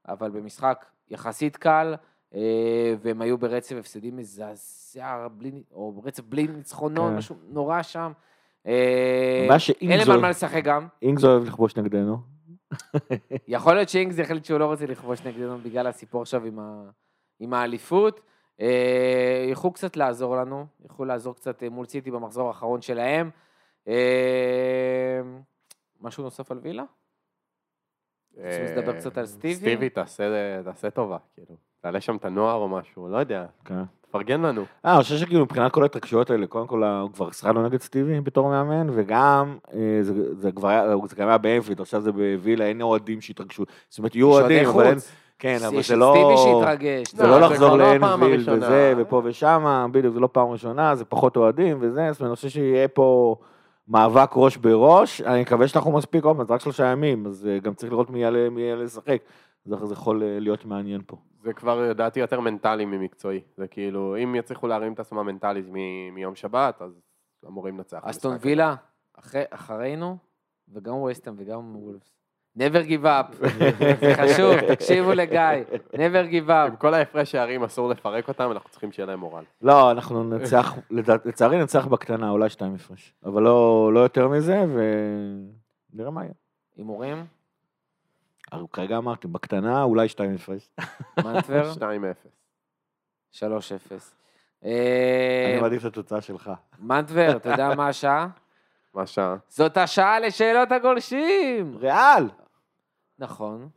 אבל 0.08 0.30
במשחק 0.30 0.84
יחסית 1.10 1.56
קל, 1.56 1.94
אה, 2.34 2.94
והם 3.02 3.22
היו 3.22 3.38
ברצף 3.38 3.76
הפסדים 3.78 4.16
מזעזע, 4.16 5.26
או 5.72 5.92
ברצף 5.92 6.22
בלי 6.24 6.46
ניצחונות, 6.46 7.10
כן. 7.10 7.16
משהו 7.16 7.36
נורא 7.48 7.82
שם. 7.82 8.12
אה, 8.66 9.42
הבעיה 9.44 9.58
שאינגס 9.58 10.00
אין 10.00 10.08
להם 10.08 10.20
מה 10.20 10.30
לשחק 10.30 10.64
גם. 10.64 10.86
אינגס 11.02 11.24
אוהב 11.24 11.44
לכבוש 11.44 11.76
נגדנו. 11.76 12.16
יכול 13.48 13.74
להיות 13.74 13.88
שאינגס 13.88 14.18
החליט 14.18 14.44
שהוא 14.44 14.58
לא 14.58 14.66
רוצה 14.66 14.86
לכבוש 14.86 15.26
נגדנו 15.26 15.58
בגלל 15.58 15.86
הסיפור 15.86 16.22
עכשיו 16.22 16.44
עם, 16.44 16.58
ה... 16.58 16.82
עם 17.40 17.54
האליפות. 17.54 18.20
ילכו 19.48 19.72
קצת 19.72 19.96
לעזור 19.96 20.36
לנו, 20.36 20.66
ילכו 20.82 21.04
לעזור 21.04 21.34
קצת 21.34 21.62
מול 21.70 21.86
סיטי 21.86 22.10
במחזור 22.10 22.48
האחרון 22.48 22.82
שלהם. 22.82 23.30
אה, 26.00 26.06
משהו 26.06 26.24
נוסף 26.24 26.50
על 26.50 26.58
וילה? 26.62 26.84
רוצים 28.36 28.64
לדבר 28.76 28.96
קצת 28.96 29.18
על 29.18 29.26
סטיבי? 29.26 29.54
סטיבי, 29.54 29.88
תעשה 29.90 30.90
טובה, 30.94 31.16
כאילו. 31.34 31.56
תעלה 31.80 32.00
שם 32.00 32.16
את 32.16 32.24
הנוער 32.24 32.54
או 32.54 32.68
משהו, 32.68 33.08
לא 33.08 33.16
יודע. 33.16 33.46
כן. 33.64 33.82
תפרגן 34.00 34.40
לנו. 34.40 34.64
אה, 34.84 34.94
אני 34.94 35.02
חושב 35.02 35.16
שכאילו 35.16 35.44
מבחינת 35.44 35.72
כל 35.72 35.82
ההתרגשויות 35.82 36.30
האלה, 36.30 36.46
קודם 36.46 36.66
כל 36.66 36.84
הוא 36.84 37.10
כבר 37.12 37.30
שיחק 37.30 37.50
לו 37.54 37.66
נגד 37.66 37.80
סטיבי 37.80 38.20
בתור 38.20 38.48
מאמן, 38.48 38.86
וגם 38.94 39.58
אה, 39.74 39.98
זה, 40.02 40.34
זה 40.34 40.52
כבר 40.52 40.68
היה, 40.68 40.96
זה 41.08 41.16
גם 41.16 41.28
היה 41.28 41.38
באנפילד, 41.38 41.80
עכשיו 41.80 42.00
זה 42.00 42.12
בווילה, 42.12 42.64
אין 42.64 42.82
אוהדים 42.82 43.20
שהתרגשו. 43.20 43.64
זאת 43.88 43.98
אומרת, 43.98 44.14
יהיו 44.14 44.26
אוהדים, 44.32 44.64
אוהדי 44.66 44.70
אבל 44.70 44.86
אין... 44.86 44.98
כן, 45.38 45.58
אבל 45.66 45.82
זה 45.82 45.96
לא... 45.96 46.14
סטיבי 46.16 46.36
שהתרגש. 46.36 47.14
זה 47.14 47.22
לא, 47.22 47.40
לא 47.40 47.46
לחזור 47.46 47.76
לא 47.76 47.84
הראשונה. 47.84 48.66
וזה, 48.66 48.94
ופה 48.96 49.22
ושמה, 49.24 49.86
בדיוק, 49.92 50.14
זה 50.14 50.20
לא 50.20 50.28
פעם 50.32 50.48
ראשונה, 50.48 50.94
זה 50.94 51.04
פחות 51.04 51.36
אוהדים 51.36 51.76
וזה, 51.80 52.08
זאת 52.12 52.20
אומרת, 52.20 52.30
אני 52.30 52.36
חושב 52.36 52.48
שיהיה 52.48 52.88
פה 52.88 53.36
מאבק 53.88 54.30
ראש 54.34 54.56
בראש, 54.56 55.20
אני 55.20 55.40
מקווה 55.40 55.68
שאנחנו 55.68 55.92
מספיק, 55.92 56.24
עוד 56.24 56.46
זה 56.46 56.54
רק 56.54 56.60
שלושה 56.60 56.86
ימים, 56.86 57.26
אז 57.26 57.46
אה, 57.46 57.58
גם 57.58 57.74
צריך 57.74 57.92
לראות 57.92 58.10
מי 58.10 58.18
יעלה 58.22 58.50
מי 58.50 58.60
יעלה 58.62 58.82
לשחק, 58.82 59.22
זה 59.64 59.76
זה 59.86 59.92
יכול 59.94 60.22
אה, 60.22 60.40
להיות 60.40 60.64
מעניין 60.64 61.00
פה. 61.06 61.16
זה 61.42 61.52
כבר, 61.52 61.80
לדעתי, 61.90 62.20
יותר 62.20 62.40
מנטלי 62.40 62.84
ממקצועי. 62.84 63.40
זה 63.56 63.68
כאילו, 63.68 64.16
אם 64.22 64.34
יצליחו 64.34 64.66
להרים 64.66 64.92
את 64.92 65.00
עצמם 65.00 65.26
מנטלית 65.26 65.64
מ- 65.72 66.14
מיום 66.14 66.34
שבת, 66.34 66.82
אז 66.82 67.00
אמורים 67.46 67.76
לנצח. 67.76 68.00
אסטון. 68.04 68.36
וילה, 68.40 68.74
אחרי- 69.18 69.44
אחרינו, 69.50 70.16
וגם 70.68 70.94
ווסטהאם 70.94 71.34
וגם 71.38 71.76
וולפס. 71.76 72.17
Never 72.58 72.88
give 72.88 73.04
up, 73.04 73.46
זה 74.00 74.14
חשוב, 74.22 74.60
תקשיבו 74.60 75.12
לגיא, 75.12 75.40
never 75.92 76.30
give 76.30 76.50
עם 76.50 76.72
up. 76.72 76.76
כל 76.76 76.94
ההפרש 76.94 77.30
שערים 77.30 77.64
אסור 77.64 77.88
לפרק 77.88 78.28
אותם, 78.28 78.50
אנחנו 78.52 78.70
צריכים 78.70 78.92
שיהיה 78.92 79.06
להם 79.06 79.20
מורל. 79.20 79.44
לא, 79.62 79.90
אנחנו 79.90 80.24
ננצח, 80.24 80.74
לצערי 81.24 81.58
ננצח 81.58 81.86
בקטנה, 81.86 82.30
אולי 82.30 82.50
שתיים 82.50 82.74
הפרש, 82.74 83.14
אבל 83.24 83.42
לא 83.42 83.90
לא 83.94 84.00
יותר 84.00 84.28
מזה, 84.28 84.64
ונראה 85.94 86.10
מה 86.10 86.22
יהיה. 86.22 86.32
הימורים? 86.76 87.24
אבל 88.52 88.62
כרגע 88.72 88.96
אמרתי, 88.96 89.28
בקטנה 89.28 89.82
אולי 89.82 90.08
שתיים 90.08 90.34
הפרש. 90.34 90.70
מנטבר? 91.24 91.72
2-0. 91.72 91.78
3-0. 93.32 93.42
אה, 94.64 95.50
אני 95.52 95.60
מעדיף 95.60 95.80
את 95.80 95.86
התוצאה 95.86 96.20
שלך. 96.20 96.50
מנטבר, 96.78 97.36
אתה 97.36 97.48
יודע 97.48 97.74
מה 97.74 97.88
השעה? 97.88 98.28
מה 98.94 99.02
השעה? 99.02 99.36
זאת 99.48 99.76
השעה 99.76 100.20
לשאלות 100.20 100.72
הגולשים! 100.72 101.76
ריאל! 101.80 102.24
נכון, 103.18 103.68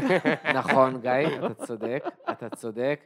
נכון, 0.58 1.00
גיא, 1.00 1.10
אתה 1.38 1.54
צודק, 1.54 2.04
אתה 2.30 2.48
צודק. 2.48 3.00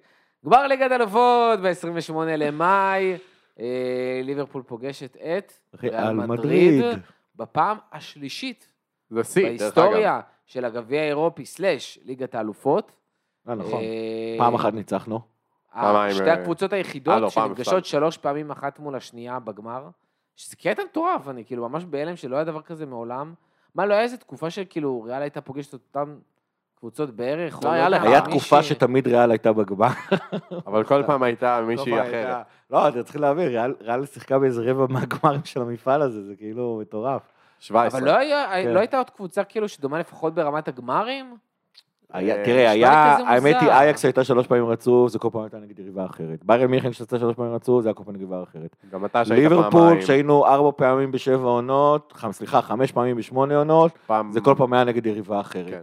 גמר 0.46 0.66
ליגת 0.66 0.92
אלופות 0.92 1.60
ב-28 1.60 2.14
למאי, 2.14 3.16
אה, 3.60 4.20
ליברפול 4.24 4.62
פוגשת 4.62 5.16
את 5.16 5.52
ריאל 5.82 6.12
מדריד. 6.12 6.84
בפעם 7.36 7.76
השלישית 7.92 8.72
זה 9.10 9.24
שיא, 9.24 9.42
דרך 9.42 9.50
אגב. 9.50 9.58
בהיסטוריה 9.58 10.20
של 10.46 10.64
הגביע 10.64 11.00
האירופי 11.00 11.46
סלאש 11.46 11.98
ליגת 12.04 12.34
האלופות. 12.34 12.96
אה, 13.48 13.54
נכון. 13.54 13.80
אה, 13.80 14.34
פעם 14.38 14.54
אחת 14.54 14.74
ניצחנו. 14.74 15.20
שתי 16.10 16.30
הקבוצות 16.30 16.72
היחידות 16.72 17.20
לא, 17.20 17.30
שנפגשות. 17.30 17.84
שלוש 17.84 18.16
פעמים 18.16 18.50
אחת 18.50 18.78
מול 18.78 18.94
השנייה 18.94 19.38
בגמר, 19.38 19.88
שזה 20.36 20.56
קטע 20.56 20.84
מטורף, 20.84 21.28
אני 21.28 21.44
כאילו 21.44 21.68
ממש 21.68 21.84
בהלם 21.84 22.16
שלא 22.16 22.36
היה 22.36 22.44
דבר 22.44 22.62
כזה 22.62 22.86
מעולם. 22.86 23.34
מה, 23.74 23.86
לא 23.86 23.94
היה 23.94 24.02
איזה 24.02 24.16
תקופה 24.16 24.50
שכאילו 24.50 25.02
ריאל 25.02 25.22
הייתה 25.22 25.40
פוגשת 25.40 25.74
את 25.74 25.80
אותן 25.96 26.14
קבוצות 26.78 27.10
בערך? 27.10 27.58
לא, 27.64 27.68
או 27.68 27.74
היה 27.74 27.84
יודע, 27.84 27.98
לך. 27.98 28.04
היה 28.04 28.20
תקופה 28.20 28.62
שתמיד 28.62 29.08
ריאל 29.08 29.30
הייתה 29.30 29.52
בגמר. 29.52 29.88
אבל 30.66 30.84
כל 30.84 31.02
פעם 31.06 31.22
הייתה 31.22 31.60
מישהי 31.66 31.92
פעם 31.92 32.06
אחרת. 32.06 32.36
לא, 32.70 32.88
אתם 32.88 33.02
צריכים 33.02 33.20
להבין, 33.22 33.48
ריאל- 33.48 33.74
ריאל 33.80 34.06
שיחקה 34.06 34.38
באיזה 34.38 34.62
רבע 34.70 34.86
מהגמרים 34.92 35.40
של 35.44 35.60
המפעל 35.62 36.02
הזה, 36.02 36.22
זה 36.24 36.36
כאילו 36.36 36.78
מטורף. 36.80 37.22
17. 37.58 38.00
אבל 38.00 38.08
לא 38.08 38.16
היה- 38.16 38.46
כן. 38.64 38.70
לא 38.74 38.78
הייתה 38.78 38.98
עוד 38.98 39.10
קבוצה 39.10 39.44
כאילו 39.44 39.68
שדומה 39.68 39.98
לפחות 39.98 40.34
ברמת 40.34 40.68
הגמרים? 40.68 41.36
אה, 42.14 42.42
תראה, 42.44 42.70
היה, 42.70 43.16
האמת 43.16 43.56
היא. 43.60 43.70
אייקס 43.70 44.04
הייתה 44.04 44.24
שלוש 44.24 44.46
פעמים 44.46 44.66
רצוף, 44.66 45.10
זה 45.10 45.18
כל 45.18 45.28
פעם 45.32 45.42
הייתה 45.42 45.58
נגד 45.58 45.78
יריבה 45.78 46.04
אחרת. 46.04 46.44
ביירן 46.44 46.70
מיכן 46.70 46.92
שעשתה 46.92 47.18
שלוש 47.18 47.36
פעמים 47.36 47.52
רצוף, 47.54 47.82
זה 47.82 47.88
היה 47.88 47.94
כל 47.94 48.04
פעם 48.04 48.14
נגד 48.14 48.22
יריבה 48.22 48.42
אחרת. 48.42 48.76
גם 48.92 49.04
אתה 49.04 49.24
שהיית 49.24 49.42
ליברפול, 49.42 49.70
פעמיים. 49.70 50.02
שהיינו 50.02 50.46
ארבע 50.46 50.70
פעמים 50.76 51.12
בשבע 51.12 51.48
עונות, 51.48 52.12
סליחה, 52.30 52.62
חמש 52.62 52.92
פעמים 52.92 53.16
בשמונה 53.16 53.56
עונות. 53.56 53.92
זה 54.30 54.40
כל 54.40 54.54
פעם 54.58 54.72
היה 54.72 54.84
נגד 54.84 55.06
יריבה 55.06 55.40
אחרת. 55.40 55.70
כן. 55.70 55.80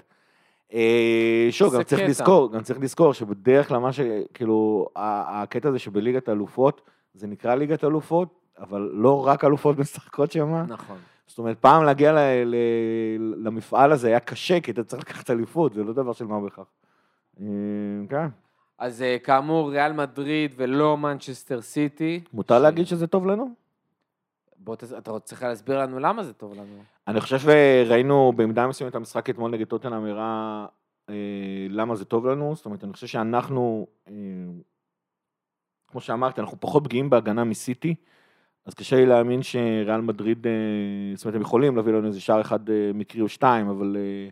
אה, 0.73 1.47
שוב, 1.51 1.75
גם 1.75 1.83
צריך. 1.83 2.01
לזכור, 2.01 2.51
גם 2.51 2.61
צריך 2.61 2.79
לזכור 2.79 3.13
שבדרך 3.13 3.67
כלל 3.67 3.77
מה 3.77 3.93
ש... 3.93 3.99
כאילו, 4.33 4.87
הקטע 4.95 5.69
הזה 5.69 5.79
שבליגת 5.79 6.29
אלופות, 6.29 6.81
זה 7.13 7.27
נקרא 7.27 7.55
ליגת 7.55 7.83
אלופות, 7.83 8.29
אבל 8.59 8.89
לא 8.93 9.27
רק 9.27 9.43
אלופות 9.43 9.79
משחקות 9.79 10.31
שם. 10.31 10.55
נכון. 10.67 10.97
זאת 11.29 11.37
אומרת, 11.37 11.57
פעם 11.59 11.83
להגיע 11.83 12.11
ל- 12.11 12.17
ל- 12.45 13.35
למפעל 13.47 13.91
הזה 13.91 14.07
היה 14.07 14.19
קשה, 14.19 14.59
כי 14.59 14.71
אתה 14.71 14.83
צריך 14.83 15.01
לקחת 15.03 15.29
אליפות, 15.29 15.73
זה 15.73 15.83
לא 15.83 15.93
דבר 15.93 16.13
של 16.13 16.25
מה 16.25 16.39
בכך. 16.41 16.63
אה, 17.41 17.45
כן. 18.09 18.27
אז 18.77 19.01
אה, 19.01 19.17
כאמור, 19.23 19.71
ריאל 19.71 19.93
מדריד 19.93 20.53
ולא 20.57 20.97
מנצ'סטר 20.97 21.61
סיטי. 21.61 22.21
מותר 22.33 22.59
ש- 22.59 22.61
להגיד 22.61 22.85
שזה 22.87 23.07
טוב 23.07 23.25
לנו? 23.25 23.49
בוא, 24.57 24.75
תס- 24.75 24.93
אתה 24.97 25.19
צריך 25.19 25.43
להסביר 25.43 25.79
לנו 25.81 25.99
למה 25.99 26.23
זה 26.23 26.33
טוב 26.33 26.53
לנו. 26.53 26.83
אני 27.07 27.21
חושב 27.21 27.39
שראינו 27.39 28.33
במידה 28.35 28.67
מסוימת 28.67 28.95
המשחק 28.95 29.29
אתמול 29.29 29.51
נגד 29.51 29.67
טוטנאם 29.67 30.05
הראה 30.05 30.65
אה, 31.09 31.15
למה 31.69 31.95
זה 31.95 32.05
טוב 32.05 32.27
לנו, 32.27 32.55
זאת 32.55 32.65
אומרת, 32.65 32.83
אני 32.83 32.93
חושב 32.93 33.07
שאנחנו, 33.07 33.87
אה, 34.07 34.13
כמו 35.87 36.01
שאמרתי, 36.01 36.41
אנחנו 36.41 36.57
פחות 36.59 36.83
פגיעים 36.83 37.09
בהגנה 37.09 37.43
מסיטי, 37.43 37.95
אז 38.69 38.73
קשה 38.73 38.95
לי 38.95 39.05
להאמין 39.05 39.43
שריאל 39.43 40.01
מדריד, 40.01 40.47
אה, 40.47 40.51
זאת 41.15 41.25
אומרת, 41.25 41.35
הם 41.35 41.41
יכולים 41.41 41.75
להביא 41.75 41.93
לנו 41.93 42.07
איזה 42.07 42.21
שער 42.21 42.41
אחד 42.41 42.69
אה, 42.69 42.91
מקרי 42.93 43.21
או 43.21 43.29
שתיים, 43.29 43.69
אבל, 43.69 43.97
אה, 43.99 44.29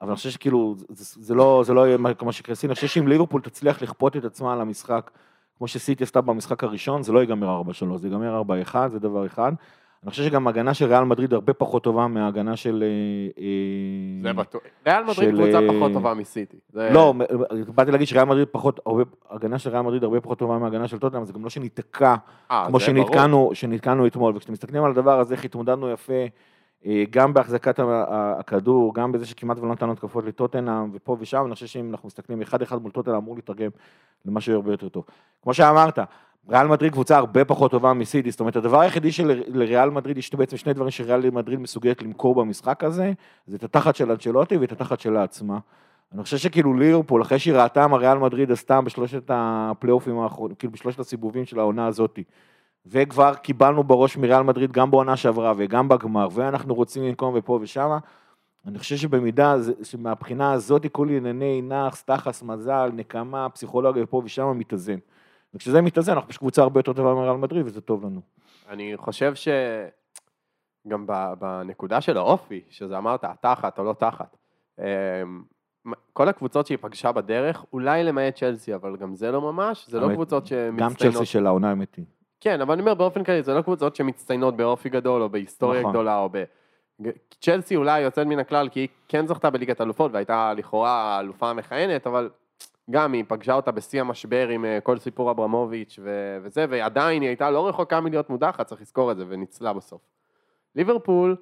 אבל 0.00 0.08
אני 0.08 0.16
חושב 0.16 0.30
שכאילו, 0.30 0.74
זה, 0.88 1.20
זה, 1.20 1.34
לא, 1.34 1.62
זה 1.66 1.74
לא 1.74 1.86
יהיה 1.86 2.14
כמו 2.18 2.32
שקרסין, 2.32 2.70
אני 2.70 2.74
חושב 2.74 2.86
שאם 2.86 3.08
ליברפול 3.08 3.40
תצליח 3.40 3.82
לכפות 3.82 4.16
את 4.16 4.24
עצמה 4.24 4.52
על 4.52 4.60
המשחק, 4.60 5.10
כמו 5.58 5.68
שסיטי 5.68 6.04
עשתה 6.04 6.20
במשחק 6.20 6.64
הראשון, 6.64 7.02
זה 7.02 7.12
לא 7.12 7.20
ייגמר 7.20 7.62
4-3, 7.94 7.96
זה 7.96 8.08
ייגמר 8.08 8.42
4-1, 8.72 8.74
זה 8.88 8.98
דבר 8.98 9.26
אחד. 9.26 9.52
אני 10.02 10.10
חושב 10.10 10.22
שגם 10.24 10.46
ההגנה 10.46 10.74
של 10.74 10.84
ריאל 10.86 11.04
מדריד 11.04 11.32
הרבה 11.34 11.52
פחות 11.52 11.84
טובה 11.84 12.06
מההגנה 12.06 12.56
של... 12.56 12.84
אה, 12.86 13.42
אה, 13.42 14.22
זה 14.22 14.32
בטוח. 14.32 14.60
ריאל 14.86 15.02
מדריד 15.02 15.16
של, 15.16 15.36
קבוצה 15.36 15.60
אה, 15.60 15.68
פחות 15.78 15.92
טובה 15.92 16.14
מסיטי. 16.14 16.56
זה- 16.72 16.90
לא, 16.92 17.14
באתי 17.74 17.90
להגיד 17.90 18.06
שריאל 18.08 18.24
מדריד 18.24 18.48
פחות, 18.48 18.80
הרבה, 18.86 19.02
ההגנה 19.30 19.58
של 19.58 19.70
ריאל 19.70 19.82
מדריד 19.82 20.04
הרבה 20.04 20.20
פחות 20.20 20.38
טובה 20.38 20.58
מההגנה 20.58 20.88
של 20.88 20.98
טוטנאם, 20.98 21.24
זה 21.24 21.32
גם 21.32 21.44
לא 21.44 21.50
שניתקע, 21.50 22.14
כמו. 22.48 22.80
שנתקענו, 22.80 23.50
שנתקענו 23.54 24.06
אתמול, 24.06 24.36
וכשאתם 24.36 24.52
מסתכלים 24.52 24.84
על 24.84 24.90
הדבר 24.90 25.20
הזה, 25.20 25.34
איך 25.34 25.44
התמודדנו 25.44 25.90
יפה 25.90 26.12
גם 27.10 27.34
בהחזקת 27.34 27.78
הכדור, 28.38 28.94
גם 28.94 29.12
בזה 29.12 29.26
שכמעט 29.26 29.58
ולא 29.58 29.72
נתנו 29.72 29.92
התקפות 29.92 30.24
לטוטנאם 30.24 30.90
ופה 30.92 31.16
ושם, 31.20 31.42
אני 31.46 31.54
חושב 31.54 31.66
שאם 31.66 31.90
אנחנו 31.90 32.06
מסתכלים 32.06 32.42
אחד 32.42 32.62
אחד 32.62 32.82
מול 32.82 32.90
טוטנאם 32.90 33.16
אמור 33.16 33.34
להתרגם 33.34 33.70
למשהו 34.24 34.54
הרבה 34.54 34.70
יותר 34.70 34.88
טוב. 34.88 35.04
כמו 35.42 35.54
שאמרת, 35.54 35.98
ריאל 36.48 36.66
מדריד 36.66 36.92
קבוצה 36.92 37.16
הרבה 37.16 37.44
פחות 37.44 37.70
טובה 37.70 37.92
מסיטי, 37.92 38.30
זאת 38.30 38.40
אומרת 38.40 38.56
הדבר 38.56 38.80
היחידי 38.80 39.12
שלריאל 39.12 39.90
מדריד 39.90 40.18
יש 40.18 40.34
בעצם 40.34 40.56
שני 40.56 40.72
דברים 40.72 40.90
שריאל 40.90 41.30
מדריד 41.30 41.60
מסוגלת 41.60 42.02
למכור 42.02 42.34
במשחק 42.34 42.84
הזה, 42.84 43.12
זה 43.46 43.56
את 43.56 43.64
התחת 43.64 43.96
של 43.96 44.10
אנצ'לוטי 44.10 44.56
ואת 44.56 44.72
התחת 44.72 45.00
שלה 45.00 45.22
עצמה. 45.22 45.58
אני 46.12 46.22
חושב 46.22 46.36
שכאילו 46.36 46.74
ליברפול, 46.74 47.22
אחרי 47.22 47.38
שהיא 47.38 47.54
ראתה 47.54 47.86
מה 47.86 47.96
ריאל 47.96 48.18
מדריד 48.18 48.52
עשתה 48.52 48.80
בשלושת 48.80 49.22
הפלייאופים 49.28 50.18
האחרונים, 50.18 50.56
כאילו 50.56 50.72
בשלושת 50.72 50.98
הסיבובים 51.00 51.44
של 51.44 51.58
העונה 51.58 51.86
הזאתי, 51.86 52.24
וכבר 52.86 53.34
קיבלנו 53.34 53.84
בראש 53.84 54.16
מריאל 54.16 54.42
מדריד 54.42 54.72
גם 54.72 54.90
בעונה 54.90 55.16
שעברה 55.16 55.52
וגם 55.56 55.88
בגמר, 55.88 56.28
ואנחנו 56.32 56.74
רוצים 56.74 57.02
לנקום 57.02 57.34
ופה 57.36 57.58
ושמה, 57.62 57.98
אני 58.66 58.78
חושב 58.78 58.96
שבמידה, 58.96 59.56
שמהבחינה 59.82 60.52
הזאת 60.52 60.86
כל 60.92 61.08
ענייני 61.10 61.62
נאחס, 61.62 62.04
תחס, 62.04 62.42
מזל, 62.42 62.90
נקמה, 62.94 63.48
פסיכולוגיה 63.48 64.04
ופה 64.04 64.22
ושם 64.24 64.58
מתאזן. 64.58 64.98
וכשזה 65.54 65.82
מתאזן, 65.82 66.12
אנחנו 66.12 66.28
פשוט 66.28 66.40
קבוצה 66.40 66.62
הרבה 66.62 66.78
יותר 66.78 66.92
טובה 66.92 67.14
מריאל 67.14 67.36
מדריד, 67.36 67.66
וזה 67.66 67.80
טוב 67.80 68.04
לנו. 68.04 68.20
אני 68.68 68.92
חושב 68.96 69.32
שגם 69.34 71.06
בנקודה 71.38 72.00
של 72.00 72.16
האופי, 72.16 72.60
שזה 72.70 72.98
אמרת, 72.98 73.24
תחת 73.40 73.78
או 73.78 73.84
לא 73.84 73.92
תחת, 73.92 74.36
אמ, 74.78 74.84
כל 76.12 76.28
הקבוצות 76.28 76.66
שהיא 76.66 76.78
פגשה 76.80 77.12
בדרך, 77.12 77.64
אולי 77.72 78.04
למעט 78.04 78.36
צ'לסי, 78.38 78.74
אבל 78.74 78.96
גם 78.96 79.14
זה 79.14 79.30
לא 79.30 79.40
ממש, 79.40 79.88
זה 79.88 80.00
לא 80.00 80.08
קבוצות 80.14 80.42
גם 80.42 80.88
שמצטיינות. 80.88 81.16
צ'לסי 81.16 81.26
של 81.26 81.46
העונה 81.46 81.68
האמיתי. 81.68 82.04
כן, 82.40 82.60
אבל 82.60 82.72
אני 82.72 82.80
אומר 82.80 82.94
באופן 82.94 83.24
כללי, 83.24 83.42
זה 83.42 83.54
לא 83.54 83.62
קבוצות 83.62 83.96
שמצטיינות 83.96 84.56
באופי 84.56 84.88
גדול, 84.88 85.22
או 85.22 85.28
בהיסטוריה 85.28 85.80
נכון. 85.80 85.92
גדולה, 85.92 86.18
או 86.18 86.28
ב... 86.32 86.44
צ'לסי 87.40 87.76
אולי 87.76 88.00
יוצאת 88.00 88.26
מן 88.26 88.38
הכלל, 88.38 88.68
כי 88.68 88.80
היא 88.80 88.88
כן 89.08 89.26
זכתה 89.26 89.50
בליגת 89.50 89.80
אלופות, 89.80 90.12
והייתה 90.12 90.54
לכאורה 90.54 90.90
האלופה 90.90 91.50
המכהנת, 91.50 92.06
אבל 92.06 92.30
גם 92.92 93.12
היא 93.12 93.24
פגשה 93.28 93.54
אותה 93.54 93.70
בשיא 93.70 94.00
המשבר 94.00 94.48
עם 94.48 94.64
אה, 94.64 94.80
כל 94.80 94.98
סיפור 94.98 95.30
אברמוביץ' 95.30 95.98
ו- 96.02 96.38
וזה, 96.42 96.66
ועדיין 96.68 97.22
היא 97.22 97.28
הייתה 97.28 97.50
לא 97.50 97.68
רחוקה 97.68 98.00
מלהיות 98.00 98.30
מודחת, 98.30 98.66
צריך 98.66 98.80
לזכור 98.80 99.12
את 99.12 99.16
זה, 99.16 99.24
וניצלה 99.28 99.72
בסוף. 99.72 100.00
ליברפול 100.74 101.36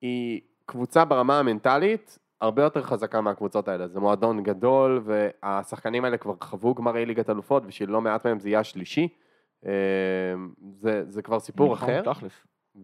היא 0.00 0.40
קבוצה 0.66 1.04
ברמה 1.04 1.38
המנטלית 1.38 2.18
הרבה 2.40 2.62
יותר 2.62 2.82
חזקה 2.82 3.20
מהקבוצות 3.20 3.68
האלה. 3.68 3.88
זה 3.88 4.00
מועדון 4.00 4.42
גדול, 4.42 5.02
והשחקנים 5.04 6.04
האלה 6.04 6.16
כבר 6.16 6.34
חוו 6.40 6.74
גמרי 6.74 7.06
ליגת 7.06 7.30
אלופות, 7.30 7.66
בשביל 7.66 7.90
לא 7.90 8.00
מעט 8.00 8.26
מהם 8.26 8.38
זה 8.38 8.48
יהיה 8.48 8.60
השלישי. 8.60 9.08
אה, 9.66 9.72
זה, 10.80 11.04
זה 11.08 11.22
כבר 11.22 11.40
סיפור 11.40 11.72
נכון, 11.72 11.90
אחר. 11.90 12.02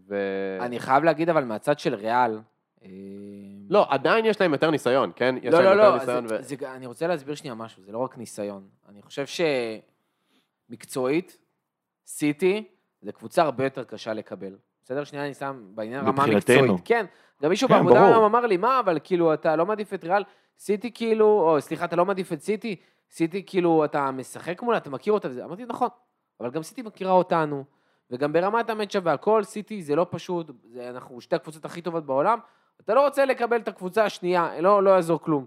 ו... 0.08 0.16
אני 0.60 0.78
חייב 0.78 1.04
להגיד, 1.04 1.28
אבל 1.28 1.44
מהצד 1.44 1.78
של 1.78 1.94
ריאל... 1.94 2.38
אה, 2.84 2.88
לא, 3.70 3.86
עדיין 3.88 4.24
יש 4.24 4.40
להם 4.40 4.52
יותר 4.52 4.70
ניסיון, 4.70 5.12
כן? 5.16 5.34
יש 5.42 5.54
לא, 5.54 5.62
להם 5.62 5.78
לא, 5.78 5.82
יותר 5.82 5.94
לא, 5.94 5.98
ניסיון. 5.98 6.26
זה, 6.28 6.36
ו... 6.40 6.42
זה, 6.42 6.74
אני 6.74 6.86
רוצה 6.86 7.06
להסביר 7.06 7.34
שנייה 7.34 7.54
משהו, 7.54 7.82
זה 7.82 7.92
לא 7.92 7.98
רק 7.98 8.18
ניסיון. 8.18 8.68
אני 8.88 9.02
חושב 9.02 9.24
שמקצועית, 10.68 11.38
סיטי 12.06 12.64
זה 13.00 13.12
קבוצה 13.12 13.42
הרבה 13.42 13.64
יותר 13.64 13.84
קשה 13.84 14.12
לקבל. 14.12 14.56
בסדר? 14.84 15.04
שנייה, 15.04 15.24
אני 15.24 15.34
שם 15.34 15.62
בעניין 15.74 16.00
רמה 16.00 16.12
מבחינתנו. 16.12 16.62
מקצועית. 16.62 16.82
כן, 16.84 17.06
גם 17.42 17.50
מישהו 17.50 17.68
כן, 17.68 17.74
בעבודה. 17.74 18.06
היום 18.06 18.24
אמר 18.24 18.46
לי, 18.46 18.56
מה, 18.56 18.80
אבל 18.80 18.98
כאילו, 19.04 19.34
אתה 19.34 19.56
לא 19.56 19.66
מעדיף 19.66 19.94
את 19.94 20.04
ריאל, 20.04 20.22
סיטי 20.58 20.90
כאילו, 20.94 21.26
או 21.26 21.60
סליחה, 21.60 21.84
אתה 21.84 21.96
לא 21.96 22.04
מעדיף 22.04 22.32
את 22.32 22.42
סיטי, 22.42 22.76
סיטי 23.10 23.42
כאילו, 23.46 23.84
אתה 23.84 24.10
משחק 24.10 24.62
מולה, 24.62 24.76
אתה 24.76 24.90
מכיר 24.90 25.12
אותה 25.12 25.28
וזה. 25.28 25.44
אמרתי, 25.44 25.64
נכון, 25.64 25.88
אבל 26.40 26.50
גם 26.50 26.62
סיטי 26.62 26.82
מכירה 26.82 27.12
אותנו, 27.12 27.64
וגם 28.10 28.32
ברמת 28.32 28.70
המצ'אפ 28.70 29.02
והכל, 29.06 29.44
סיטי 29.44 29.82
זה 29.82 29.96
לא 29.96 30.06
פשוט, 30.10 30.50
זה, 30.64 30.90
אנחנו 30.90 31.20
שתי 31.20 31.36
הקבוצות 31.36 31.64
הכי 31.64 31.82
טובות 31.82 32.06
בעולם, 32.06 32.38
אתה 32.80 32.94
לא 32.94 33.04
רוצה 33.04 33.24
לקבל 33.24 33.56
את 33.56 33.68
הקבוצה 33.68 34.04
השנייה, 34.04 34.60
לא, 34.60 34.82
לא 34.82 34.90
יעזור 34.90 35.20
כלום. 35.20 35.46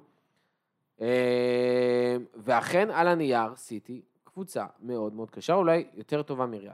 אה, 1.01 2.17
ואכן, 2.35 2.91
על 2.91 3.07
הנייר, 3.07 3.55
סיטי, 3.55 4.01
קבוצה 4.23 4.65
מאוד 4.79 5.13
מאוד 5.13 5.31
קשה, 5.31 5.53
אולי 5.53 5.87
יותר 5.93 6.23
טובה 6.23 6.45
מריאל. 6.45 6.73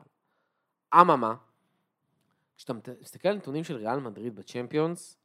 אממה, 0.94 1.36
כשאתה 2.58 2.74
מסתכל 3.02 3.30
על 3.30 3.36
נתונים 3.36 3.64
של 3.64 3.76
ריאל 3.76 4.00
מדריד 4.00 4.36
בצ'מפיונס, 4.36 5.18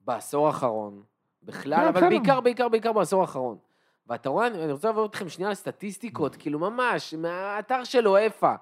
בעשור 0.00 0.46
האחרון, 0.46 1.02
בכלל, 1.42 1.76
כן, 1.76 1.88
אבל. 1.88 2.08
בעיקר, 2.08 2.40
בעיקר, 2.40 2.68
בעיקר 2.68 2.92
בעשור 2.92 3.20
האחרון. 3.20 3.58
ואתה 4.06 4.28
רואה, 4.28 4.46
אני 4.46 4.72
רוצה 4.72 4.88
לעבור 4.88 5.06
אתכם 5.06 5.28
שנייה 5.28 5.50
לסטטיסטיקות, 5.50 6.36
כאילו 6.36 6.58
ממש, 6.58 7.14
מהאתר 7.14 7.84
של 7.84 8.08
אוהפה. 8.08 8.54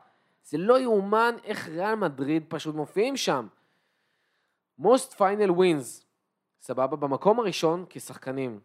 זה 0.45 0.59
לא 0.59 0.81
יאומן 0.81 1.35
איך 1.45 1.69
ריאל 1.69 1.95
מדריד 1.95 2.45
פשוט 2.49 2.75
מופיעים 2.75 3.17
שם. 3.17 3.47
Most 4.81 5.13
final 5.19 5.51
wins, 5.59 6.05
סבבה? 6.61 6.97
במקום 6.97 7.41
הראשון 7.41 7.85
כשחקנים, 7.91 8.59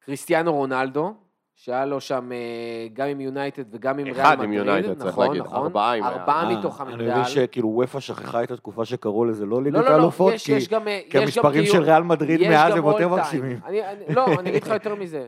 קריסטיאנו 0.00 0.52
רונלדו, 0.54 1.14
שהיה 1.54 1.84
לו 1.86 2.00
שם 2.00 2.32
אה, 2.32 2.86
גם 2.92 3.08
עם 3.08 3.20
יונייטד 3.20 3.74
וגם 3.74 3.98
עם 3.98 4.04
ריאל 4.04 4.12
מדריד. 4.16 4.26
אחד 4.26 4.42
עם 4.42 4.52
יונייטד, 4.52 4.98
צריך 4.98 5.08
נכון, 5.08 5.26
להגיד, 5.26 5.42
נכון. 5.42 5.56
ארבעה 5.62 5.92
עם 5.96 6.04
ארבעה 6.04 6.50
אה, 6.50 6.58
מתוכם 6.58 6.86
עם 6.88 6.94
אני. 6.94 7.10
מבין 7.10 7.24
שכאילו 7.24 7.68
וופא 7.68 8.00
שכחה 8.00 8.42
את 8.42 8.50
התקופה 8.50 8.84
שקראו 8.84 9.24
לזה 9.24 9.46
לא 9.46 9.62
ליגת 9.62 9.74
לא, 9.76 9.80
לא, 9.82 9.88
לא, 9.88 9.94
האלופות, 9.94 10.32
יש, 10.34 10.46
כי 10.46 10.74
גם... 10.74 10.88
אה, 10.88 11.00
כי 11.00 11.06
יש 11.08 11.14
גם 11.14 11.22
המספרים 11.22 11.64
קיום- 11.64 11.76
של 11.76 11.82
ריאל 11.82 12.02
מדריד 12.02 12.48
מאז 12.48 12.76
הם 12.76 12.84
יותר. 12.86 13.08
מרשימים. 13.08 13.60
לא, 14.08 14.26
אני 14.38 14.50
אגיד 14.50 14.62
לך 14.62 14.68
יותר 14.68 14.94
מזה. 14.94 15.26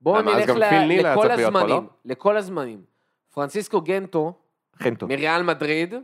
בואו 0.00 0.22
נלך 0.22 0.48
לכל 0.48 1.26
לא? 1.26 1.32
הזמנים. 1.32 1.86
לכל 2.04 2.36
הזמנים. 2.36 2.82
פרנסיסקו 3.34 3.80
גנטו. 3.80 4.32
מריאל 5.08 5.42
מדריד, 5.42 5.94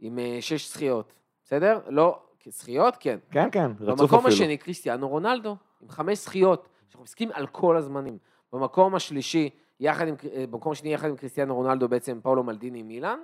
עם 0.00 0.18
שש 0.40 0.68
זכיות. 0.72 1.12
בסדר? 1.44 1.80
לא, 1.88 2.18
זכיות? 2.50 2.96
כן. 3.00 3.18
כן, 3.30 3.48
כן, 3.52 3.70
רצוף 3.80 4.00
במקום 4.00 4.18
אפילו. 4.18 4.34
השני, 4.34 4.56
קריסטיאנו 4.56 5.08
רונלדו, 5.08 5.56
עם 5.80 5.88
חמש 5.88 6.18
זכיות. 6.18 6.68
אנחנו 6.86 7.02
מסתכלים 7.02 7.30
על 7.32 7.46
כל 7.46 7.76
הזמנים. 7.76 8.18
במקום 8.52 8.94
השלישי, 8.94 9.50
יחד 9.80 10.08
עם, 10.08 10.14
אה, 10.32 10.44
במקום 10.50 10.72
השני, 10.72 10.94
יחד 10.94 11.08
עם 11.08 11.16
קריסטיאנו 11.16 11.54
רונלדו, 11.54 11.88
בעצם 11.88 12.20
פאולו 12.22 12.42
מלדיני 12.42 12.82
מילאן. 12.82 13.18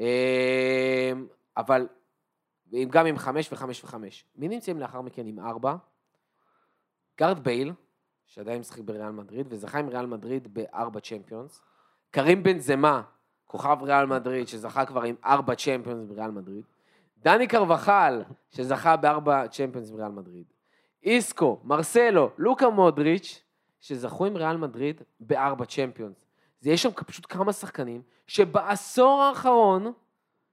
אה, 0.00 1.12
אבל 1.56 1.86
גם 2.90 3.06
עם 3.06 3.18
חמש 3.18 3.52
וחמש 3.52 3.84
וחמש. 3.84 4.24
מי 4.36 4.48
נמצאים 4.48 4.80
לאחר 4.80 5.00
מכן 5.00 5.26
עם 5.26 5.40
ארבע? 5.40 5.76
גארד 7.18 7.38
בייל, 7.44 7.72
שעדיין 8.26 8.60
משחק 8.60 8.80
בריאל 8.80 9.10
מדריד, 9.10 9.46
וזכה 9.50 9.78
עם 9.78 9.88
ריאל 9.88 10.06
מדריד 10.06 10.54
בארבע 10.54 11.00
צ'מפיונס. 11.00 11.62
קארים 12.10 12.42
בנזמה, 12.42 13.02
כוכב 13.44 13.76
ריאל 13.82 14.06
מדריד, 14.06 14.48
שזכה 14.48 14.86
כבר 14.86 15.02
עם 15.02 15.14
ארבע 15.24 15.54
צ'מפיונס 15.54 16.04
בריאל 16.08 16.30
מדריד. 16.30 16.64
דני 17.24 17.46
קרבחל, 17.46 18.22
שזכה 18.50 18.96
בארבע 18.96 19.48
צ'מפיונס 19.48 19.90
בריאל 19.90 20.10
מדריד. 20.10 20.44
איסקו, 21.02 21.60
מרסלו, 21.64 22.30
לוקה 22.38 22.70
מודריץ', 22.70 23.42
שזכו 23.80 24.26
עם 24.26 24.36
ריאל 24.36 24.56
מדריד 24.56 25.02
בארבע 25.20 25.64
צ'מפיונס. 25.64 26.26
זה 26.60 26.70
יש 26.70 26.82
שם 26.82 26.90
פשוט 26.90 27.26
כמה 27.28 27.52
שחקנים 27.52 28.02
שבעשור 28.26 29.22
האחרון 29.22 29.92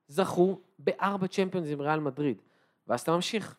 זכו 0.07 0.59
בארבע 0.79 1.27
צ'מפיונס 1.27 1.67
עם 1.69 1.81
ריאל 1.81 1.99
מדריד. 1.99 2.41
ואז 2.87 3.01
אתה 3.01 3.11
ממשיך. 3.11 3.57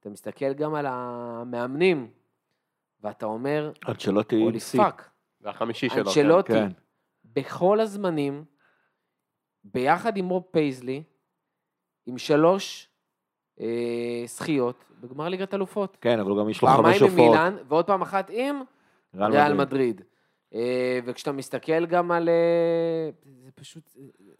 אתה 0.00 0.10
מסתכל 0.10 0.52
גם 0.52 0.74
על 0.74 0.86
המאמנים, 0.88 2.10
ואתה 3.00 3.26
אומר, 3.26 3.72
holy 4.36 4.54
עם 4.54 4.58
שיא. 4.58 4.80
fuck, 4.80 5.10
והחמישי 5.40 5.88
שלו. 5.88 6.04
כן. 6.04 6.20
אנצ'לוטי, 6.20 6.52
כן. 6.52 6.68
בכל 7.24 7.80
הזמנים, 7.80 8.44
ביחד 9.64 10.16
עם 10.16 10.28
בוב 10.28 10.44
פייזלי, 10.50 11.02
עם 12.06 12.18
שלוש 12.18 12.88
אה, 13.60 14.22
זכיות 14.26 14.84
בגמר 15.00 15.28
ליגת 15.28 15.54
אלופות. 15.54 15.96
כן, 16.00 16.20
אבל 16.20 16.38
גם 16.40 16.48
יש 16.48 16.62
לו 16.62 16.68
פעמיים 16.68 16.98
חמש 16.98 17.02
עם 17.02 17.08
הופעות. 17.10 17.30
מילאן, 17.30 17.56
ועוד 17.68 17.86
פעם 17.86 18.02
אחת 18.02 18.30
עם 18.32 18.62
ריאל 19.14 19.54
מדריד. 19.54 20.00
אה, 20.54 20.98
וכשאתה 21.04 21.32
מסתכל 21.32 21.86
גם 21.86 22.10
על... 22.10 22.28
אה, 22.28 23.10
זה 23.44 23.50
פשוט... 23.54 23.96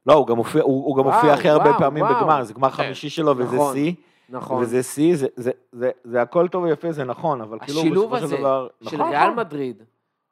לא, 0.07 0.12
הוא 0.15 0.27
גם 0.27 0.37
מופיע, 0.37 0.62
הוא, 0.62 0.85
הוא 0.85 0.97
גם 0.97 1.07
וואו, 1.07 1.17
מופיע 1.17 1.33
הכי 1.33 1.49
הרבה 1.49 1.65
וואו, 1.65 1.79
פעמים 1.79 2.05
וואו. 2.05 2.21
בגמר, 2.21 2.45
זה 2.45 2.55
גמר 2.55 2.71
כן. 2.71 2.85
חמישי 2.85 3.11
שלו 3.11 3.37
וזה 3.37 3.57
נכון, 3.57 3.75
שיא, 3.75 3.93
נכון. 4.29 4.62
וזה 4.62 4.83
שיא, 4.83 5.17
זה, 5.17 5.27
זה, 5.37 5.51
זה, 5.73 5.91
זה 6.05 6.23
הכל 6.23 6.49
טוב 6.49 6.65
ויפה, 6.65 6.93
זה 6.93 7.05
נכון, 7.05 7.41
אבל 7.41 7.59
כאילו 7.59 7.81
השילוב 7.81 8.05
בסופו 8.05 8.17
הזה 8.17 8.37
של 8.37 8.41
דבר... 8.41 8.69
של 8.83 8.97
נכון, 8.97 9.11
ריאל 9.11 9.25
נכון. 9.25 9.37
מדריד, 9.37 9.83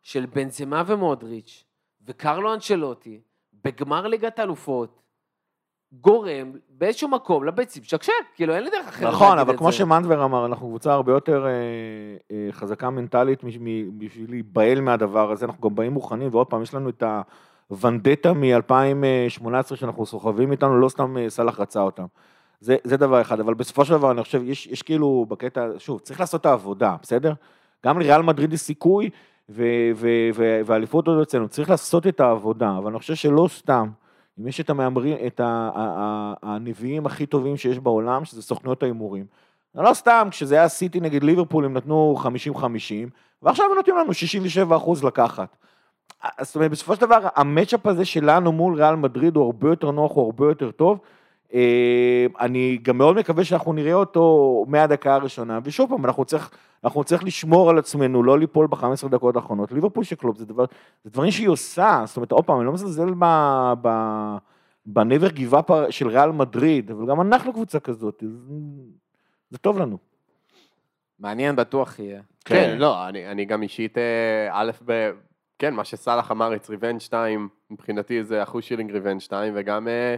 של 0.02 0.26
בנזמה 0.26 0.82
ומודריץ', 0.86 1.64
וקרלו 2.06 2.54
אנצ'לוטי, 2.54 3.20
בגמר 3.64 4.06
ליגת 4.06 4.38
האלופות, 4.38 5.01
גורם 6.00 6.52
באיזשהו 6.78 7.08
מקום 7.08 7.44
לביצים 7.44 7.82
שקשק, 7.82 8.12
כאילו 8.34 8.54
אין 8.54 8.64
לי 8.64 8.70
דרך 8.70 8.88
אחרת 8.88 9.08
נכון, 9.08 9.38
אבל 9.38 9.56
כמו. 9.56 9.72
שמנדבר 9.72 10.24
אמר, 10.24 10.46
אנחנו 10.46 10.68
קבוצה 10.68 10.92
הרבה 10.92 11.12
יותר 11.12 11.46
אה, 11.46 11.50
אה, 12.30 12.52
חזקה 12.52 12.90
מנטלית 12.90 13.44
בשביל 13.98 14.30
להיבהל 14.30 14.80
מהדבר 14.80 15.30
הזה, 15.30 15.46
אנחנו 15.46 15.68
גם 15.68 15.74
באים 15.74 15.92
מוכנים, 15.92 16.28
ועוד 16.32 16.46
פעם, 16.46 16.62
יש 16.62 16.74
לנו 16.74 16.88
את 16.88 17.02
הוונדטה 17.68 18.32
מ-2018 18.32 19.76
שאנחנו 19.76 20.06
סוחבים 20.06 20.52
איתנו, 20.52 20.80
לא 20.80 20.88
סתם 20.88 21.16
אה, 21.18 21.30
סאלח 21.30 21.60
רצה 21.60 21.80
אותם. 21.80 22.04
זה, 22.60 22.76
זה 22.84 22.96
דבר 22.96 23.20
אחד, 23.20 23.40
אבל 23.40 23.54
בסופו 23.54 23.84
של 23.84 23.92
דבר, 23.92 24.10
אני 24.10 24.22
חושב, 24.22 24.42
יש, 24.44 24.66
יש 24.66 24.82
כאילו 24.82 25.26
בקטע, 25.28 25.66
שוב, 25.78 26.00
צריך 26.00 26.20
לעשות 26.20 26.40
את 26.40 26.46
העבודה, 26.46 26.96
בסדר? 27.02 27.32
גם 27.86 27.98
לריאל 27.98 28.22
מדריד 28.22 28.52
יש 28.52 28.60
סיכוי, 28.60 29.10
והאליפות 30.64 31.08
עוד 31.08 31.20
אצלנו, 31.20 31.48
צריך 31.48 31.70
לעשות 31.70 32.06
את 32.06 32.20
העבודה, 32.20 32.78
אבל 32.78 32.90
אני 32.90 32.98
חושב 32.98 33.14
שלא 33.14 33.46
סתם 33.50 33.88
אם 34.40 34.48
יש 34.48 34.60
את 34.60 34.70
המהמרים, 34.70 35.16
את 35.26 35.40
ה- 35.40 35.44
ה- 35.44 35.70
ה- 35.74 36.34
הנביאים 36.42 37.06
הכי 37.06 37.26
טובים 37.26 37.56
שיש 37.56 37.78
בעולם, 37.78 38.24
שזה 38.24 38.42
סוכנויות 38.42 38.82
ההימורים. 38.82 39.26
לא 39.74 39.94
סתם, 39.94 40.28
כשזה 40.30 40.54
היה 40.54 40.68
סיטי 40.68 41.00
נגד 41.00 41.22
ליברפול, 41.22 41.64
הם 41.64 41.74
נתנו 41.74 42.16
50-50, 42.18 43.10
ועכשיו 43.42 43.66
הם 43.70 43.76
נותנים 43.76 43.96
לנו 43.96 44.14
67 44.14 44.76
אחוז 44.76 45.04
לקחת. 45.04 45.56
אז 46.38 46.46
זאת 46.46 46.56
אומרת, 46.56 46.70
בסופו 46.70 46.94
של 46.94 47.00
דבר, 47.00 47.18
המצ'אפ 47.36 47.86
הזה 47.86 48.04
שלנו 48.04 48.52
מול 48.52 48.74
ריאל 48.74 48.96
מדריד 48.96 49.36
הוא 49.36 49.44
הרבה 49.44 49.68
יותר 49.68 49.90
נוח, 49.90 50.12
הוא 50.12 50.24
הרבה 50.24 50.46
יותר 50.46 50.70
טוב. 50.70 50.98
אה, 51.54 52.26
אני 52.40 52.78
גם 52.82 52.98
מאוד 52.98 53.16
מקווה 53.16 53.44
שאנחנו 53.44 53.72
נראה 53.72 53.94
אותו 53.94 54.64
מהדקה 54.68 55.14
הראשונה, 55.14 55.58
ושוב 55.64 55.90
פעם, 55.90 56.04
אנחנו 56.04 56.24
צריך, 56.24 56.50
אנחנו 56.84 57.04
צריך 57.04 57.24
לשמור 57.24 57.70
על 57.70 57.78
עצמנו, 57.78 58.22
לא 58.22 58.38
ליפול 58.38 58.66
ב-15 58.66 59.08
דקות 59.08 59.36
האחרונות. 59.36 59.72
ליברפול 59.72 60.04
של 60.04 60.16
קלופ 60.16 60.38
זה, 60.38 60.46
דבר, 60.46 60.64
זה 61.04 61.10
דברים 61.10 61.30
שהיא 61.30 61.48
עושה, 61.48 62.02
זאת 62.06 62.16
אומרת, 62.16 62.32
עוד 62.32 62.44
פעם, 62.44 62.58
אני 62.58 62.66
לא 62.66 62.72
מזלזל 62.72 63.14
ב... 63.18 63.24
ב 63.82 63.88
בנבר 64.86 65.28
גיבה 65.28 65.60
של 65.90 66.08
ריאל 66.08 66.30
מדריד, 66.30 66.90
אבל 66.90 67.06
גם 67.06 67.20
אנחנו 67.20 67.52
קבוצה 67.52 67.80
כזאת, 67.80 68.24
זה, 68.26 68.54
זה 69.50 69.58
טוב 69.58 69.78
לנו. 69.78 69.98
מעניין 71.18 71.56
בטוח 71.56 71.98
יהיה. 71.98 72.20
כן, 72.44 72.76
לא, 72.78 73.08
אני, 73.08 73.30
אני 73.30 73.44
גם 73.44 73.62
אישית, 73.62 73.98
אה, 73.98 74.48
א', 74.50 74.70
ב... 74.84 75.10
כן, 75.58 75.74
מה 75.74 75.84
שסאלח 75.84 76.30
אמר, 76.30 76.52
it's 76.54 76.66
revenge 76.66 77.00
2, 77.00 77.48
מבחינתי 77.70 78.24
זה 78.24 78.42
אחוז 78.42 78.64
שילינג 78.64 78.92
revenge 78.92 79.20
2, 79.20 79.52
וגם 79.56 79.88
אה, 79.88 80.16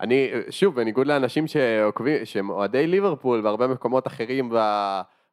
אני, 0.00 0.30
שוב, 0.50 0.74
בניגוד 0.74 1.06
לאנשים 1.06 1.46
שעוקבים, 1.46 2.24
שהם 2.24 2.50
אוהדי 2.50 2.86
ליברפול 2.86 3.40
והרבה 3.44 3.66
מקומות 3.66 4.06
אחרים 4.06 4.50
ב, 4.54 4.56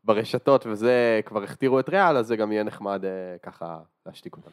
ברשתות 0.03 0.65
וזה, 0.65 1.21
כבר 1.25 1.43
הכתירו 1.43 1.79
את 1.79 1.89
ריאל, 1.89 2.17
אז 2.17 2.27
זה 2.27 2.35
גם 2.35 2.51
יהיה 2.51 2.63
נחמד 2.63 3.05
אה, 3.05 3.37
ככה 3.43 3.79
להשתיק 4.05 4.35
אותם. 4.35 4.51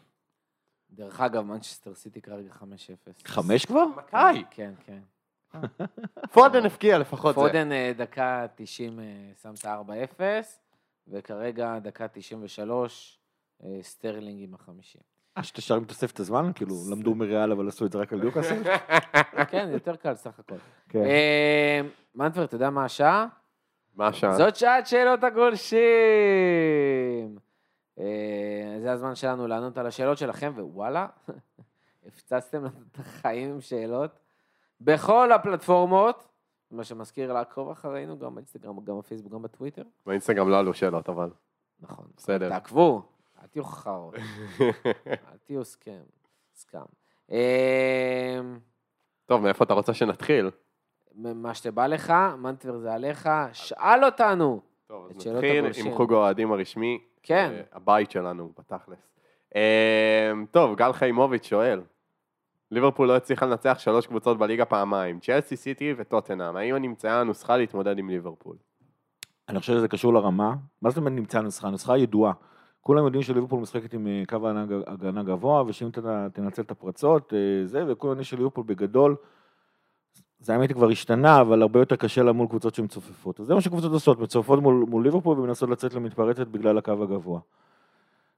דרך 0.90 1.20
אגב, 1.20 1.42
מנצ'סטר 1.42 1.94
סיטי 1.94 2.20
כרגע 2.20 2.52
5-0. 2.60 2.64
חמש 3.24 3.64
כבר? 3.64 3.84
מכאי, 3.96 4.44
כן, 4.50 4.72
כן. 4.86 4.98
פודן 6.34 6.66
הבקיע 6.66 6.98
לפחות 6.98 7.34
זה. 7.34 7.40
פודן 7.40 7.72
אה, 7.72 7.92
דקה 7.96 8.46
90 8.54 9.00
אה, 9.00 9.04
שם 9.42 9.54
את 9.60 9.64
ה-4-0, 9.64 10.20
וכרגע 11.08 11.78
דקה 11.78 12.08
93, 12.08 13.18
אה, 13.64 13.78
סטרלינג 13.82 14.42
עם 14.42 14.54
החמישי. 14.54 15.00
אה, 15.38 15.42
שאתה 15.42 15.60
שר 15.60 15.74
עם 15.74 15.84
תוספת 15.84 16.20
הזמן? 16.20 16.50
כאילו, 16.54 16.74
למדו 16.90 17.14
מריאל 17.14 17.52
אבל 17.52 17.68
עשו 17.68 17.86
את 17.86 17.92
זה 17.92 17.98
רק 17.98 18.12
על 18.12 18.20
ניוקאסל? 18.20 18.62
כן, 19.50 19.68
יותר 19.72 19.96
קל 19.96 20.14
סך 20.14 20.38
הכל. 20.38 20.54
כן. 20.88 21.04
אה, 21.04 21.80
מנטבר, 22.14 22.44
אתה 22.44 22.54
יודע 22.54 22.70
מה 22.70 22.84
השעה? 22.84 23.26
מה 23.96 24.06
השעה? 24.06 24.34
זאת 24.36 24.56
שעת 24.56 24.86
שאלות 24.86 25.24
הגולשים. 25.24 25.78
אה, 27.98 28.76
זה 28.80 28.92
הזמן 28.92 29.14
שלנו 29.14 29.46
לענות 29.46 29.78
על 29.78 29.86
השאלות 29.86 30.18
שלכם, 30.18 30.52
ווואלה, 30.56 31.06
הפצצתם 32.06 32.64
לנו 32.64 32.80
את 32.92 32.98
החיים 32.98 33.50
עם 33.50 33.60
שאלות 33.60 34.18
בכל 34.80 35.32
הפלטפורמות, 35.32 36.28
מה 36.70 36.84
שמזכיר 36.84 37.32
לעקוב 37.32 37.70
אחרינו, 37.70 38.18
גם 38.18 38.34
באינסטגרם, 38.34 38.84
גם 38.84 38.98
בפייסבוק, 38.98 39.32
גם 39.32 39.42
בטוויטר. 39.42 39.82
באינסטגרם 40.06 40.48
לא 40.48 40.58
עלו 40.58 40.74
שאלות, 40.74 41.08
אבל. 41.08 41.30
נכון. 41.80 42.06
בסדר. 42.16 42.48
תעקבו, 42.48 43.02
אל 43.44 43.48
תהיו 43.48 43.64
חכרות, 43.64 44.14
אל 45.06 45.36
תהיו 45.44 45.64
סכם, 45.64 46.02
סכם. 46.54 46.78
אה, 47.32 48.40
טוב, 49.26 49.42
מאיפה 49.42 49.64
אתה 49.64 49.74
רוצה 49.74 49.94
שנתחיל? 49.94 50.50
מה 51.14 51.54
שבא 51.54 51.86
לך, 51.86 52.12
מנטבר 52.38 52.78
זה 52.78 52.94
עליך, 52.94 53.28
שאל 53.52 54.04
אותנו. 54.04 54.60
טוב, 54.86 55.10
אז 55.10 55.26
נתחיל. 55.26 55.64
עם 55.86 55.96
חוג 55.96 56.12
האוהדים 56.12 56.52
הרשמי. 56.52 56.98
כן. 57.22 57.52
אה, 57.54 57.62
הבית 57.72 58.10
שלנו, 58.10 58.52
בתכלס. 58.58 59.10
אה, 59.56 60.32
טוב, 60.50 60.76
גל 60.76 60.92
חיימוביץ' 60.92 61.44
שואל, 61.44 61.80
ליברפול 62.70 63.08
לא 63.08 63.16
הצליחה 63.16 63.46
לנצח 63.46 63.78
שלוש 63.78 64.06
קבוצות 64.06 64.38
בליגה 64.38 64.64
פעמיים, 64.64 65.20
צ'לסי, 65.20 65.56
סיטי 65.56 65.94
וטוטנאם, 65.96 66.56
האם 66.56 66.76
נמצאה 66.76 67.20
הנוסחה 67.20 67.56
להתמודד 67.56 67.98
עם 67.98 68.10
ליברפול? 68.10 68.56
אני 69.48 69.60
חושב 69.60 69.72
שזה 69.72 69.88
קשור 69.88 70.14
לרמה. 70.14 70.54
מה 70.82 70.90
זאת 70.90 70.98
אומרת 70.98 71.12
נמצא 71.12 71.40
נוסחה? 71.40 71.68
הנוסחה 71.68 71.98
ידועה. 71.98 72.32
כולם 72.84 73.04
יודעים 73.04 73.22
שליברפול 73.22 73.60
משחקת 73.60 73.94
עם 73.94 74.06
אה, 74.06 74.22
קו 74.28 74.36
הגנה- 74.86 75.22
גבוה, 75.22 75.62
ושאם 75.66 75.88
אתה 75.88 76.26
תנצל 76.32 76.62
את 76.62 76.70
הפרצות, 76.70 77.34
אה, 77.34 77.66
זה, 77.66 77.84
וכולם 77.88 78.10
יודעים 78.10 78.24
שליברפול 78.24 78.64
בגדול, 78.66 79.16
זה 80.38 80.52
האמת 80.54 80.72
כבר 80.72 80.88
השתנה, 80.90 81.40
אבל 81.40 81.62
הרבה 81.62 81.80
יותר 81.80 81.96
קשה 81.96 82.22
לה 82.22 82.32
מול 82.32 82.48
קבוצות 82.48 82.74
שהן 82.74 82.84
מצופפות. 82.84 83.40
אז 83.40 83.46
זה 83.46 83.54
מה 83.54 83.60
שקבוצות 83.60 83.92
עושות, 83.92 84.20
מצופפות 84.20 84.62
מול, 84.62 84.84
מול 84.88 85.04
ליברפול 85.04 85.40
ומנסות 85.40 85.70
לצאת 85.70 85.94
למתפרצת 85.94 86.46
בגלל 86.46 86.78
הקו 86.78 86.92
הגבוה. 87.02 87.40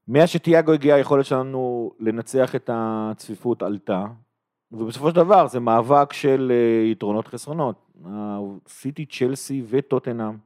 מאז 0.07 0.29
שתיאגו 0.29 0.71
הגיע, 0.71 0.95
היכולת 0.95 1.25
שלנו 1.25 1.91
לנצח 1.99 2.55
את 2.55 2.69
הצפיפות 2.73 3.63
עלתה, 3.63 4.05
ובסופו 4.71 5.09
של 5.09 5.15
דבר 5.15 5.47
זה 5.47 5.59
מאבק 5.59 6.13
של 6.13 6.51
אה, 6.51 6.85
יתרונות 6.91 7.27
חסרונות. 7.27 7.87
סיטי, 8.67 9.05
צ'לסי 9.05 9.63
וטוטנאם, 9.69 10.37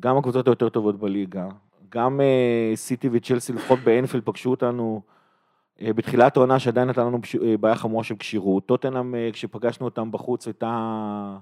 גם 0.00 0.16
הקבוצות 0.16 0.46
היותר 0.46 0.68
טובות 0.68 0.98
בליגה, 0.98 1.48
גם 1.90 2.20
אה, 2.20 2.76
סיטי 2.76 3.08
וצ'לסי 3.12 3.52
לפחות 3.52 3.78
באנפילד 3.78 4.22
פגשו 4.24 4.50
אותנו 4.50 5.02
אה, 5.82 5.92
בתחילת 5.92 6.36
העונה 6.36 6.58
שעדיין 6.58 6.88
נתן 6.88 7.06
לנו 7.06 7.18
אה, 7.42 7.56
בעיה 7.56 7.74
חמורה 7.74 8.04
של 8.04 8.14
כשירות. 8.18 8.66
טוטנאם, 8.66 9.14
כשפגשנו 9.32 9.86
אותם 9.86 10.12
בחוץ, 10.12 10.46
הייתה... 10.46 11.36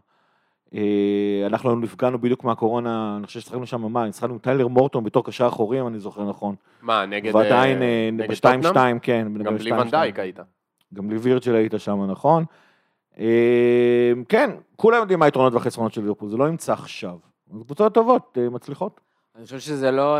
אנחנו 1.47 1.77
נפגענו 1.77 2.19
בדיוק 2.19 2.45
מהקורונה, 2.45 3.15
אני 3.19 3.27
חושב 3.27 3.41
ששחקנו 3.41 3.67
שם, 3.67 3.93
מה, 3.93 4.13
שחקנו 4.13 4.33
עם 4.33 4.39
טיילר 4.39 4.69
מורטון 4.69 5.05
בתור 5.05 5.25
קשר 5.25 5.47
אחורי, 5.47 5.81
אם 5.81 5.87
אני 5.87 5.99
זוכר 5.99 6.29
נכון. 6.29 6.55
מה, 6.83 7.07
נגד... 7.07 7.35
ועדיין, 7.35 7.79
נגד 8.13 8.35
טוטנאם? 8.63 8.99
כן. 8.99 9.29
גם 9.43 9.57
בלי 9.57 9.73
ונדייק. 9.73 10.19
היית. 10.19 10.41
גם 10.95 11.09
בלי 11.09 11.19
וירג'ל 11.19 11.55
היית 11.55 11.73
שם, 11.79 12.11
נכון. 12.11 12.45
כן, 14.29 14.51
כולם 14.77 15.01
יודעים 15.01 15.19
מה 15.19 15.25
היתרונות 15.25 15.53
והחסרונות 15.53 15.93
של 15.93 16.01
ליברפול, 16.01 16.29
זה 16.29 16.37
לא 16.37 16.49
נמצא 16.51 16.73
עכשיו. 16.73 17.17
קבוצות 17.65 17.95
טובות, 17.95 18.39
מצליחות. 18.51 19.08
אני 19.39 19.45
חושב 19.45 19.59
שזה 19.59 19.91
לא, 19.91 20.19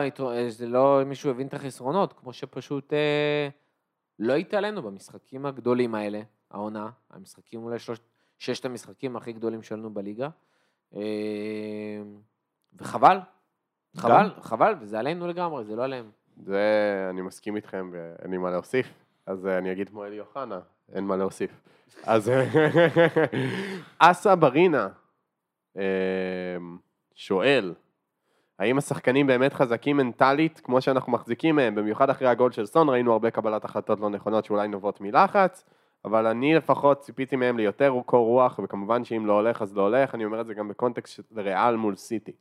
זה 0.49 0.67
לא 0.67 1.03
מישהו 1.07 1.31
הבין 1.31 1.47
את 1.47 1.55
החסרונות, 1.55 2.13
כמו 2.13 2.33
שפשוט 2.33 2.93
אה, 2.93 3.49
לא 4.19 4.35
התעלינו 4.35 4.83
במשחקים 4.83 5.47
הגדולים 5.47 5.95
האלה, 5.95 6.21
העונה, 6.51 6.91
המשחקים 7.11 7.65
אולי 7.65 7.79
שלושת, 7.79 8.03
ששת 8.39 8.65
המשחקים 8.65 9.17
הכי 9.17 9.33
גדולים 9.33 9.63
שלנו 9.63 9.95
בליגה. 9.95 10.29
אה, 10.97 11.01
וחבל, 12.75 13.19
חבל, 13.97 14.31
חבל, 14.41 14.75
וזה 14.81 14.99
עלינו 14.99 15.27
לגמרי, 15.27 15.65
זה 15.65 15.77
לא 15.77 15.85
עליהם. 15.85 16.11
זה, 16.45 17.07
אני 17.11 17.21
מסכים 17.21 17.57
איתכם 17.57 17.91
ואין 17.93 18.31
לי 18.31 18.39
מה 18.39 18.51
להוסיף. 18.51 18.93
אז 19.27 19.47
אה, 19.47 19.59
אני 19.59 19.73
אגיד 19.73 19.89
כמו 19.89 20.05
אלי 20.05 20.21
אוחנה, 20.21 20.61
אין 20.93 21.05
מה 21.05 21.17
להוסיף. 21.17 21.51
אז 22.05 22.29
אה, 22.29 22.45
אסא 23.99 24.35
ברינה 24.35 24.89
אה, 25.77 25.83
שואל, 27.15 27.75
האם 28.59 28.79
השחקנים 28.79 29.27
באמת 29.27 29.53
חזקים 29.53 29.97
מנטלית 29.97 30.61
כמו 30.61 30.81
שאנחנו 30.81 31.13
מחזיקים 31.13 31.57
מהם, 31.57 31.75
במיוחד 31.75 32.11
אחרי 32.11 32.29
הגול 32.29 32.53
של 32.53 32.67
סון, 32.67 32.89
ראינו 32.89 33.13
הרבה 33.13 33.31
קבלת 33.31 33.65
החלטות 33.65 34.01
לא 34.01 34.11
נכונות 34.11 34.45
שאולי 34.45 34.69
נובעות 34.69 35.01
מלחץ, 35.01 35.65
אבל 36.05 36.27
אני 36.27 36.55
לפחות 36.55 37.01
ציפיתי 37.01 37.37
מהם 37.37 37.59
ליותר 37.59 37.95
קור 38.07 38.27
רוח, 38.27 38.61
וכמובן 38.65 39.05
שאם 39.05 39.27
לא 39.27 39.33
הולך 39.33 39.63
אז 39.63 39.77
לא 39.77 39.83
הולך, 39.83 40.15
אני 40.15 40.25
אומר 40.25 40.41
את 40.41 40.47
זה 40.47 40.55
גם 40.55 40.69
בקונטקסט 40.69 41.17
של 41.17 41.23
ריאל 41.37 41.77
מול 41.77 41.97
סיטי. 41.97 42.33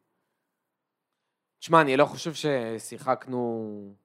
תשמע, 1.59 1.81
אני 1.81 1.97
לא 1.97 2.05
חושב 2.05 2.33
ששיחקנו 2.33 3.95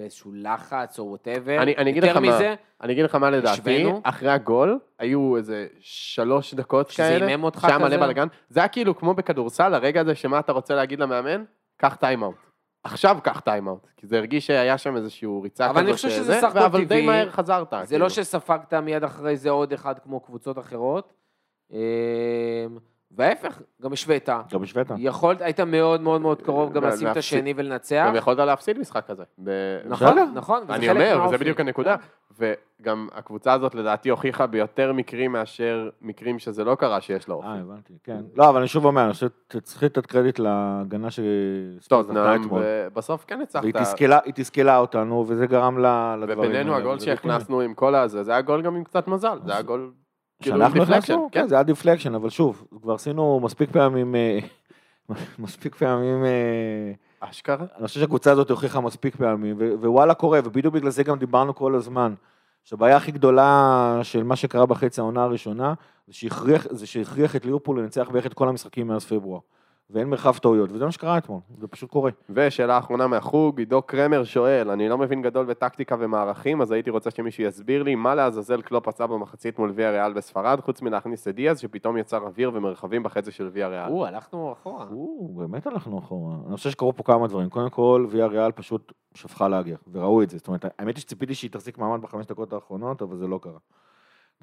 באיזשהו 0.00 0.30
לחץ 0.34 0.98
או 0.98 1.04
whatever. 1.08 1.62
אני- 1.62 1.74
אני 1.76 1.90
אגיד 1.90 2.04
לך 2.04 2.16
מה, 2.16 2.20
מזה, 2.20 2.54
אני 2.80 2.92
אגיד 2.92 3.04
לך 3.04 3.14
מה 3.14 3.30
לדעתי, 3.30 3.48
השווינו? 3.50 4.00
אחרי 4.04 4.30
הגול, 4.30 4.78
היו 4.98 5.36
איזה 5.36 5.66
שלוש 5.80 6.54
דקות 6.54 6.90
שזה 6.90 7.02
כאלה, 7.02 7.26
עימם 7.26 7.44
אותך 7.44 7.60
שהיה 7.60 7.78
מלא 7.78 7.86
כזה? 7.86 7.96
בלאגן, 7.98 8.26
זה 8.48 8.60
היה 8.60 8.68
כאילו 8.68 8.96
כמו 8.98 9.14
בכדורסל, 9.14 9.74
הרגע 9.74 10.00
הזה 10.00 10.14
שמה 10.14 10.38
אתה 10.38 10.52
רוצה 10.52 10.74
להגיד 10.74 11.00
למאמן, 11.00 11.44
קח 11.76 11.94
time 11.94 12.14
out. 12.14 12.34
עכשיו 12.84 13.18
קח 13.22 13.40
טיימאוט, 13.40 13.86
כי 13.96 14.06
זה 14.06 14.16
הרגיש 14.18 14.46
שהיה 14.46 14.78
שם 14.78 14.96
איזושהי 14.96 15.28
ריצה 15.42 15.64
כזאת, 15.64 15.76
אבל 15.76 15.84
אני 15.84 15.92
חושב 15.92 16.08
שזה 16.08 16.22
שזה, 16.22 16.40
סך 16.40 16.48
הכל 16.50 16.58
אבל 16.58 16.78
די 16.80 16.84
טבעי. 16.86 17.06
מהר 17.06 17.30
חזרת. 17.30 17.70
זה 17.70 17.86
כאילו. 17.86 18.00
לא 18.02 18.08
שספגת 18.08 18.74
מיד 18.74 19.04
אחרי 19.04 19.36
זה 19.36 19.50
עוד 19.50 19.72
אחד 19.72 19.98
כמו 19.98 20.20
קבוצות 20.20 20.58
אחרות. 20.58 21.12
אה, 23.10 23.16
וההפך, 23.18 23.60
גם 23.82 23.92
השווית. 23.92 24.28
גם 24.52 24.62
השווית. 24.62 24.86
יכולת, 24.98 25.40
היית 25.40 25.60
מאוד 25.60 26.00
מאוד 26.00 26.20
מאוד 26.20 26.42
קרוב 26.42 26.72
גם 26.72 26.82
ו- 26.84 26.86
לשים 26.86 27.08
את. 27.10 27.16
השני 27.16 27.54
ולנצח. 27.56 28.04
גם 28.08 28.16
יכולת 28.16 28.38
להפסיד 28.38 28.78
משחק 28.78 29.06
כזה. 29.06 29.22
נכון. 29.84 30.18
נכון. 30.34 30.62
אני 30.70 30.90
אומר, 30.90 31.20
וזה. 31.26 31.38
בדיוק 31.38 31.60
הנקודה. 31.60 31.96
וגם 32.38 33.08
הקבוצה 33.14 33.52
הזאת 33.52 33.74
לדעתי 33.74 34.08
הוכיחה 34.08 34.46
ביותר 34.46 34.92
מקרים 34.92 35.32
מאשר 35.32 35.88
מקרים 36.02 36.38
שזה 36.38 36.64
לא 36.64 36.74
קרה 36.74 37.00
שיש 37.00 37.28
לה 37.28 37.34
אופי. 37.34 37.46
אה, 37.48 37.54
הבנתי, 37.60 37.92
כן. 38.04 38.20
לא, 38.36 38.48
אבל 38.48 38.58
אני 38.58 38.68
שוב 38.68 38.84
אומר, 38.84 39.04
אני 39.04 39.12
חושב 39.12 39.28
שצריך 39.52 39.82
לתת 39.82 40.06
קרדיט 40.06 40.38
להגנה 40.38 41.08
שספרס 41.10 42.06
נתנה 42.08 42.36
אתמול. 42.36 42.62
ובסוף 42.64 43.24
כן 43.26 43.40
הצלחת. 43.40 43.64
והיא 43.64 43.74
תסכלה- 43.74 44.18
היא 44.24 44.32
תסכלה 44.34 44.78
אותנו, 44.78 45.24
וזה 45.28 45.46
גרם 45.46 45.78
לדברים 45.78 46.38
ובינינו 46.38 46.76
הגול. 46.76 46.98
שהכנסנו 46.98 47.60
עם 47.60 47.74
כל 47.74 47.94
הזה, 47.94 48.22
זה 48.22 48.32
היה 48.32 48.40
גול 48.40 48.62
גם 48.62 48.76
עם 48.76 48.84
קצת 48.84 49.08
מזל, 49.08 49.38
זה 49.44 49.52
היה 49.52 49.62
גול 49.62 49.90
שאנחנו 50.40 50.80
deflection, 50.80 50.96
הכנסנו, 50.96 51.28
כן. 51.32 51.48
זה 51.48 51.54
היה 51.54 51.62
deflection, 51.62 52.14
אבל 52.14 52.30
שוב, 52.30 52.64
כבר 52.82 52.94
עשינו 52.94 53.40
מספיק 53.40 53.70
פעמים, 53.70 54.14
אה, 54.14 54.38
מספיק 55.38 55.74
פעמים, 55.74 56.24
אה, 56.24 56.92
אשכרה. 57.20 57.66
אני 57.78 57.86
חושב 57.86 58.00
שהקבוצה 58.00 58.32
הזאת 58.32 58.50
הוכיחה 58.50 58.80
מספיק 58.80 59.16
פעמים, 59.16 59.56
ווואלה 59.80 60.14
קורה, 60.14 60.40
ובדיוק 60.44 60.74
בגלל 60.74 60.90
זה 60.90 61.02
גם 61.02 61.18
דיברנו 61.18 61.54
כל 61.54 61.74
הזמן. 61.74 62.14
שהבעיה 62.64 62.96
הכי 62.96 63.12
גדולה 63.12 64.00
של 64.02 64.22
מה 64.22 64.36
שקרה 64.36 64.66
בחצי 64.66 65.00
העונה 65.00 65.22
הראשונה, 65.22 65.74
זה 66.06 66.14
שהכריח, 66.14 66.66
זה 66.70 66.86
שהכריח 66.86 67.36
את 67.36 67.44
ליברפול 67.44 67.80
לנצח 67.80 68.08
בערך 68.12 68.26
את 68.26 68.34
כל 68.34 68.48
המשחקים 68.48 68.86
מאז 68.86 69.04
פברואר. 69.04 69.40
ואין 69.92 70.08
מרחב 70.08 70.38
טעויות, 70.38 70.72
וזה 70.72 70.84
מה 70.84 70.92
שקרה 70.92 71.18
אתמול, 71.18 71.40
זה 71.58 71.68
פשוט 71.68 71.90
קורה. 71.90 72.10
ושאלה 72.30 72.78
אחרונה 72.78 73.06
מהחוג, 73.06 73.58
עידו 73.58 73.82
קרמר 73.82 74.24
שואל, 74.24 74.70
אני 74.70 74.88
לא 74.88 74.98
מבין 74.98 75.22
גדול 75.22 75.46
בטקטיקה 75.46 75.96
ומערכים, 75.98 76.62
אז 76.62 76.70
הייתי 76.72 76.90
רוצה 76.90 77.10
שמישהו 77.10 77.44
יסביר 77.44 77.82
לי 77.82 77.94
מה 77.94 78.14
לעזאזל 78.14 78.62
קלופ 78.62 78.88
עשה 78.88 79.06
במחצית 79.06 79.58
מול 79.58 79.72
ויה 79.74 79.90
ריאל 79.90 80.12
בספרד, 80.12 80.60
חוץ 80.60 80.82
מלהכניס 80.82 81.28
את 81.28 81.34
דיאז, 81.34 81.60
שפתאום 81.60 81.96
יצר 81.96 82.16
אוויר 82.26 82.50
ומרחבים 82.54 83.02
בחצי 83.02 83.30
של 83.30 83.50
ויה 83.52 83.68
ריאל. 83.68 83.90
או, 83.90 84.06
הלכנו 84.06 84.52
אחורה. 84.52 84.86
או, 84.90 85.28
באמת 85.36 85.66
הלכנו 85.66 85.98
אחורה. 85.98 86.36
אני 86.46 86.56
חושב 86.56 86.70
שקרו 86.70 86.96
פה 86.96 87.02
כמה 87.02 87.26
דברים. 87.26 87.48
קודם 87.48 87.70
כל, 87.70 88.06
ויה 88.10 88.26
ריאל 88.26 88.52
פשוט 88.52 88.92
שפכה 89.14 89.48
לאגר, 89.48 89.76
וראו 89.92 90.22
את 90.22 90.30
זה. 90.30 90.36
זאת 90.38 90.48
אומרת, 90.48 90.64
האמת 90.78 90.96
היא 90.96 91.02
שציפיתי 91.02 91.34
שהיא 91.34 91.50
תחזיק 91.50 91.78
מעמד 91.78 92.02
בחמש 92.02 92.26
דקות 92.26 92.52
האחרונות, 92.52 93.02
אבל 93.02 93.16
זה 93.16 93.26
לא 93.26 93.38
קרה. 93.42 93.58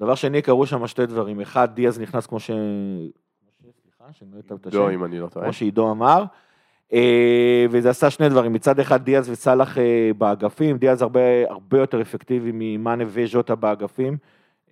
דבר 0.00 0.14
שני, 0.14 0.42
קרו 0.42 0.66
שם 0.66 0.86
שתי 0.86 1.06
דברים. 1.06 1.40
אחד, 1.40 1.74
דיאז 1.74 2.00
נכנס 2.00 2.26
כמו 2.26 2.40
ש... 2.40 2.50
שאני 4.12 4.30
לא 4.34 4.38
אטעה 4.46 4.56
את 4.60 4.66
השם. 4.66 4.78
עידו, 4.78 4.90
אם 4.90 5.04
אני 5.04 5.20
לא 5.20 5.26
טועה. 5.26 5.44
כמו 5.46 5.52
שעידו 5.52 5.90
אמר. 5.90 6.24
אה, 6.92 7.66
וזה 7.70 7.90
עשה 7.90 8.10
שני 8.10 8.28
דברים, 8.28 8.52
מצד 8.52 8.80
אחד 8.80 9.02
דיאז 9.04 9.30
וסאלח 9.30 9.78
אה, 9.78 10.10
באגפים, 10.18 10.76
דיאז 10.78 11.02
הרבה, 11.02 11.20
הרבה 11.48 11.78
יותר 11.78 12.00
אפקטיבי 12.00 12.50
ממאנה 12.54 13.04
וז'וטה 13.06 13.54
באגפים. 13.54 14.16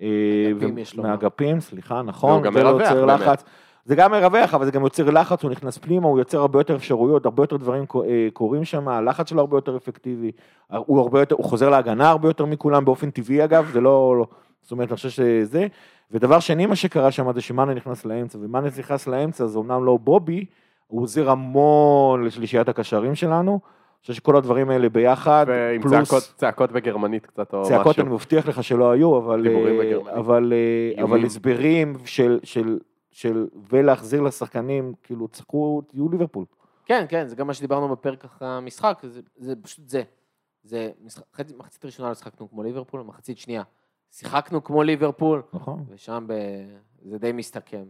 אה, 0.03 0.07
אגפים 0.51 0.75
ו- 0.77 0.81
יש 0.81 0.97
לומר. 0.97 1.09
מהאגפים, 1.09 1.61
סליחה, 1.61 2.03
נכון. 2.03 2.31
והוא 2.33 2.43
גם 2.43 2.53
זה 2.53 2.63
לא 2.63 2.73
מרווח, 2.73 2.93
באמת. 2.93 3.21
לחץ. 3.21 3.45
זה 3.85 3.95
גם 3.97 4.11
מרווח, 4.11 4.55
אבל 4.55 4.65
זה 4.65 4.71
גם 4.71 4.83
יוצר 4.83 5.11
לחץ, 5.11 5.43
הוא 5.43 5.51
נכנס 5.51 5.79
פנימה, 5.79 6.07
הוא 6.07 6.19
יוצר 6.19 6.41
הרבה 6.41 6.61
יותר 6.61 6.77
אפשרויות, 6.77 7.25
הרבה 7.25 7.43
יותר 7.43 7.57
דברים 7.57 7.87
קו- 7.87 8.05
קורים 8.33 8.65
שם, 8.65 8.89
הלחץ 8.89 9.29
שלו 9.31 9.41
הרבה 9.41 9.57
יותר 9.57 9.77
אפקטיבי, 9.77 10.33
הוא 10.77 11.01
הרבה 11.01 11.21
יותר, 11.21 11.35
הוא 11.35 11.45
חוזר 11.45 11.69
להגנה 11.71 12.11
הרבה 12.11 12.29
יותר 12.29 12.45
מכולם 12.47 12.85
באופן 12.85 13.11
טבעי 13.11 13.45
אגב, 13.45 13.71
זה 13.73 13.81
לא, 13.81 14.17
לא 14.19 14.27
זאת 14.67 14.73
אומרת, 14.73 14.89
אני 14.89 14.97
חושב 14.97 15.11
שזה, 15.11 15.67
ודבר 16.11 16.41
שני 16.41 16.67
מה 16.67 16.77
שקרה 16.77 17.11
שם 17.11 17.33
זה 17.33 17.41
שמאנה 17.41 17.75
נכנס 17.75 18.05
לאמצע, 18.05 18.39
ומאנה 18.43 18.69
נכנס 18.79 19.07
לאמצע 19.07 19.47
זה 19.47 19.59
אמנם 19.59 19.85
לא 19.85 19.97
בובי, 19.97 20.45
הוא 20.87 21.03
עוזר 21.03 21.31
המון 21.31 22.25
לשלישיית 22.25 22.69
הקשרים 22.69 23.15
שלנו, 23.15 23.53
אני 23.53 24.01
חושב 24.01 24.13
שכל 24.15 24.37
הדברים 24.37 24.71
האלה 24.71 24.89
ביחד, 24.89 25.47
ועם 25.49 25.83
פלוס 25.83 26.09
צעקות, 26.09 26.33
צעקות 26.37 26.73
בגרמנית 26.73 27.27
קצת 27.27 27.55
או 27.55 27.63
צעקות 27.63 27.87
משהו. 27.87 28.03
אני 28.03 28.11
מבטיח 28.15 28.49
לך 28.49 28.65
שלא 28.65 28.91
היו, 28.91 29.19
אבל, 29.19 29.43
דיבורים 29.43 29.81
אה, 29.81 29.87
בגרמנית. 29.87 30.15
אבל, 30.15 30.53
אה, 30.97 31.03
אבל. 31.03 31.25
הסברים 31.25 31.97
של, 32.05 32.39
של, 32.43 32.79
של, 33.11 33.47
ולהחזיר 33.71 34.21
לשחקנים, 34.21 34.93
כאילו, 35.03 35.29
צחקו, 35.29 35.83
תהיו 35.87 36.09
ליברפול. 36.09 36.45
כן, 36.85 37.05
כן, 37.09 37.27
זה 37.29 37.37
גם 37.37 37.47
מה 37.47 37.55
שדיברנו 37.55 37.89
בפרק 37.89 38.25
אחרי 38.25 38.49
המשחק, 38.49 38.99
זה, 39.03 39.21
זה 39.37 39.55
פשוט 39.63 39.89
זה. 39.89 40.03
זה 40.65 40.91
משחק, 41.05 41.25
חצי- 41.35 41.55
מחצית 41.59 41.85
ראשונה 41.85 42.09
לא 42.09 42.15
שיחקנו 42.15 42.51
כמו 42.51 42.63
ליברפול, 42.63 43.03
מחצית 43.03 43.39
שנייה 43.39 43.63
שיחקנו 44.11 44.65
כמו 44.65 44.83
ליברפול, 44.83 45.43
נכון. 45.53 45.85
ושם 45.91 46.25
ב... 46.27 46.35
זה 47.03 47.19
די 47.19 47.33
מסתכם. 47.33 47.85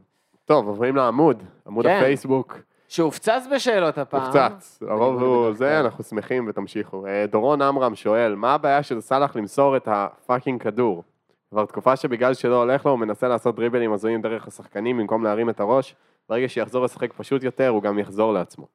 טוב, 0.45 0.69
עוברים 0.69 0.97
לעמוד, 0.97 1.43
עמוד 1.67 1.87
כן. 1.87 1.97
הפייסבוק. 1.97 2.59
שהופצץ 2.89 3.47
בשאלות 3.55 3.99
הפעם. 3.99 4.23
הופצץ, 4.23 4.83
הרוב 4.89 5.23
הוא 5.23 5.53
זה. 5.53 5.81
אנחנו 5.81 6.05
שמחים 6.05 6.49
ותמשיכו. 6.49 7.07
אה, 7.07 7.27
דורון 7.27 7.63
עמרם 7.63 7.95
שואל, 7.95 8.35
מה 8.35 8.55
הבעיה 8.55 8.83
של 8.83 9.01
סאלח 9.01 9.37
למסור 9.37 9.77
את 9.77 9.89
ה 9.91 10.00
fucking 10.00 10.63
כדור? 10.63 11.05
כבר 11.51 11.67
תקופה 11.67 11.97
שבגלל 11.97 12.35
שלא 12.35 12.57
הולך 12.63 12.87
לו, 12.87 12.93
הוא 12.93 13.01
מנסה 13.01 13.29
לעשות 13.29 13.57
דריבלים 13.57 13.93
הזויים 13.93 14.23
דרך 14.23 14.49
השחקנים 14.49 14.99
במקום 14.99 15.25
להרים 15.25 15.51
את 15.51 15.61
הראש. 15.61 15.95
ברגע 16.29 16.49
שיחזור 16.49 16.85
לשחק 16.85 17.13
פשוט 17.13 17.43
יותר, 17.43 17.69
הוא 17.69 17.83
גם 17.83 17.99
יחזור 17.99 18.33
לעצמו. 18.33 18.67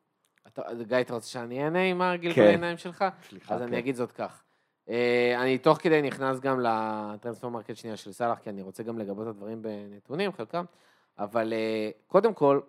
אתה, 0.47 0.61
גיא, 0.87 0.97
אתה 1.01 1.13
רוצה 1.13 1.27
שאני 1.27 1.63
אענה 1.63 1.83
עם 1.83 2.01
הגלגול 2.01 2.33
כן. 2.33 2.41
העיניים 2.41 2.77
שלך? 2.77 3.05
סליחה, 3.29 3.55
אז 3.55 3.61
כן. 3.61 3.67
אני 3.67 3.79
אגיד 3.79 3.95
זאת 3.95 4.11
כך. 4.11 4.43
אה, 4.89 5.41
אני 5.41 5.57
תוך 5.57 5.77
כדי 5.77 6.01
נכנס 6.01 6.39
גם 6.39 6.59
ל 6.59 7.49
Transfermarkt 7.49 7.75
שנייה 7.75 7.97
של 7.97 8.11
סאלח, 8.11 8.39
כי 8.39 8.49
אני 8.49 8.61
רוצה 8.61 8.83
גם 8.83 8.99
לגבות 8.99 9.27
את 9.27 9.27
הדברים 9.27 9.61
בנתונים, 9.61 10.31
חלקם, 10.31 10.65
אבל 11.19 11.53
אה, 11.53 11.89
קודם 12.07 12.33
כל, 12.33 12.59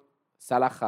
סאלח, 0.41 0.83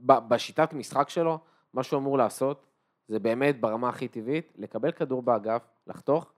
בשיטת 0.00 0.72
משחק 0.72 1.08
שלו, 1.08 1.38
מה 1.72 1.82
שהוא 1.82 1.98
אמור 2.00 2.18
לעשות, 2.18 2.66
זה 3.08 3.18
באמת 3.18 3.60
ברמה 3.60 3.88
הכי 3.88 4.08
טבעית, 4.08 4.52
לקבל 4.56 4.92
כדור 4.92 5.22
באגף, 5.22 5.62
לחתוך 5.86 6.32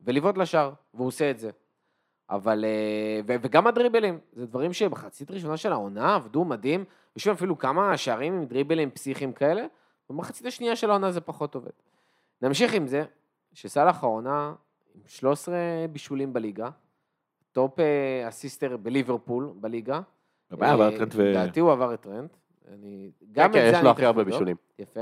ולבעוט 0.00 0.38
לשער, 0.38 0.72
והוא 0.94 1.06
עושה 1.06 1.30
את 1.30 1.38
זה. 1.38 1.50
אבל, 2.30 2.64
אה, 2.64 3.20
וגם 3.26 3.66
הדריבלים, 3.66 4.18
זה 4.32 4.46
דברים 4.46 4.72
שבחצית 4.72 5.30
ראשונה 5.30 5.56
של 5.56 5.72
העונה 5.72 6.14
עבדו 6.14 6.44
מדהים, 6.44 6.84
יש 7.16 7.28
אפילו 7.28 7.58
כמה 7.58 7.96
שערים 7.96 8.34
עם 8.34 8.44
דריבלים 8.44 8.90
פסיכיים 8.90 9.32
כאלה, 9.32 9.66
במחצית 10.10 10.46
השנייה 10.46 10.76
של 10.76 10.90
העונה 10.90 11.12
זה 11.12 11.20
פחות 11.20 11.54
עובד. 11.54 11.70
נמשיך 12.42 12.74
עם 12.74 12.86
זה, 12.86 13.04
שסאלח 13.56 14.04
העונה 14.04 14.54
עם 14.94 15.00
13 15.06 15.56
בישולים 15.92 16.32
בליגה, 16.32 16.68
top 17.52 17.80
אה, 17.80 18.28
assister 18.28 18.76
בליברפול 18.76 19.52
בליגה. 19.60 20.00
הבעיה 20.50 20.72
עבר 20.72 20.82
אה, 20.82 20.88
את 20.88 20.98
טרנט 20.98 21.14
ו... 21.14 21.22
לדעתי 21.22 21.60
הוא 21.60 21.72
עבר 21.72 21.94
את 21.94 22.00
טרנט. 22.00 22.36
אני, 22.68 23.10
כן, 23.20 23.26
גם 23.32 23.52
כן, 23.52 23.58
את 23.58 23.64
זה 23.64 23.68
יש 23.68 23.74
אני 23.74 23.84
לו 23.84 23.90
הכי 23.90 24.04
הרבה. 24.04 24.24
בישולים. 24.24 24.56
יפה. 24.78 25.00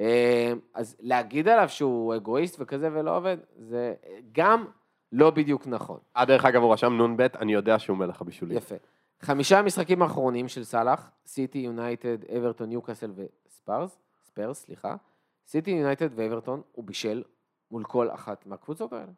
אה, 0.00 0.52
אז 0.74 0.96
להגיד 1.00 1.48
עליו 1.48 1.68
שהוא 1.68 2.14
אגואיסט 2.14 2.56
וכזה 2.60 2.88
ולא 2.92 3.16
עובד, 3.16 3.36
זה 3.56 3.94
גם 4.32 4.64
לא 5.12 5.30
בדיוק 5.30 5.66
נכון. 5.66 5.98
אה, 6.16 6.24
דרך 6.24 6.44
אגב, 6.44 6.62
הוא 6.62 6.72
רשם 6.72 7.02
נ"ב, 7.02 7.20
אני 7.20 7.52
יודע 7.52 7.78
שהוא 7.78 7.96
מלך 7.96 8.20
הבישולים. 8.20 8.56
יפה. 8.56 8.74
חמישה 9.20 9.58
המשחקים 9.58 10.02
האחרונים 10.02 10.48
של 10.48 10.64
סאלח, 10.64 11.10
סיטי, 11.26 11.58
יונייטד, 11.58 12.24
אברטון, 12.36 12.68
ניוקאסל 12.68 13.12
וספארס, 13.14 13.98
ספרס, 14.24 14.62
סליחה. 14.62 14.96
סיטי, 15.46 15.70
יונייטד 15.70 16.08
ואברטון, 16.14 16.62
הוא 16.72 16.84
בישל 16.84 17.22
מול 17.74 17.84
כל 17.84 18.10
אחת 18.10 18.46
מהקבוצות 18.46 18.92
האלה. 18.92 19.12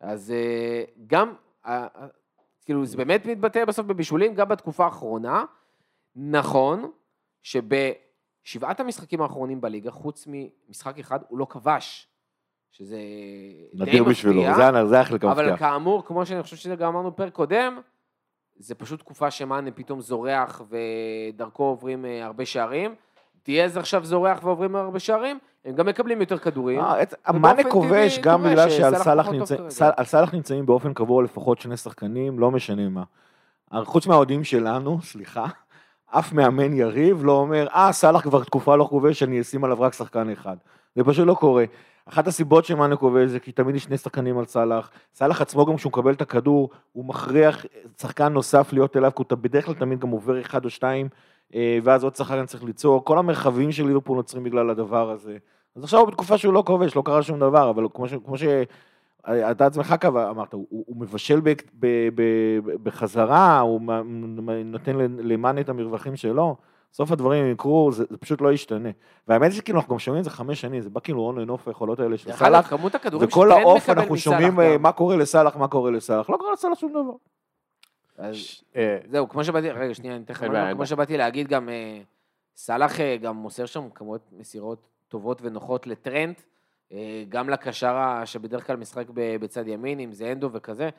אז 0.00 0.30
אה, 0.30 0.84
גם, 1.06 1.34
אה, 1.66 1.86
אה, 1.96 2.06
כאילו, 2.64 2.86
זה 2.86 2.96
באמת 2.96 3.26
מתבטא 3.26 3.64
בסוף 3.64 3.86
בבישולים, 3.86 4.34
גם 4.34 4.48
בתקופה 4.48 4.84
האחרונה. 4.84 5.44
נכון 6.16 6.90
שבשבעת 7.42 8.80
המשחקים 8.80 9.20
האחרונים 9.22 9.60
בליגה, 9.60 9.90
חוץ 9.90 10.26
ממשחק 10.28 10.98
אחד, 10.98 11.18
הוא 11.28 11.38
לא 11.38 11.46
כבש. 11.50 12.08
שזה 12.70 12.96
די 12.96 13.68
נדיר 13.82 13.86
מפתיע. 14.04 14.10
בשבילו, 14.10 14.42
זה- 14.56 14.86
זה 14.86 15.00
החלק 15.00 15.24
אבל 15.24 15.48
המפתיע. 15.48 15.56
כאמור, 15.56 16.04
כמו 16.06 16.26
שאני 16.26 16.42
חושב 16.42 16.56
שזה 16.56 16.76
גם 16.76 16.88
אמרנו 16.88 17.16
פרק 17.16 17.32
קודם, 17.32 17.80
זה 18.56 18.74
פשוט 18.74 19.00
תקופה 19.00 19.30
שמאנה 19.30 19.70
פתאום 19.70 20.00
זורח 20.00 20.62
ודרכו 20.68 21.62
עוברים 21.64 22.04
הרבה 22.22 22.46
שערים. 22.46 22.94
דיאז 23.46 23.76
עכשיו 23.76 24.04
זורח 24.04 24.38
ועוברים 24.42 24.76
הרבה 24.76 24.98
שערים, 24.98 25.38
הם 25.64 25.74
גם 25.74 25.86
מקבלים 25.86 26.20
יותר 26.20 26.38
כדורים. 26.38 26.80
אה, 26.80 27.32
מאנה 27.32 27.64
כובש 27.70 28.18
גם 28.18 28.42
בגלל 28.42 28.70
שעל 28.70 28.94
סאלח 30.04 30.34
נמצאים 30.34 30.66
באופן 30.66 30.94
קבוע 30.94 31.22
לפחות 31.22 31.60
שני 31.60 31.76
שחקנים, 31.76 32.38
לא 32.38 32.50
משנה 32.50 32.88
מה. 32.88 33.02
חוץ 33.84 34.06
מהאוהדים 34.06 34.44
שלנו, 34.44 34.98
סליחה, 35.12 35.46
אף 36.06 36.32
מאמן 36.32 36.72
יריב 36.72 37.24
לא 37.24 37.32
אומר, 37.32 37.66
אה, 37.74 37.92
סאלח 37.92 38.20
כבר 38.20 38.44
תקופה 38.44 38.76
לא 38.76 38.84
כובש, 38.84 39.22
אני 39.22 39.40
אשים 39.40 39.64
עליו 39.64 39.80
רק 39.80 39.92
שחקן 39.92 40.30
אחד. 40.30 40.56
זה 40.96 41.04
פשוט 41.04 41.26
לא 41.26 41.34
קורה. 41.34 41.64
אחת 42.08 42.26
הסיבות 42.26 42.64
שמאנה 42.64 42.96
כובש 42.96 43.30
זה 43.30 43.40
כי 43.40 43.52
תמיד 43.52 43.74
יש 43.74 43.84
שני 43.84 43.98
שחקנים 43.98 44.38
על 44.38 44.44
סאלח. 44.44 44.90
סאלח 45.14 45.40
עצמו 45.40 45.66
גם 45.66 45.76
כשהוא 45.76 45.90
מקבל 45.90 46.12
את 46.12 46.20
הכדור, 46.20 46.70
הוא 46.92 47.04
מכריח 47.04 47.64
שחקן 48.00 48.32
נוסף 48.32 48.72
להיות 48.72 48.96
אליו, 48.96 49.12
כי 49.16 49.22
הוא 49.30 49.38
בדרך 49.40 49.64
כלל 49.66 49.74
תמיד 49.74 50.00
גם 50.00 50.08
עובר 50.08 50.40
אחד 50.40 50.64
או 50.64 50.70
שתיים, 50.70 51.06
אה, 51.06 51.10
ואז 51.82 52.04
עוד 52.04 52.16
שחקן 52.16 52.46
צריך 52.46 52.64
ליצור. 52.64 53.04
כל 53.04 53.18
המרחבים 53.18 53.72
של 53.72 53.86
ליברפול 53.86 54.16
נוצרים 54.16 54.44
בגלל 54.44 54.70
הדבר 54.70 55.10
הזה. 55.10 55.36
אז 55.76 55.84
עכשיו 55.84 56.00
הוא 56.00 56.08
בתקופה 56.08 56.38
שהוא 56.38 56.54
לא 56.54 56.62
כובש, 56.66 56.96
לא 56.96 57.02
קרה 57.04 57.22
שום 57.22 57.40
דבר, 57.40 57.70
אבל 57.70 57.86
כמו, 57.94 58.08
ש, 58.08 58.14
כמו 58.24 58.34
שאתה 58.38 59.66
עצמך 59.66 59.94
קבע, 60.00 60.30
אמרת, 60.30 60.52
הוא, 60.52 60.66
הוא 60.68 60.96
מבשל 60.96 61.40
ב, 61.40 61.52
ב, 61.78 61.86
ב, 62.14 62.22
בחזרה, 62.82 63.60
הוא 63.60 63.80
נותן 64.64 64.96
למאנה 65.18 65.60
את 65.60 65.68
המרווחים 65.68 66.16
שלו, 66.16 66.56
בסוף 66.92 67.12
הדברים 67.12 67.52
יקרו, 67.52 67.92
זה, 67.92 68.04
זה 68.10 68.16
פשוט 68.16 68.40
לא 68.40 68.52
ישתנה. 68.52 68.88
והאמת 69.28 69.50
היא 69.50 69.56
שכאילו 69.56 69.78
אנחנו 69.78 69.94
גם 69.94 69.98
שומעים 69.98 70.20
את 70.20 70.24
זה 70.24 70.30
חמש 70.30 70.60
שנים, 70.60 70.80
זה 70.80 70.90
בא 70.90 71.00
כאילו 71.00 71.20
און 71.20 71.38
אנוף 71.38 71.68
היכולות 71.68 72.00
האלה 72.00 72.18
של 72.18 72.32
סאלח, 72.32 72.70
כמות 72.70 72.94
הכדורים 72.94 73.28
וכל 73.28 73.52
העוף 73.52 73.90
אנחנו 73.90 74.16
שומעים 74.16 74.60
אה. 74.60 74.78
מה 74.78 74.92
קורה 74.92 75.16
לסאלח, 75.16 75.56
מה 75.56 75.68
קורה 75.68 75.90
לסאלח, 75.90 76.30
לא 76.30 76.36
קורה 76.36 76.52
לסאלח 76.52 76.78
שום 76.78 76.90
דבר. 76.90 77.12
אז 78.18 78.36
אה, 78.76 78.98
זהו, 79.10 79.28
כמו 79.28 79.44
שבאתי, 79.44 79.70
רגע, 79.70 79.94
שנייה, 79.94 80.16
אני 80.16 80.24
אתן 80.24 80.32
לך 80.32 80.38
כמו. 80.38 80.86
שבאתי 80.86 81.16
להגיד, 81.16 81.48
גם 81.48 81.68
אה, 81.68 82.00
סאלח 82.56 83.00
אה, 83.00 83.16
גם 83.16 83.36
מוסר 83.36 83.66
שם 83.66 83.90
כמות 83.90 84.32
מסירות 84.32 84.88
טובות 85.08 85.42
ונוחות 85.42 85.86
לטרנט, 85.86 86.42
אה, 86.92 87.24
גם 87.28 87.48
לקשר 87.48 88.22
שבדרך 88.24 88.66
כלל 88.66 88.76
משחק 88.76 89.06
בצד 89.14 89.68
ימין, 89.68 90.00
אם 90.00 90.12
זה 90.12 90.32
אנדו 90.32 90.50
וכזה, 90.52 90.90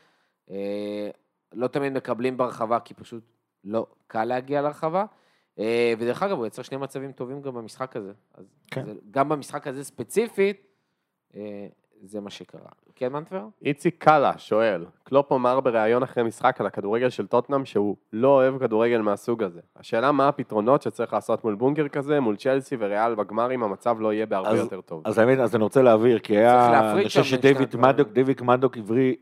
לא 1.53 1.67
תמיד 1.67 1.93
מקבלים 1.93 2.37
ברחבה, 2.37 2.79
כי 2.79 2.93
פשוט 2.93 3.23
לא 3.63 3.87
קל 4.07 4.25
להגיע 4.25 4.61
לרחבה. 4.61 5.05
ודרך 5.97 6.23
אגב, 6.23 6.37
הוא 6.37 6.47
יצר 6.47 6.61
שני 6.61 6.77
מצבים 6.77 7.11
טובים 7.11 7.41
גם 7.41 7.53
במשחק 7.53 7.95
הזה. 7.95 8.11
אז 8.33 8.45
כן. 8.71 8.85
זה, 8.85 8.93
גם 9.11 9.29
במשחק 9.29 9.67
הזה 9.67 9.83
ספציפית, 9.83 10.67
זה 12.03 12.21
מה 12.21 12.29
שקרה. 12.29 12.61
כן, 12.95 13.13
מנטבר? 13.13 13.45
איציק 13.65 14.03
קאלה 14.03 14.37
שואל, 14.37 14.85
קלופ 15.03 15.31
אמר 15.31 15.59
בריאיון 15.59 16.03
אחרי 16.03 16.23
משחק 16.23 16.61
על 16.61 16.67
הכדורגל 16.67 17.09
של 17.09 17.27
טוטנאם 17.27 17.65
שהוא 17.65 17.95
לא 18.13 18.27
אוהב 18.27 18.57
כדורגל 18.59 18.97
מהסוג 19.01 19.43
הזה. 19.43 19.59
השאלה 19.75 20.11
מה 20.11 20.27
הפתרונות 20.27 20.81
שצריך 20.81 21.13
לעשות 21.13 21.43
מול 21.43 21.55
בונקר 21.55 21.87
כזה, 21.87 22.19
מול 22.19 22.35
צ'לסי 22.35 22.75
וריאל 22.79 23.15
בגמרים, 23.15 23.63
המצב 23.63 23.97
לא 23.99 24.13
יהיה 24.13 24.25
בהרבה 24.25 24.49
אז- 24.49 24.59
יותר 24.59 24.81
טוב. 24.81 25.01
אז 25.05 25.17
האמת, 25.17 25.39
אז 25.39 25.55
אני 25.55 25.63
רוצה 25.63 25.81
להבהיר, 25.81 26.19
כי 26.19 26.37
היה, 26.37 26.71
להפריד 26.71 26.95
אני 26.95 27.05
חושב 27.07 27.23
שדייוויד 27.23 27.75
מדוק. 27.75 28.07
דייוויד 28.09 28.41
מדוק 28.43 28.77
עברי, 28.77 29.15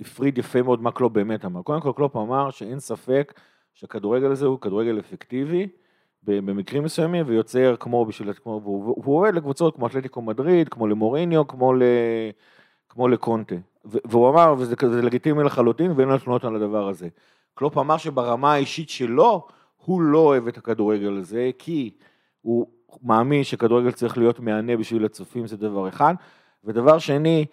הפריד 0.00 0.38
יפה 0.38 0.62
מאוד 0.62 0.82
מה 0.82 0.90
קלופ 0.92 1.12
באמת 1.12 1.44
אמר. 1.44 1.62
קודם 1.62 1.80
כל 1.80 1.92
קלופ 1.96 2.16
אמר 2.16 2.50
שאין 2.50 2.80
ספק 2.80 3.40
שהכדורגל 3.74 4.30
הזה 4.30 4.46
הוא 4.46 4.60
כדורגל 4.60 4.98
אפקטיבי 4.98 5.68
במקרים 6.28 6.84
מסוימים, 6.84 7.24
ויוצר 7.28 7.76
כמו 7.80 8.04
בשביל, 8.04 8.32
כמו, 8.32 8.60
והוא 8.64 9.02
והוא 9.02 9.16
עובד 9.16 9.34
לקבוצות 9.34 9.74
כמו 9.76 9.86
אתלטיקו 9.86 10.22
מדריד, 10.22 10.68
כמו 10.68 10.86
למוריניו, 10.86 11.46
כמו, 11.46 11.74
ל, 11.74 11.82
כמו 12.88 13.08
לקונטה. 13.08 13.54
והוא 13.84 14.28
אמר, 14.28 14.54
וזה 14.58 14.76
כזה 14.76 15.02
לגיטימי 15.02 15.44
לחלוטין, 15.44 15.92
ואין 15.96 16.08
לו 16.08 16.18
תלונות 16.18 16.44
על 16.44 16.56
הדבר 16.56 16.88
הזה. 16.88 17.08
קלופ 17.54 17.78
אמר 17.78 17.96
שברמה 17.96 18.52
האישית 18.52 18.88
שלו, 18.88 19.46
הוא 19.84 20.02
לא 20.02 20.18
אוהב 20.18 20.46
את 20.46 20.58
הכדורגל 20.58 21.18
הזה, 21.18 21.50
כי 21.58 21.90
הוא 22.40 22.66
מאמין 23.02 23.44
שכדורגל 23.44 23.90
צריך 23.90 24.18
להיות 24.18 24.40
מהנה 24.40 24.76
בשביל 24.76 25.04
הצופים, 25.04 25.46
זה 25.46 25.56
דבר 25.56 25.88
אחד. 25.88 26.14
ודבר 26.64 26.98
שני, 26.98 27.46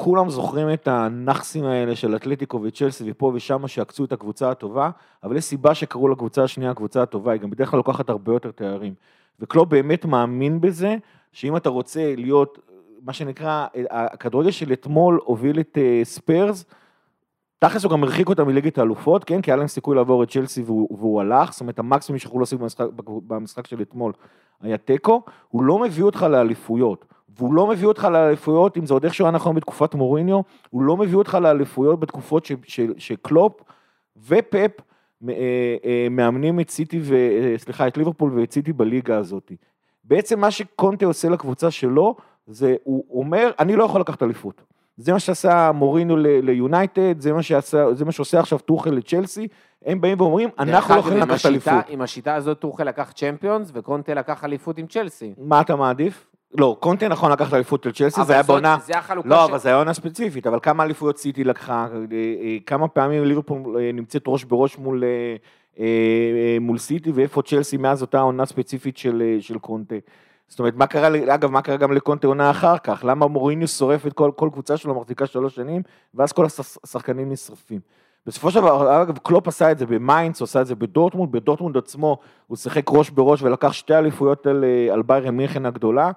כולם 0.00 0.30
זוכרים 0.30 0.72
את 0.72 0.88
הנאחסים 0.88 1.64
האלה 1.64 1.96
של 1.96 2.16
אתלטיקו 2.16 2.60
וצ'לסי 2.62 3.04
ופה 3.10 3.32
ושם 3.34 3.68
שעקצו 3.68 4.04
את 4.04 4.12
הקבוצה 4.12 4.50
הטובה, 4.50 4.90
אבל 5.24 5.36
יש 5.36 5.44
סיבה 5.44 5.74
שקראו 5.74 6.08
לקבוצה 6.08 6.44
השנייה 6.44 6.70
הקבוצה 6.70 7.02
הטובה, 7.02 7.32
היא 7.32 7.40
גם 7.40 7.50
בדרך 7.50 7.70
כלל 7.70 7.76
לוקחת 7.76 8.10
הרבה 8.10 8.32
יותר 8.32 8.50
תארים. 8.50 8.94
וקלופ 9.40 9.68
באמת 9.68 10.04
מאמין 10.04 10.60
בזה, 10.60 10.96
שאם 11.32 11.56
אתה 11.56 11.68
רוצה 11.68 12.14
להיות, 12.16 12.58
מה 13.02 13.12
שנקרא, 13.12 13.66
הכדורגל 13.90 14.50
של 14.50 14.72
אתמול 14.72 15.20
הוביל 15.24 15.60
את 15.60 15.78
אה, 15.80 16.00
ספרס, 16.04 16.64
תכלס 17.58 17.84
הוא 17.84 17.92
גם 17.92 18.02
הרחיק 18.02 18.28
אותם 18.28 18.46
מליגת 18.46 18.78
האלופות, 18.78 19.24
כן? 19.24 19.42
כי 19.42 19.50
היה 19.50 19.56
להם 19.56 19.68
סיכוי 19.68 19.96
לעבור 19.96 20.22
את 20.22 20.30
צ'לסי 20.30 20.62
והוא, 20.62 20.98
והוא 20.98 21.20
הלך, 21.20 21.52
זאת 21.52 21.60
אומרת 21.60 21.78
המקסימום 21.78 22.18
שיכולו 22.18 22.40
להשיג 22.40 22.58
במשחק, 22.58 22.86
במשחק 23.04 23.66
של 23.66 23.82
אתמול 23.82 24.12
היה 24.60 24.78
תיקו, 24.78 25.22
הוא 25.48 25.62
לא 25.62 25.78
מביא 25.78 26.04
אותך 26.04 26.22
לאליפויות, 26.22 27.04
והוא 27.38 27.54
לא 27.54 27.66
מביא 27.66 27.86
אותך 27.86 28.04
לאליפויות, 28.04 28.76
אם 28.76 28.86
זה 28.86 28.94
עוד 28.94 29.04
איכשהו 29.04 29.24
היה 29.24 29.32
נכון 29.32 29.54
בתקופת 29.54 29.94
מוריניו, 29.94 30.40
הוא 30.70 30.82
לא 30.82 30.96
מביא 30.96 31.16
אותך 31.16 31.38
לאליפויות 31.42 32.00
בתקופות 32.00 32.44
ש, 32.44 32.52
ש, 32.64 32.80
שקלופ 32.98 33.62
ופפ 34.26 34.80
אה, 35.28 35.34
אה, 35.84 36.06
מאמנים 36.10 36.60
את 36.60 36.70
סיטי, 36.70 37.00
ו, 37.02 37.14
אה, 37.14 37.54
סליחה, 37.58 37.88
את 37.88 37.96
ליברפול 37.96 38.38
ואת 38.38 38.52
סיטי 38.52 38.72
בליגה 38.72 39.16
הזאת. 39.16 39.52
בעצם 40.04 40.40
מה 40.40 40.50
שקונטה 40.50 41.06
עושה 41.06 41.28
לקבוצה 41.28 41.70
שלו, 41.70 42.16
זה 42.46 42.76
הוא 42.84 43.20
אומר, 43.20 43.50
אני 43.58 43.76
לא 43.76 43.84
יכול 43.84 44.00
לקחת 44.00 44.22
אליפות. 44.22 44.62
זה 44.96 45.12
מה 45.12 45.18
שעשה 45.18 45.72
מורינו 45.72 46.16
ליונייטד, 46.16 47.20
זה 47.20 47.32
זה 47.92 48.04
מה 48.04 48.12
שעושה 48.12 48.40
עכשיו 48.40 48.58
טוחל 48.58 48.90
לצ'לסי, 48.90 49.48
הם 49.84 50.00
באים 50.00 50.20
ואומרים, 50.20 50.48
אנחנו 50.58 50.94
לא 50.94 51.00
יכולים 51.00 51.18
לקחת 51.18 51.46
אליפות. 51.46 51.84
עם 51.88 52.02
השיטה 52.02 52.34
הזאת 52.34 52.58
טוחל 52.58 52.84
לקח 52.84 53.12
צ'מפיונס 53.12 53.70
וקונטה 53.74 54.14
לקח 54.14 54.44
אליפות 54.44 54.78
עם 54.78 54.86
צ'לסי. 54.86 55.34
מה 55.38 55.60
אתה 55.60 55.76
מעדיף? 55.76 56.26
לא, 56.54 56.76
קונטה 56.80 57.08
נכון 57.08 57.32
לקח 57.32 57.48
את 57.48 57.52
האליפות 57.52 57.82
של 57.84 57.92
צ'לסי, 57.92 58.16
אבל 58.20 58.26
זה 58.26 58.32
היה 58.32 58.42
בעונה... 58.42 58.76
זה 58.86 58.98
החלוקה 58.98 59.28
לא, 59.28 59.36
של- 59.46 59.50
אבל 59.50 59.58
זה 59.58 59.68
היה 59.68 59.78
עונה 59.78 59.94
ספציפית, 59.94 60.46
אבל 60.46 60.58
כמה 60.62 60.82
אליפויות 60.84 61.18
סיטי 61.18 61.44
לקחה, 61.44 61.86
אה, 61.92 61.96
אה, 62.42 62.56
כמה 62.66 62.88
פעמים 62.88 63.24
ליברפול 63.24 63.76
אה, 63.80 63.90
נמצאת 63.92 64.22
ראש 64.26 64.44
בראש 64.44 64.78
מול, 64.78 65.04
מול 66.60 66.78
סיטי, 66.78 67.10
ואיפה 67.10 67.42
צ'לסי 67.42 67.76
מאז 67.76 68.02
אותה 68.02 68.20
עונה 68.20 68.46
ספציפית 68.46 68.96
של, 68.96 69.36
של 69.40 69.58
קונטה. 69.58 69.94
זאת 70.48 70.58
אומרת, 70.58 70.74
מה 70.76 70.86
קרה, 70.86 71.34
אגב, 71.34 71.50
מה 71.50 71.62
קרה 71.62 71.76
גם 71.76 71.92
לקונטה 71.92 72.26
עונה 72.26 72.50
אחר 72.50 72.78
כך? 72.78 73.04
למה 73.06 73.26
מוריניו 73.26 73.68
שורף 73.68 74.06
את 74.06 74.12
כל, 74.12 74.30
כל 74.36 74.48
קבוצה 74.52 74.76
שלו, 74.76 74.94
מחזיקה 75.00 75.26
שלוש 75.26 75.54
שנים, 75.54 75.82
ואז 76.14 76.32
כל 76.32 76.46
הש- 76.46 76.78
השחקנים 76.84 77.32
נשרפים. 77.32 77.80
בסופו 78.28 78.50
של 78.50 78.60
דבר, 78.60 79.02
אגב, 79.02 79.18
קלופ 79.18 79.48
עשה 79.48 79.70
את 79.70 79.78
זה 79.78 79.86
במיינץ, 79.86 80.42
עשה 80.42 80.60
את 80.60 80.66
זה 80.66 80.74
בדורטמונד, 80.74 81.32
בדורטמונד 81.32 81.76
עצמו 81.76 82.18
הוא 82.46 82.56
שיחק 82.56 82.84
ראש 82.90 83.10
בראש 83.10 83.42
ולקח 83.42 83.72
שתי 83.72 83.94
אליפויות 83.94 84.46
על, 84.46 84.64
אה, 84.64 84.94
על 84.94 85.02
ביירן 85.02 85.36
מינכן 85.36 85.66
הגדולה. 85.66 86.10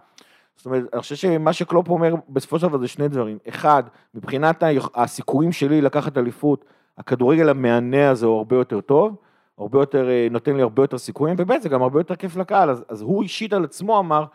זאת 0.55 0.65
אומרת, 0.65 0.83
אני 0.93 1.01
חושב 1.01 1.15
שמה 1.15 1.53
שקלופ 1.53 1.89
אומר 1.89 2.15
בסופו 2.29 2.59
של 2.59 2.67
דבר 2.67 2.77
זה 2.77 2.87
שני 2.87 3.07
דברים. 3.07 3.37
אחד, 3.49 3.83
מבחינת 4.13 4.63
הסיכויים 4.95 5.51
שלי 5.51 5.81
לקחת 5.81 6.17
אליפות, 6.17 6.65
הכדורגל 6.97 7.49
המהנה 7.49 8.09
הזה 8.09 8.25
הוא 8.25 8.37
הרבה 8.37 8.55
יותר 8.55 8.81
טוב, 8.81 9.15
הרבה 9.57 9.79
יותר, 9.79 10.09
אה, 10.09 10.27
נותן 10.31 10.55
לי 10.55 10.61
הרבה 10.61 10.83
יותר 10.83 10.97
סיכויים, 10.97 11.35
וב' 11.39 11.61
זה 11.61 11.69
גם 11.69 11.81
הרבה 11.81 11.99
יותר 11.99 12.15
כיף 12.15 12.35
לקהל, 12.35 12.69
אז, 12.69 12.83
אז 12.89 13.01
הוא 13.01 13.23
אישית 13.23 13.53
על 13.53 13.63
עצמו 13.63 13.99
אמר 13.99 14.25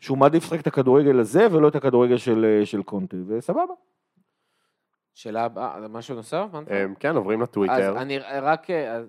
שהוא 0.00 0.18
מעדיף 0.18 0.44
לשחק 0.44 0.60
את 0.60 0.66
הכדורגל 0.66 1.20
הזה 1.20 1.46
ולא 1.52 1.68
את 1.68 1.76
הכדורגל 1.76 2.16
של, 2.16 2.44
אה, 2.44 2.66
של 2.66 2.82
קונטה, 2.82 3.16
וסבבה. 3.26 3.74
שאלה 5.20 5.44
הבאה, 5.44 5.88
משהו 5.88 6.14
נוסף? 6.14 6.46
אמ, 6.54 6.94
כן, 6.94 7.16
עוברים 7.16 7.40
לטוויטר. 7.42 7.74
אז 7.90 7.96
אני 7.96 8.18
רק, 8.18 8.70
אה, 8.70 8.92
אז- 8.92 9.06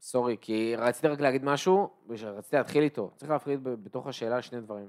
סורי, 0.00 0.36
כי 0.40 0.74
רציתי 0.78 1.08
רק 1.08 1.20
להגיד 1.20 1.44
משהו, 1.44 1.90
רציתי 2.10 2.56
להתחיל 2.56 2.82
איתו. 2.82 3.10
צריך 3.16 3.30
להפריד 3.30 3.60
בתוך 3.62 4.06
השאלה 4.06 4.42
שני 4.42 4.60
דברים. 4.60 4.88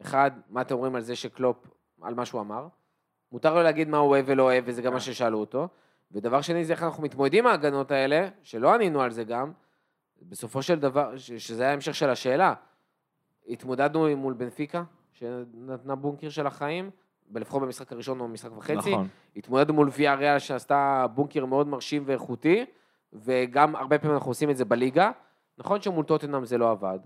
אחד, 0.00 0.30
מה 0.48 0.60
אתם 0.60 0.74
אומרים 0.74 0.94
על 0.94 1.00
זה 1.00 1.16
שקלופ, 1.16 1.56
על 2.02 2.14
מה 2.14 2.24
שהוא 2.26 2.40
אמר? 2.40 2.66
מותר 3.32 3.54
לו 3.54 3.62
להגיד 3.62 3.88
מה 3.88 3.96
הוא 3.98 4.08
אוהב 4.10 4.24
ולא 4.28 4.42
אוהב, 4.42 4.64
וזה 4.66 4.82
גם 4.82 4.92
מה 4.92 5.00
ששאלו 5.00 5.38
אותו. 5.38 5.68
ודבר 6.12 6.40
שני, 6.40 6.64
זה 6.64 6.72
איך 6.72 6.82
אנחנו 6.82 7.02
מתמודדים 7.02 7.46
ההגנות 7.46 7.90
האלה, 7.90 8.28
שלא 8.42 8.74
ענינו 8.74 9.02
על 9.02 9.10
זה 9.10 9.24
גם, 9.24 9.52
בסופו 10.22 10.62
של 10.62 10.78
דבר, 10.78 11.16
שזה 11.16 11.62
היה 11.62 11.72
המשך 11.72 11.94
של 11.94 12.10
השאלה. 12.10 12.54
התמודדנו 13.48 14.16
מול 14.16 14.32
בנפיקה, 14.34 14.82
שנתנה 15.12 15.94
בונקר 15.94 16.28
של 16.28 16.46
החיים, 16.46 16.90
לפחות 17.40 17.62
במשחק 17.62 17.92
הראשון 17.92 18.20
או 18.20 18.28
במשחק 18.28 18.50
וחצי. 18.56 18.92
נכון. 18.92 19.08
התמודדנו 19.36 19.74
מול 19.74 19.90
ויה 19.96 20.14
ריאל 20.14 20.38
שעשתה 20.38 21.06
בונקר 21.14 21.44
מאוד 21.44 21.66
מרשים 21.66 22.02
ואיכותי, 22.06 22.64
וגם 23.12 23.76
הרבה 23.76 23.98
פעמים 23.98 24.16
אנחנו 24.16 24.30
עושים 24.30 24.50
את 24.50 24.56
זה 24.56 24.64
בליגה. 24.64 25.10
נכון 25.58 25.80
שמול 25.80 26.04
טוטנאם 26.04 26.44
זה 26.44 26.58
לא 26.58 26.70
עבד, 26.70 26.98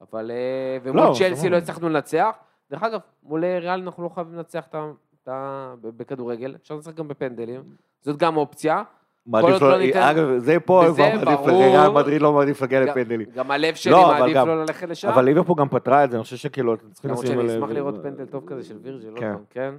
אבל... 0.00 0.30
אה, 0.30 0.78
ומול 0.82 1.02
לא, 1.02 1.14
צ'לסי. 1.18 1.48
לא 1.48 1.56
הצלחנו 1.56 1.88
לנצח. 1.88 2.36
דרך 2.70 2.82
אגב, 2.82 3.00
מול 3.22 3.44
ריאל 3.44 3.82
אנחנו 3.82 4.02
לא 4.02 4.08
חייבים 4.08 4.34
לנצח 4.34 4.66
את 4.66 5.28
ה... 5.28 5.74
בכדורגל, 5.80 6.56
אפשר 6.62 6.76
לשחק 6.76 6.94
גם 6.94 7.08
בפנדלים, 7.08 7.62
זאת 8.00 8.16
גם 8.16 8.36
אופציה. 8.36 8.82
מעדיף 9.26 9.62
לא, 9.62 9.70
לא 9.70 9.78
ניתן- 9.78 10.02
אגב, 10.02 10.38
זה 10.38 10.56
פה, 10.60 10.84
כבר 10.94 11.04
מעדיף, 11.04 11.24
ברור. 11.46 11.62
ריאל 11.62 11.90
מדריד 11.90 12.22
לא 12.22 12.32
מעדיף 12.32 12.60
להגיע 12.60 12.80
לפנדלים. 12.80 13.26
גם 13.34 13.50
הלב 13.50 13.74
שלי 13.74 13.92
לא, 13.92 14.10
אבל 14.10 14.18
מעדיף 14.20 14.36
גם- 14.36 14.48
לא 14.48 14.62
ללכת 14.62 14.88
לשם. 14.88 15.08
אבל 15.08 15.24
ליברפול 15.24 15.56
גם 15.58 15.68
פתרה 15.68 16.04
את 16.04 16.10
זה, 16.10 16.16
אני 16.16 16.24
חושב 16.24 16.36
שכאילו, 16.36 16.74
אתם 16.74 16.90
צריכים 16.90 17.10
למרות 17.10 17.24
לשים 17.24 17.36
שאני 17.38 17.48
לב- 17.48 17.64
אשמח 17.64 17.70
לראות 17.76 17.94
פנדל 18.02 18.24
טוב 18.24 18.42
כזה 18.46 18.62
של 18.64 18.76
וירג'ל, 18.82 19.08
לא 19.10 19.20
כן. 19.20 19.34
כן? 19.50 19.74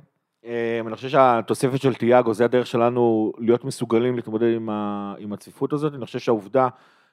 אה, 0.46 0.80
אני 0.88 0.96
חושב 0.96 1.10
שהתוספת 1.10 1.82
של 1.82 1.94
תיאגו, 1.94 2.34
זה 2.34 2.46
הדרך 2.46 2.68
שלנו 2.68 3.32
להיות 3.38 3.66
מסוגלים 3.66 4.16
להתמודד 4.16 4.56
עם, 4.56 4.70
ה, 4.70 5.14
עם 5.18 5.34
הצפיפות 5.34 5.74
הזאת. 5.74 5.94
אני 5.94 6.06
חושב 6.06 6.20
שהעובדה 6.20 6.68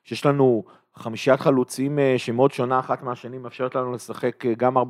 שיש 0.04 0.26
לנו 0.26 0.64
חמישיית 0.94 1.40
חלוצים 1.40 1.98
אה, 1.98 2.14
שמאוד 2.18 2.52
שונה 2.52 2.78
אחת 2.78 3.02
מהשני, 3.02 3.38
מאפשרת 3.38 3.74
לנו 3.74 3.92
לשחק 3.92 4.46
אה, 4.46 4.54
גם 4.54 4.78
4-2-4 4.78 4.80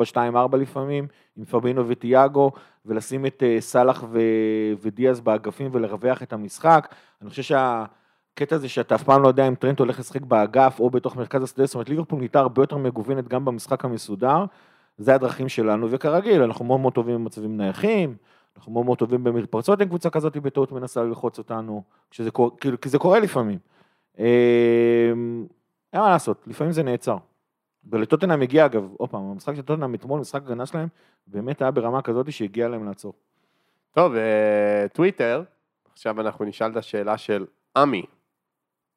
לפעמים, 0.56 1.06
עם 1.36 1.44
פבינו 1.44 1.88
ותיאגו, 1.88 2.52
ולשים 2.86 3.26
את 3.26 3.42
אה, 3.46 3.56
סאלח 3.60 4.04
ו, 4.10 4.20
ודיאז 4.82 5.20
באגפים 5.20 5.70
ולרווח 5.72 6.22
את 6.22 6.32
המשחק. 6.32 6.94
אני 7.22 7.30
חושב 7.30 7.42
שהקטע 7.42 8.56
הזה 8.56 8.68
שאתה 8.68 8.94
אף 8.94 9.02
פעם 9.02 9.22
לא 9.22 9.28
יודע 9.28 9.48
אם 9.48 9.54
טרנט 9.54 9.78
הולך 9.78 9.98
לשחק 9.98 10.22
באגף 10.22 10.80
או 10.80 10.90
בתוך 10.90 11.16
מרכז 11.16 11.42
השדה, 11.42 11.66
זאת 11.66 11.74
אומרת 11.74 11.88
ליברפול 11.88 12.18
נהייתה 12.18 12.40
הרבה 12.40 12.62
יותר 12.62 12.76
מגוונת 12.76 13.28
גם 13.28 13.44
במשחק 13.44 13.84
המסודר. 13.84 14.44
זה 14.98 15.14
הדרכים 15.14 15.48
שלנו, 15.48 15.90
וכרגיל, 15.90 16.42
אנחנו 16.42 16.64
מאוד 16.64 16.80
מאוד 16.80 16.92
טובים 16.92 17.14
במצבים 17.14 17.56
נייחים, 17.56 18.14
אנחנו 18.56 18.72
מאוד 18.72 18.86
מאוד 18.86 18.98
טובים 18.98 19.24
במתפרצות, 19.24 19.80
אם 19.82 19.88
קבוצה 19.88 20.10
כזאת 20.10 20.36
בטעות 20.36 20.72
מנסה 20.72 21.02
ללחוץ 21.02 21.38
אותנו, 21.38 21.82
כשזה 22.10 22.30
קורה, 22.30 22.50
כאילו, 22.60 22.80
כי 22.80 22.88
זה 22.88 22.98
קורה 22.98 23.20
לפעמים. 23.20 23.58
אמ, 24.20 25.46
אין 25.92 26.00
מה 26.00 26.10
לעשות, 26.10 26.42
לפעמים 26.46 26.72
זה 26.72 26.82
נעצר. 26.82 27.16
ולטוטנאם 27.90 28.42
הגיע, 28.42 28.66
אגב, 28.66 28.88
עוד 28.96 29.10
פעם, 29.10 29.22
המשחק 29.22 29.54
של 29.54 29.62
טוטנאם 29.62 29.94
אתמול, 29.94 30.20
משחק 30.20 30.42
הגנה 30.42 30.66
שלהם, 30.66 30.88
באמת 31.26 31.62
היה 31.62 31.70
ברמה 31.70 32.02
כזאת 32.02 32.32
שהגיע 32.32 32.68
להם 32.68 32.86
לעצור. 32.86 33.12
טוב, 33.94 34.14
אה, 34.14 34.86
טוויטר, 34.92 35.42
עכשיו 35.92 36.20
אנחנו 36.20 36.44
נשאל 36.44 36.70
את 36.70 36.76
השאלה 36.76 37.18
של 37.18 37.46
עמי. 37.76 38.02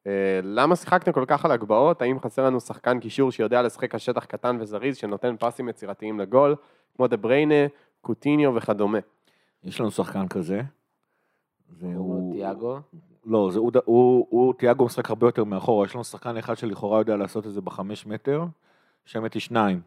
אה, 0.06 0.40
למה 0.42 0.76
שיחקתם 0.76 1.12
כל 1.12 1.24
כך 1.26 1.44
על 1.44 1.50
הגבהות? 1.50 2.02
האם 2.02 2.20
חסר 2.20 2.46
לנו 2.46 2.60
שחקן 2.60 3.00
קישור 3.00 3.32
שיודע 3.32 3.62
לשחק 3.62 3.94
על 3.94 4.00
שטח 4.00 4.24
קטן 4.24 4.56
וזריז, 4.60 4.96
שנותן 4.96 5.36
פסים 5.38 5.68
יצירתיים 5.68 6.20
לגול, 6.20 6.56
כמו 6.96 7.06
דה 7.06 7.16
בריינה, 7.16 7.66
קוטיניו 8.00 8.54
וכדומה? 8.54 8.98
יש 9.64 9.80
לנו 9.80 9.90
שחקן 9.90 10.28
כזה. 10.28 10.56
הוא 10.60 11.94
והוא... 11.94 12.32
תיאגו. 12.34 12.78
לא, 13.26 13.50
זה, 13.52 13.58
הוא, 13.58 13.72
הוא, 13.84 14.26
הוא, 14.30 14.54
תיאגו 14.54 14.84
משחק 14.84 15.10
הרבה 15.10 15.26
יותר 15.26 15.44
מאחורה, 15.44 15.86
יש 15.86 15.94
לנו 15.94 16.04
שחקן 16.04 16.36
אחד 16.36 16.56
שלכאורה 16.56 17.00
יודע 17.00 17.16
לעשות 17.16 17.46
את 17.46 17.52
זה 17.52 17.60
בחמש 17.60 18.06
מטר, 18.06 18.44
יש 19.06 19.16
האמת 19.16 19.34
היא 19.34 19.40
שניים. 19.40 19.80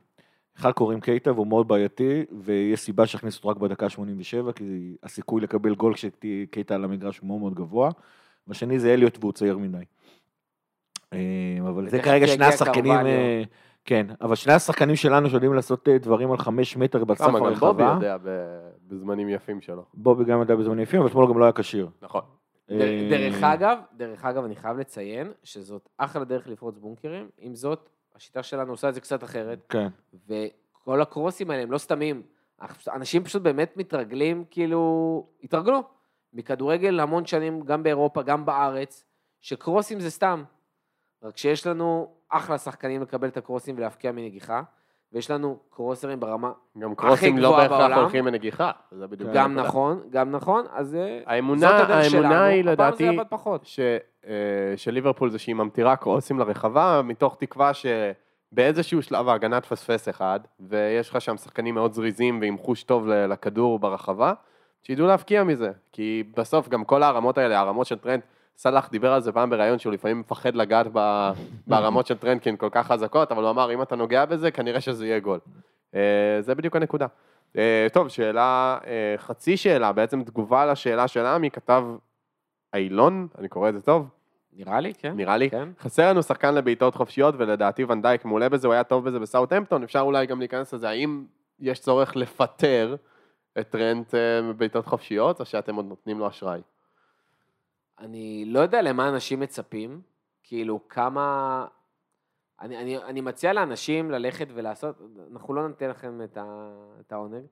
אחד 0.59 0.71
קוראים 0.71 0.99
קייטה 0.99 1.31
והוא 1.31 1.47
מאוד 1.47 1.67
בעייתי, 1.67 2.25
ויש 2.41 2.79
סיבה 2.79 3.05
שהכניסו 3.05 3.37
אותו 3.37 3.49
רק 3.49 3.57
בדקה 3.57 3.89
87, 3.89 4.51
כי 4.51 4.95
הסיכוי 5.03 5.41
לקבל 5.41 5.75
גול 5.75 5.93
כשקייטה 5.93 6.75
על 6.75 6.83
המגרש 6.83 7.19
הוא 7.19 7.27
מאוד 7.27 7.39
מאוד 7.39 7.53
גבוה. 7.53 7.89
והשני 8.47 8.79
זה 8.79 8.93
אליוט 8.93 9.17
והוא 9.19 9.33
צעיר 9.33 9.57
מדי. 9.57 9.83
אה, 11.13 11.19
אבל 11.61 11.89
זה 11.89 12.01
כרגע 12.01 12.27
שני 12.27 12.45
השחקנים. 12.45 12.93
אה, 12.93 13.43
כן, 13.85 14.07
אבל 14.21 14.35
שני 14.35 14.53
השחקנים 14.53 14.95
שלנו 14.95 15.29
שיודעים 15.29 15.53
לעשות 15.53 15.89
אה, 15.89 15.97
דברים 15.97 16.31
על 16.31 16.37
חמש 16.37 16.77
מטר 16.77 17.03
בסף 17.03 17.27
למה 17.27 17.39
גם 17.39 17.53
בובי 17.53 17.83
הרחבה. 17.83 18.07
יודע 18.07 18.17
בזמנים 18.87 19.29
יפים 19.29 19.61
שלו. 19.61 19.83
בובי 19.93 20.23
גם 20.23 20.41
ידע 20.41 20.55
בזמנים 20.55 20.79
יפים, 20.79 20.99
אבל 20.99 21.09
אתמול 21.09 21.27
גם 21.29 21.39
לא 21.39 21.43
היה 21.45 21.51
כשיר. 21.51 21.89
נכון. 22.01 22.21
אה, 22.71 23.07
דרך 23.09 23.43
אגב, 23.43 23.79
דרך 23.93 24.25
אגב, 24.25 24.43
אני 24.43 24.55
חייב 24.55 24.77
לציין 24.77 25.31
שזאת 25.43 25.89
אחלה 25.97 26.25
דרך 26.25 26.47
לפרוץ 26.47 26.77
בונקרים, 26.77 27.29
עם 27.37 27.55
זאת, 27.55 27.89
השיטה 28.15 28.43
שלנו 28.43 28.71
עושה 28.71 28.89
את 28.89 28.93
זה 28.93 29.01
קצת 29.01 29.23
אחרת, 29.23 29.59
כן. 29.69 29.87
וכל 30.27 31.01
הקרוסים 31.01 31.51
האלה 31.51 31.63
הם 31.63 31.71
לא 31.71 31.77
סתמים. 31.77 32.21
אנשים 32.93 33.23
פשוט 33.23 33.41
באמת 33.41 33.77
מתרגלים, 33.77 34.45
כאילו, 34.51 35.27
התרגלו 35.43 35.83
מכדורגל 36.33 36.99
המון 36.99 37.25
שנים, 37.25 37.61
גם 37.61 37.83
באירופה, 37.83 38.21
גם 38.21 38.45
בארץ, 38.45 39.05
שקרוסים 39.41 39.99
זה 39.99 40.09
סתם. 40.09 40.43
רק 41.23 41.37
שיש 41.37 41.67
לנו 41.67 42.13
אחלה 42.29 42.57
שחקנים 42.57 43.01
לקבל 43.01 43.27
את 43.27 43.37
הקרוסים 43.37 43.77
ולהפקיע 43.77 44.11
מנגיחה, 44.11 44.63
ויש 45.13 45.31
לנו 45.31 45.57
קרוסרים 45.69 46.19
ברמה, 46.19 46.51
גם 46.79 46.95
קרוסים 46.95 47.37
לא 47.37 47.49
גבוהה 47.49 47.61
בהכרח 47.67 47.79
בעולם. 47.79 47.99
הולכים 47.99 48.25
מנגיחה. 48.25 48.71
זה 48.91 49.07
בדיוק 49.07 49.29
גם 49.33 49.45
הנקודה. 49.51 49.67
נכון, 49.67 50.01
גם 50.09 50.31
נכון, 50.31 50.65
אז 50.73 50.95
אה, 50.95 51.19
האמונה- 51.25 51.59
זאת 51.61 51.89
הדרך 51.89 52.05
שלנו, 52.05 52.23
האמונה 52.23 52.43
היא 52.45 52.61
הפעם 52.61 52.71
לדעתי- 52.73 53.03
זה 53.05 53.09
עבד 53.09 53.23
פחות. 53.29 53.65
ש, 53.65 53.79
אה, 54.27 54.33
של 54.75 54.91
ליברפול 54.91 55.29
זה 55.29 55.39
שהיא 55.39 55.55
ממטירה 55.55 55.95
קרוסים 55.95 56.39
לרחבה, 56.39 57.01
מתוך 57.03 57.35
תקווה 57.39 57.71
שבאיזשהו 57.73 59.01
שלב 59.01 59.29
ההגנה 59.29 59.61
תפספס 59.61 60.09
אחד, 60.09 60.39
ויש 60.59 61.09
לך 61.09 61.21
שם 61.21 61.37
שחקנים 61.37 61.75
מאוד 61.75 61.93
זריזים 61.93 62.41
ועם 62.41 62.57
חוש 62.57 62.83
טוב 62.83 63.07
ל- 63.07 63.25
לכדור 63.25 63.79
ברחבה, 63.79 64.33
שידעו 64.83 65.07
להבקיע 65.07 65.43
מזה. 65.43 65.71
כי 65.91 66.23
בסוף 66.37 66.67
גם 66.69 66.83
כל 66.83 67.03
הרמות 67.03 67.37
האלה, 67.37 67.59
הרמות 67.59 67.87
של 67.87 67.97
טרנד, 67.97 68.21
סאלח 68.57 68.89
דיבר 68.89 69.13
על 69.13 69.21
זה 69.21 69.31
פעם 69.31 69.49
בריאיון 69.49 69.79
שהוא 69.79 69.93
לפעמים 69.93 70.19
מפחד 70.19 70.55
לגעת 70.55 70.87
ב- 70.93 71.31
ברמות 71.67 72.07
של 72.07 72.15
הן 72.45 72.55
כל 72.57 72.69
כך 72.71 72.87
חזקות, 72.87 73.31
אבל 73.31 73.43
הוא 73.43 73.49
אמר, 73.49 73.73
אם 73.73 73.81
אתה 73.81 73.95
נוגע 73.95 74.25
בזה, 74.25 74.51
כנראה 74.51 74.81
שזה 74.81 75.05
יהיה 75.05 75.19
גול. 75.19 75.39
אה, 75.95 76.37
זה 76.41 76.55
בדיוק 76.55 76.75
הנקודה. 76.75 77.07
אה, 77.57 77.87
טוב, 77.93 78.07
שאלה, 78.07 78.77
אה, 78.87 79.15
חצי 79.17 79.57
שאלה, 79.57 79.91
בעצם 79.91 80.23
תגובה 80.23 80.65
לשאלה 80.65 81.07
של 81.07 81.25
עמי, 81.25 81.51
כתב 81.51 81.83
אילון, 82.75 83.27
אני 83.37 83.47
קורא 83.47 83.69
את 83.69 83.73
זה 83.73 83.81
טוב, 83.81 84.07
נראה 84.53 84.79
לי, 84.79 84.93
כן. 84.93 85.13
נראה 85.15 85.37
לי. 85.37 85.49
כן. 85.49 85.69
חסר 85.79 86.09
לנו 86.09 86.23
שחקן 86.23 86.55
לבעיטות 86.55 86.95
חופשיות, 86.95 87.35
ולדעתי 87.37 87.83
ונדייק 87.83 88.25
מעולה 88.25 88.49
בזה, 88.49 88.67
הוא 88.67 88.73
היה 88.73 88.83
טוב 88.83 89.05
בזה 89.05 89.19
בסאוטהמפטון, 89.19 89.83
אפשר 89.83 89.99
אולי 90.01 90.25
גם 90.25 90.39
להיכנס 90.39 90.73
לזה, 90.73 90.89
האם 90.89 91.25
יש 91.59 91.79
צורך 91.79 92.15
לפטר 92.15 92.95
את 93.59 93.69
טרנט 93.69 94.13
בבעיטות 94.49 94.85
חופשיות, 94.85 95.39
או 95.39 95.45
שאתם 95.45 95.75
עוד 95.75 95.85
נותנים 95.85 96.19
לו 96.19 96.27
אשראי? 96.27 96.61
אני 97.99 98.43
לא 98.47 98.59
יודע 98.59 98.81
למה 98.81 99.09
אנשים 99.09 99.39
מצפים, 99.39 100.01
כאילו 100.43 100.79
כמה... 100.89 101.65
אני, 102.61 102.77
אני, 102.77 102.97
אני 102.97 103.21
מציע 103.21 103.53
לאנשים 103.53 104.11
ללכת 104.11 104.47
ולעשות, 104.53 105.01
אנחנו 105.33 105.53
לא 105.53 105.67
ניתן 105.67 105.89
לכם 105.89 106.21
את, 106.23 106.37
ה, 106.37 106.69
את 106.99 107.11
העונג, 107.11 107.45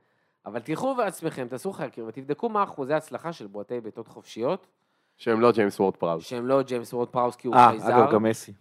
אבל 0.45 0.59
תלכו 0.59 0.95
בעצמכם, 0.95 1.47
תעשו 1.47 1.71
חקר 1.71 2.03
ותבדקו 2.07 2.49
מה 2.49 2.63
אחוזי 2.63 2.93
ההצלחה 2.93 3.33
של 3.33 3.47
בועטי 3.47 3.79
בעיטות 3.81 4.07
חופשיות, 4.07 4.67
שהם 5.17 5.41
לא 5.41 5.51
ג'יימס 5.51 5.79
וורד 5.79 5.95
פראוס. 5.97 6.23
שהם 6.23 6.47
לא 6.47 6.61
ג'יימס 6.61 6.93
וורד 6.93 7.07
פראוס 7.07 7.35
כי 7.35 7.47
הוא 7.47 7.55
אה, 7.55 7.69
חייזר. 7.69 7.97
אגב, 8.03 8.11
גם 8.13 8.23
מסי. 8.23 8.53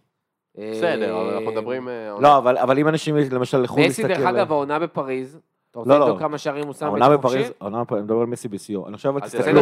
אה, 0.57 0.71
בסדר, 0.75 1.21
אבל 1.21 1.33
אנחנו 1.33 1.51
מדברים... 1.51 1.89
אה, 1.89 2.15
לא, 2.21 2.37
אבל 2.37 2.57
אבל 2.57 2.79
אם 2.79 2.87
אנשים 2.87 3.15
למשל 3.31 3.57
לחו"ל 3.57 3.79
מסי, 3.85 4.01
להסתכל... 4.03 4.07
דרך 4.19 4.27
על- 4.27 4.37
אגב, 4.37 4.51
העונה 4.51 4.79
בפריז, 4.79 5.39
אתה 5.75 5.79
רוצה 5.79 5.89
לא, 5.89 5.99
לא. 5.99 6.05
לבדוק 6.05 6.19
כמה 6.19 6.37
שערים 6.37 6.65
הוא 6.65 6.73
שם 6.73 6.85
העונה 6.85 7.17
בפריז? 7.17 7.51
העונה 7.61 7.83
בפריז, 7.83 7.99
אני 7.99 8.05
מדבר 8.05 8.19
על 8.19 8.25
מסי 8.25 8.47
בשיאו. 8.47 8.87
אני 8.87 8.95
אז 9.21 9.35
תסתכלו... 9.35 9.61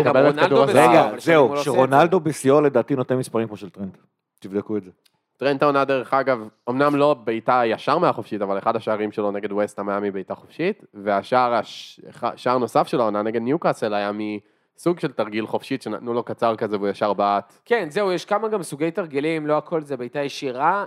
הזהב. 0.63 0.89
רגע, 0.89 1.09
זהו, 1.17 1.53
לא 1.53 1.63
שרונלדו 1.63 2.19
בשיאו 2.19 2.61
לדעתי 2.61 2.95
נותן 2.95 3.15
מספרים 3.15 3.47
כמו 3.47 3.57
של 3.57 3.69
טרנט. 3.69 3.97
תבדקו 4.39 4.77
את 4.77 4.83
זה. 4.83 4.91
טרנט 5.37 5.63
העונה, 5.63 5.85
דרך 5.85 6.13
אגב, 6.13 6.47
אמנם 6.69 6.95
לא 6.95 7.13
בעיטה 7.13 7.61
ישר 7.65 7.97
מהחופשית, 7.97 8.41
אבל 8.41 8.57
אחד 8.57 8.75
השערים 8.75 9.11
שלו 9.11 9.31
נגד 9.31 9.51
ווסטהאם 9.51 9.89
היה 9.89 9.99
מבעיטה 9.99 10.35
חופשית, 10.35 10.85
והשער 10.93 11.53
הש... 11.53 12.01
שער 12.35 12.57
נוסף 12.57 12.87
של 12.87 13.01
העונה 13.01 13.21
נגד 13.21 13.41
ניוקאסל 13.41 13.93
היה 13.93 14.11
מסוג 14.13 14.99
של 14.99 15.11
תרגיל 15.11 15.47
חופשית 15.47 15.81
שנתנו 15.81 16.13
לו 16.13 16.23
קצר 16.23 16.55
כזה 16.55 16.77
והוא 16.77 16.87
ישר 16.87 17.13
בעט. 17.13 17.53
כן, 17.65 17.87
זהו, 17.89 18.11
יש 18.11 18.25
כמה 18.25 18.47
גם 18.47 18.63
סוגי 18.63 18.91
תרגילים, 18.91 19.47
לא 19.47 19.57
הכל 19.57 19.81
זה 19.81 19.97
בעיטה 19.97 20.19
ישירה. 20.19 20.85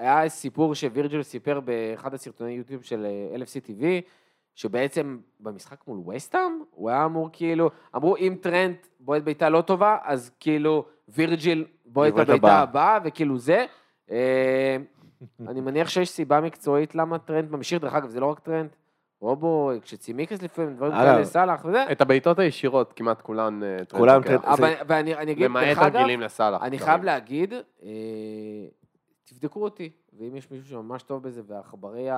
אה, 0.00 0.18
היה 0.18 0.28
סיפור 0.28 0.74
שווירג'יל 0.74 1.22
סיפר 1.22 1.60
באחד 1.60 2.14
הסרטוני 2.14 2.52
יוטיוב 2.52 2.82
של 2.82 3.06
אה, 3.06 3.36
LFC 3.36 3.66
TV, 3.68 3.82
שבעצם 4.54 5.18
במשחק 5.40 5.76
מול 5.88 5.98
ווסטהאם, 6.16 6.62
הוא 6.70 6.90
היה 6.90 7.04
אמור 7.04 7.28
כאילו, 7.32 7.70
אמרו 7.96 8.16
אם 8.16 8.36
טרנט 8.40 8.86
בועט 9.00 9.22
בעיטה 9.22 9.48
לא 9.48 9.60
טובה, 9.60 9.96
אז 10.04 10.30
כאילו 10.40 10.84
וירג'יל 11.08 11.64
בועט 11.86 12.12
הבעיטה 12.18 12.60
הבאה. 12.60 12.98
וכאילו 13.04 13.38
זה. 13.38 13.64
אה, 14.10 14.76
אני 15.48 15.60
מניח 15.60 15.88
שיש 15.88 16.08
סיבה 16.08 16.40
מקצועית 16.40 16.94
למה 16.94 17.18
טרנט 17.18 17.50
ממשיך, 17.50 17.82
דרך 17.82 17.94
אגב, 17.94 18.08
זה 18.08 18.20
לא 18.20 18.26
רק 18.26 18.38
טרנט. 18.40 18.76
רובו, 19.20 19.70
כשצימיקאס 19.82 20.42
לפעמים, 20.42 20.76
דברים 20.76 20.92
כאלה, 20.92 21.24
סאלח 21.24 21.64
וזה. 21.64 21.84
את 21.92 22.00
הבעיטות 22.00 22.38
הישירות 22.38 22.92
כמעט 22.92 23.20
כולן 23.20 23.62
אה, 23.62 23.76
טרנט 23.76 23.90
כולן. 24.00 24.22
טרנט- 24.22 24.44
אבל 24.44 24.72
ואני 24.86 25.14
אני 25.14 25.32
אגיד, 25.32 25.44
למעט 25.44 25.64
דרך 25.64 25.78
אגב, 25.78 25.92
תרגילים 25.92 26.20
לסאלח. 26.20 26.62
אני. 26.62 26.78
חייב 26.78 27.04
להגיד, 27.04 27.52
אה, 27.82 27.88
תבדקו 29.24 29.64
אותי, 29.64 29.90
ואם 30.12 30.36
יש 30.36 30.50
מישהו 30.50 30.68
שממש 30.68 31.02
טוב 31.02 31.22
בזה, 31.22 31.42
והעכברי, 31.46 32.08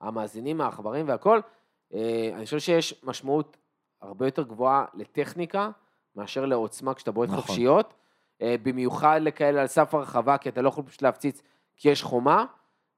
המאזינים, 0.00 0.60
העכברים 0.60 1.08
והכל, 1.08 1.40
אה, 1.94 2.30
אני 2.34 2.44
חושב 2.44 2.58
שיש 2.58 3.04
משמעות 3.04 3.56
הרבה 4.02 4.26
יותר 4.26 4.42
גבוהה 4.42 4.84
לטכניקה, 4.94 5.70
מאשר 6.16 6.46
לעוצמה 6.46 6.94
כשאתה 6.94 7.12
בועט 7.12 7.28
נכון. 7.28 7.40
חופשיות, 7.40 7.94
אה, 8.42 8.56
במיוחד 8.62 9.20
לכאלה 9.22 9.60
על 9.60 9.66
סף 9.66 9.94
הרחבה, 9.94 10.38
כי 10.38 10.48
אתה 10.48 10.62
לא 10.62 10.68
יכול 10.68 10.84
פשוט 10.84 11.02
להפציץ 11.02 11.42
כי 11.76 11.88
יש 11.88 12.02
חומה, 12.02 12.44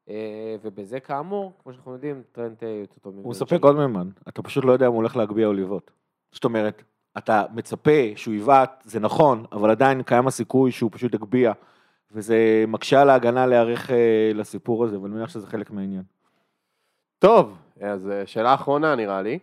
אה, 0.09 0.57
ובזה 0.63 1.01
כאמור, 1.01 1.53
כמו 1.63 1.73
שאנחנו 1.73 1.93
יודעים, 1.93 2.23
טרנט 2.33 2.63
יותר 2.63 2.99
טוב 3.01 3.15
הוא. 3.17 3.31
מספק 3.31 3.63
עוד 3.63 3.77
מימן, 3.77 4.09
אתה 4.29 4.43
פשוט 4.43 4.65
לא 4.65 4.73
יודע 4.73 4.87
אם 4.87 4.93
הוא 4.93 4.97
הולך 4.97 5.17
להגביה 5.17 5.47
או 5.47 5.53
לבעוט. 5.53 5.91
זאת 6.33 6.45
אומרת, 6.45 6.83
אתה 7.19 7.45
מצפה 7.55 8.01
שהוא 8.17 8.35
יבעט, 8.35 8.83
זה 8.85 9.01
נכון, 9.01 9.45
אבל 9.53 9.71
עדיין 9.71 10.03
קיים 10.03 10.27
הסיכוי 10.27 10.73
שהוא 10.73 10.91
פשוט 10.93 11.15
יגביה, 11.15 11.53
וזה 12.13 12.65
מקשה 12.69 13.03
על 13.03 13.11
ההגנה 13.11 13.47
להיערך 13.47 13.91
אה, 13.91 14.31
לסיפור 14.35 14.85
הזה, 14.85 15.01
ואני 15.01 15.15
מניח 15.15 15.29
שזה 15.29 15.47
חלק 15.47 15.71
מהעניין. 15.71 16.03
טוב, 17.19 17.59
אז 17.81 18.11
אה, 18.11 18.27
שאלה 18.27 18.55
אחרונה 18.55 18.95
נראה 18.95 19.23
לי. 19.23 19.39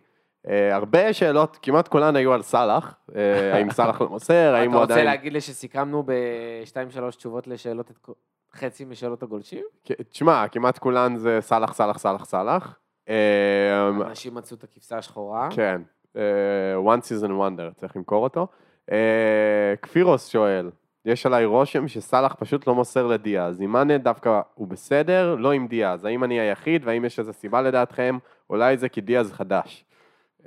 אה, 0.48 0.76
הרבה 0.76 1.14
שאלות, 1.14 1.60
כמעט 1.62 1.88
כולן 1.88 2.16
היו 2.16 2.34
על 2.34 2.42
סאלח. 2.42 2.96
אה, 3.16 3.54
האם 3.56 3.72
סאלח 3.72 4.02
לא 4.02 4.10
מוסר, 4.10 4.56
האם 4.56 4.70
אתה 4.70 4.76
הוא 4.76 4.82
רוצה 4.82 4.94
עדיין... 4.94 5.08
להגיד 5.08 5.34
לי 5.34 5.42
שסיכמנו 5.42 6.04
בשתיים 6.06 6.92
שלוש 6.92 7.16
תשובות 7.16 7.48
לשאלות 7.48 7.92
את 7.92 8.10
חצי 8.54 8.86
משאלות 8.86 9.24
הגולשים? 9.24 9.64
תשמע, 10.10 10.48
כמעט 10.48 10.78
כולן 10.78 11.18
זה 11.18 11.38
סאלח, 11.42 11.74
סאלח, 11.74 11.98
סאלח, 11.98 12.26
סאלח. 12.26 12.80
אה, 13.10 13.90
אנשים 13.90 14.36
מצאו 14.36 14.58
את 14.58 14.64
הכבשה 14.64 14.98
השחורה. 14.98 15.50
כן, 15.52 15.82
אה, 16.16 16.96
one 16.96 17.00
season 17.00 17.30
wonder, 17.30 17.80
צריך 17.80 17.96
למכור 17.96 18.24
אותו. 18.24 18.48
אה, 18.92 19.74
כפירוס 19.82 20.28
שואל, 20.28 20.70
יש 21.06 21.26
עליי 21.26 21.46
רושם 21.46 21.88
שסאלח 21.88 22.36
פשוט 22.40 22.68
לא 22.68 22.76
מוסר 22.76 23.08
לדיאז. 23.08 23.62
עם 23.62 23.72
מאנה 23.72 23.98
דווקא 23.98 24.42
הוא 24.54 24.68
בסדר, 24.68 25.36
לא 25.36 25.52
עם 25.52 25.68
דיאז. 25.68 26.06
האם 26.06 26.24
אני 26.24 26.40
היחיד 26.40 26.82
והאם 26.86 27.06
יש 27.06 27.20
איזו 27.20 27.34
סיבה 27.34 27.62
לדעתכם? 27.62 28.18
אולי 28.50 28.78
זה 28.78 28.90
כי 28.90 29.02
דיאז 29.02 29.32
חדש. 29.32 29.86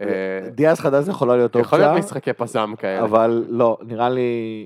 אה, 0.01 0.07
דיאז 0.51 0.81
חדש 0.81 1.09
יכולה 1.09 1.37
להיות 1.37 1.57
יכול 1.57 1.79
להיות 1.79 1.89
אופציה, 1.91 2.05
משחקי 2.07 2.33
פזם 2.33 2.75
כאלה. 2.79 3.05
אבל 3.05 3.45
לא, 3.49 3.79
נראה 3.83 4.09
לי, 4.09 4.21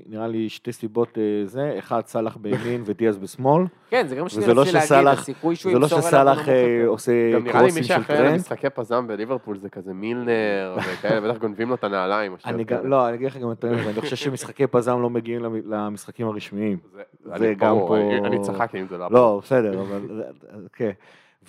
נראה 0.09 0.27
לי 0.27 0.49
שתי 0.49 0.71
סיבות 0.71 1.17
אה, 1.17 1.23
זה, 1.45 1.75
אחד 1.79 2.01
סאלח 2.05 2.37
בימין 2.37 2.81
ודיאז 2.85 3.17
בשמאל, 3.17 3.63
כן, 3.89 4.07
זה 4.07 4.15
גם 4.15 4.29
שאני 4.29 4.43
וזה 4.43 4.53
לא 4.53 4.61
רציתי 4.61 4.77
להגיד, 4.77 5.07
הסיכוי 5.07 5.55
שהוא 5.55 5.71
זה 5.73 5.79
לא 5.79 5.83
ימסור 5.83 5.99
אליו 5.99 6.07
שסאלח 6.09 6.37
נמוך 6.37 6.49
אה. 6.49 6.83
עושה 6.87 7.11
גם 7.33 7.43
נראה 7.43 7.61
לי 7.61 7.65
מי 7.65 7.71
קרוסים 7.71 7.83
של 7.83 7.87
שאחראי 7.87 8.17
טרנד. 8.17 8.31
למשחקי 8.33 8.69
פזם 8.69 9.07
בליברפול 9.07 9.57
זה 9.57 9.69
כזה 9.69 9.93
מילנר 9.93 10.75
וכאלה, 10.93 11.21
בטח 11.29 11.37
גונבים 11.41 11.69
לו 11.69 11.75
את 11.75 11.83
הנעליים. 11.83 12.35
לא, 12.83 13.07
אני 13.07 13.15
אגיד 13.15 13.27
לך 13.27 13.37
גם 13.37 13.51
את 13.51 13.63
האמת, 13.63 13.85
אני 13.87 14.01
חושב 14.01 14.15
שמשחקי 14.15 14.67
פזם 14.67 15.01
לא 15.01 15.09
מגיעים 15.09 15.43
למ- 15.43 15.61
למשחקים 15.73 16.27
הרשמיים. 16.27 16.77
זה- 16.95 17.01
זה 17.37 17.53
גם 17.57 17.75
פה- 17.87 17.97
אני- 17.97 18.19
אני 18.27 18.39
צחקתי 18.41 18.81
אם 18.81 18.87
זה 18.87 18.97
לא... 18.97 19.07
לא, 19.11 19.39
בסדר, 19.43 19.81
אבל... 19.81 20.23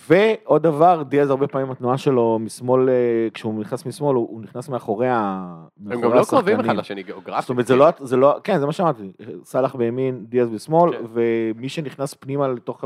ועוד 0.07 0.63
דבר, 0.63 1.03
דיאז 1.03 1.29
הרבה 1.29 1.47
פעמים 1.47 1.71
התנועה 1.71 1.97
שלו 1.97 2.39
משמאל, 2.39 2.89
אה, 2.89 2.93
כשהוא 3.33 3.59
נכנס 3.61 3.85
משמאל, 3.85 4.15
הוא 4.15 4.27
הוא 4.29 4.41
נכנס 4.41 4.69
מאחורי 4.69 5.07
ה- 5.09 5.65
הם 5.89 6.01
גם 6.01 6.13
לא 6.13 6.23
קרובים 6.29 6.53
השחקנים. 6.55 6.59
אחד 6.59 6.75
לשני 6.79 7.03
גיאוגרפית. 7.03 7.41
זאת 7.41 7.49
אומרת, 7.49 7.67
זה 7.67 7.75
לא, 7.75 7.87
זה 7.99 8.17
לא, 8.17 8.35
כן, 8.43 8.59
זה 8.59 8.65
מה 8.65 8.71
שאמרתי, 8.71 9.11
סאלח 9.43 9.75
בימין, 9.75 10.25
דיאז 10.25 10.49
בשמאל, 10.49 10.91
כן. 10.97 11.05
ומי 11.13 11.69
שנכנס 11.69 12.13
פנימה 12.13 12.47
לתוך, 12.47 12.83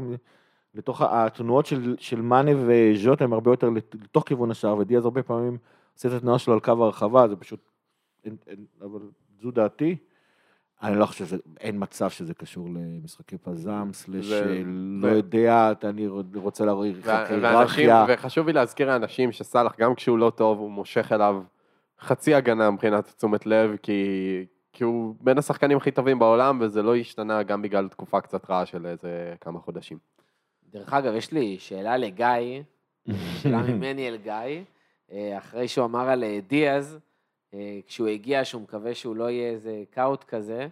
לתוך 0.75 1.01
התנועות 1.01 1.65
של, 1.65 1.95
של 1.99 2.21
מאנה 2.21 2.51
וז'וטה 2.65 3.23
הם 3.23 3.33
הרבה 3.33 3.51
יותר 3.51 3.69
לת- 3.69 3.95
לתוך 4.03 4.23
כיוון 4.27 4.51
השער, 4.51 4.77
ודיאז 4.77 5.05
הרבה 5.05 5.23
פעמים 5.23 5.57
עושה 5.95 6.07
את 6.07 6.13
התנועה 6.13 6.39
שלו 6.39 6.53
על 6.53 6.59
קו 6.59 6.71
הרחבה, 6.85 7.27
זה 7.27 7.35
פשוט, 7.35 7.59
אין, 8.25 8.35
אין, 8.47 8.65
אבל 8.81 8.99
זו 9.41 9.51
דעתי. 9.51 9.95
אני 10.83 10.99
לא 10.99 11.05
חושב 11.05 11.25
שזה, 11.25 11.37
אין 11.59 11.75
מצב 11.79 12.09
שזה 12.09 12.33
קשור 12.33 12.67
למשחקי 12.69 13.37
פזם, 13.37 13.89
סלש 13.93 14.25
זה- 14.25 14.61
לא 14.65 15.07
ו- 15.07 15.11
יודע, 15.11 15.73
אני 15.83 16.07
רוצה 16.35 16.63
ואנשים, 17.41 17.89
היררכיה. 17.89 18.05
וחשוב 18.09 18.47
לי 18.47 18.53
להזכיר 18.53 18.87
לאנשים 18.87 19.31
שסאלח, 19.31 19.75
גם 19.79 19.95
כשהוא 19.95 20.17
לא 20.17 20.29
טוב, 20.35 20.59
הוא 20.59 20.71
מושך 20.71 21.11
אליו 21.11 21.41
חצי 21.99 22.35
הגנה 22.35 22.71
מבחינת 22.71 23.13
תשומת 23.17 23.45
לב, 23.45 23.75
כי, 23.83 24.01
כי 24.73 24.83
הוא 24.83 25.15
בין 25.21 25.37
השחקנים 25.37 25.77
הכי 25.77 25.91
טובים 25.91 26.19
בעולם, 26.19 26.57
וזה 26.61 26.83
לא 26.83 26.95
השתנה 26.95 27.43
גם 27.43 27.61
בגלל 27.61 27.87
תקופה 27.87 28.21
קצת 28.21 28.49
רעה 28.49 28.65
של 28.65 28.85
איזה 28.85 29.33
כמה 29.41 29.59
חודשים. 29.59 29.97
דרך 30.71 30.93
אגב, 30.93 31.13
יש 31.15 31.31
לי 31.31 31.55
שאלה 31.59 31.97
לגיא, 31.97 32.61
שאלה 33.41 33.61
ממני 33.61 34.07
אל 34.07 34.17
גיא, 34.17 34.61
אה, 35.11 35.37
אחרי 35.37 35.67
שהוא 35.67 35.85
אמר 35.85 36.09
על 36.09 36.23
אה, 36.23 36.39
דיאז, 36.47 36.99
כשהוא 37.87 38.07
הגיע, 38.07 38.45
שהוא 38.45 38.61
מקווה 38.61 38.95
שהוא 38.95 39.15
לא 39.15 39.29
יהיה 39.29 39.49
איזה 39.51 39.83
קאוט 39.91 40.23
כזה. 40.23 40.67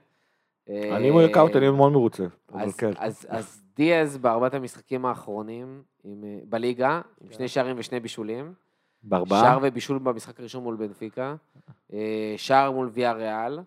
אה, 0.69 0.97
אני 0.97 1.09
אם 1.09 1.13
הוא 1.13 1.21
יהיה 1.21 1.33
קאוט, 1.33 1.51
אני 1.55 1.65
אהיה 1.65 1.71
מאוד 1.71 1.91
מרוצה. 1.91 2.23
אבל 2.53 2.71
כן. 2.71 2.91
אז, 2.97 3.25
אז 3.29 3.61
דיאז 3.75 4.17
בארבעת 4.17 4.53
המשחקים 4.53 5.05
האחרונים 5.05 5.83
אה, 6.05 6.11
בליגה, 6.49 7.01
עם 7.21 7.31
שני 7.31 7.47
שערים 7.47 7.75
ושני 7.79 7.99
בישולים. 7.99 8.53
בארבעה? 9.03 9.41
שער 9.41 9.59
ובישול 9.61 9.99
במשחק 9.99 10.39
הראשון 10.39 10.63
מול 10.63 10.75
בנפיקה. 10.75 11.36
אה, 11.93 12.33
שער 12.38 12.71
מול 12.71 12.89
ויה 12.93 13.11
ריאל, 13.11 13.59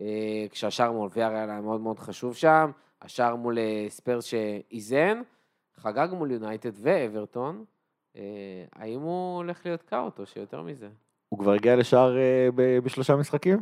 אה, 0.00 0.46
כשהשער 0.50 0.92
מול 0.92 1.08
ויה 1.14 1.28
ריאל 1.28 1.50
היה 1.50 1.60
מאוד 1.60 1.80
מאוד 1.80 1.98
חשוב 1.98 2.34
שם. 2.34 2.70
השער 3.02 3.36
מול 3.36 3.58
אה, 3.58 3.86
ספרס 3.88 4.24
שאיזן, 4.24 5.22
חגג 5.76 6.08
מול 6.12 6.30
יונייטד 6.30 6.72
ואברטון. 6.74 7.64
אה, 8.16 8.22
האם 8.72 9.00
הוא 9.00 9.36
הולך 9.36 9.66
להיות 9.66 9.82
קאוט 9.82 10.18
או 10.18 10.26
שיותר 10.26 10.62
מזה? 10.62 10.88
הוא 11.34 11.38
כבר 11.40 11.52
הגיע 11.52 11.76
לשער 11.76 12.16
אה, 12.16 12.48
ב- 12.54 12.78
בשלושה 12.78 13.16
משחקים? 13.16 13.58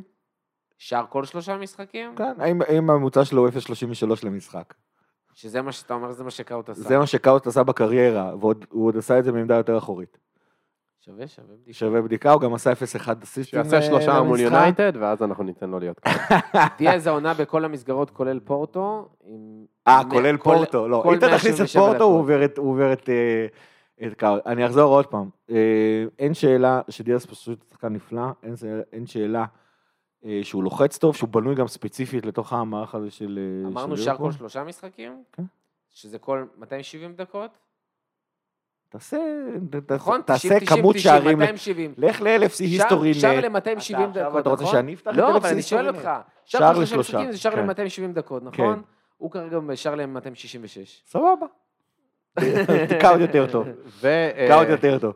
שער 0.79 1.05
כל 1.09 1.25
שלושה 1.25 1.57
משחקים? 1.57 2.14
כן. 2.16 2.33
האם 2.39 2.62
האם 2.62 2.91
הממוצע 2.91 3.25
שלו 3.25 3.43
הוא 3.43 3.49
0.33 3.49 4.27
למשחק? 4.27 4.75
שזה 5.35 5.62
מה 5.62 5.73
שאתה 5.73 5.95
אומר, 5.95 6.12
זה 6.12 6.25
מה 6.25 6.31
שקאוט 6.31 6.68
עשה. 6.68 6.83
זה 6.83 6.99
מה 6.99 7.07
שקאוט 7.07 7.47
עשה 7.47 7.62
בקריירה, 7.62 8.33
והוא 8.41 8.55
עוד 8.87 8.97
עשה 8.97 9.18
את 9.18 9.25
זה 9.25 9.33
מעמדה 9.33 9.55
יותר 9.57 9.79
אחורית. 9.79 10.18
שווה, 11.01 11.27
שווה 11.27 11.55
בדיקה. 11.57 11.73
שווה 11.79 12.03
בדיקה, 12.03 12.33
הוא 12.33 12.41
גם 12.41 12.55
עשה 12.55 12.73
0.1 12.73 12.77
אסיסטים 13.23 13.45
שיעשה 13.64 13.83
שלושה 13.83 14.12
אה, 14.16 14.23
מול 14.23 14.39
למשחק. 14.39 14.53
יונייטד, 14.55 14.93
ואז 15.01 15.23
אנחנו 15.23 15.45
ניתן 15.45 15.70
לו 15.70 15.79
להיות 15.79 16.01
ככה. 16.01 16.39
דיאז 16.79 17.07
העונה 17.07 17.35
בכל 17.35 17.64
המסגרות, 17.64 18.11
כולל 18.11 18.41
פורטו. 18.41 19.09
אה, 19.89 20.03
כולל 20.11 20.37
פורטו, 20.37 20.89
לא. 20.89 21.03
אם 21.07 21.14
אתה 21.14 21.27
תכניס 21.27 21.55
את 21.55 21.61
177 21.61 21.83
פורטו, 21.87 22.05
הוא. 22.05 22.18
עובר 22.18 22.93
את- 22.93 23.09
את... 24.07 24.12
את. 24.24 24.46
אני 24.46 24.66
אחזור 24.66 24.94
עוד 24.94 25.07
פעם. 25.07 25.28
אה, 25.50 25.57
אין 26.18 26.34
שאלה 26.34 26.80
שדיאס 26.88 27.26
פשוט 27.26 27.64
שחקן 27.70 27.92
נפלא, 27.92 28.22
אין 28.42 28.55
אין 28.92 29.07
שאלה 29.07 29.44
אה, 30.24 30.40
שהוא 30.42 30.64
לוחץ 30.64 30.98
טוב, 30.98 31.16
שהוא 31.16 31.28
בנוי 31.28 31.55
גם 31.55 31.68
ספציפית 31.68 32.26
לתוך 32.26 32.53
המערך 32.53 32.94
הזה 32.94 33.11
של... 33.11 33.38
אה, 33.64 33.68
אמרנו 33.68 33.96
שער. 33.96 34.16
כל 34.16 34.32
שלושה 34.32 34.64
משחקים? 34.64 35.22
כן. 35.32 35.42
שזה 35.90 36.18
כל 36.18 36.44
270 36.59 37.14
דקות? 37.14 37.50
תעשה, 38.88 39.16
נכון? 39.90 40.20
תעשה 40.22 40.48
90, 40.48 40.61
90, 40.61 40.80
כמות 40.80 40.96
90, 40.96 41.14
שערים. 41.14 41.38
270. 41.38 41.94
לך 41.98 42.20
ל-LFC 42.20 42.61
היסטורי. 42.61 43.14
שער 43.14 43.40
ל- 43.40 43.46
ל-270 43.46 43.57
אתה- 43.57 43.92
דקות, 43.92 44.16
עכשיו 44.16 44.38
אתה 44.38 44.48
רוצה 44.50 44.62
נכון? 44.62 44.74
שאני 44.76 44.94
אפתח 44.94 45.11
את 45.11 45.16
לא, 45.16 45.34
LFC 45.34 45.36
אבל 45.36 45.48
אני 45.48 45.62
שואל? 45.62 45.88
אותך. 45.88 46.00
שער 46.03 46.20
שער 46.44 46.78
לשלושה, 46.78 47.32
זה 47.32 47.38
שער 47.38 47.53
כן. 47.53 47.66
ל-270 47.66 48.12
דקות, 48.14 48.42
נכון? 48.42 48.82
הוא 49.16 49.30
כרגע 49.30 49.59
בשער 49.59 49.94
ל-266. 49.94 50.86
סבבה. 51.07 51.46
קאוט 53.01 53.20
יותר 53.20 53.47
טוב. 53.47 53.66
אה, 54.05 54.47
קאוט 54.49 54.68
יותר 54.68 54.99
טוב. 54.99 55.12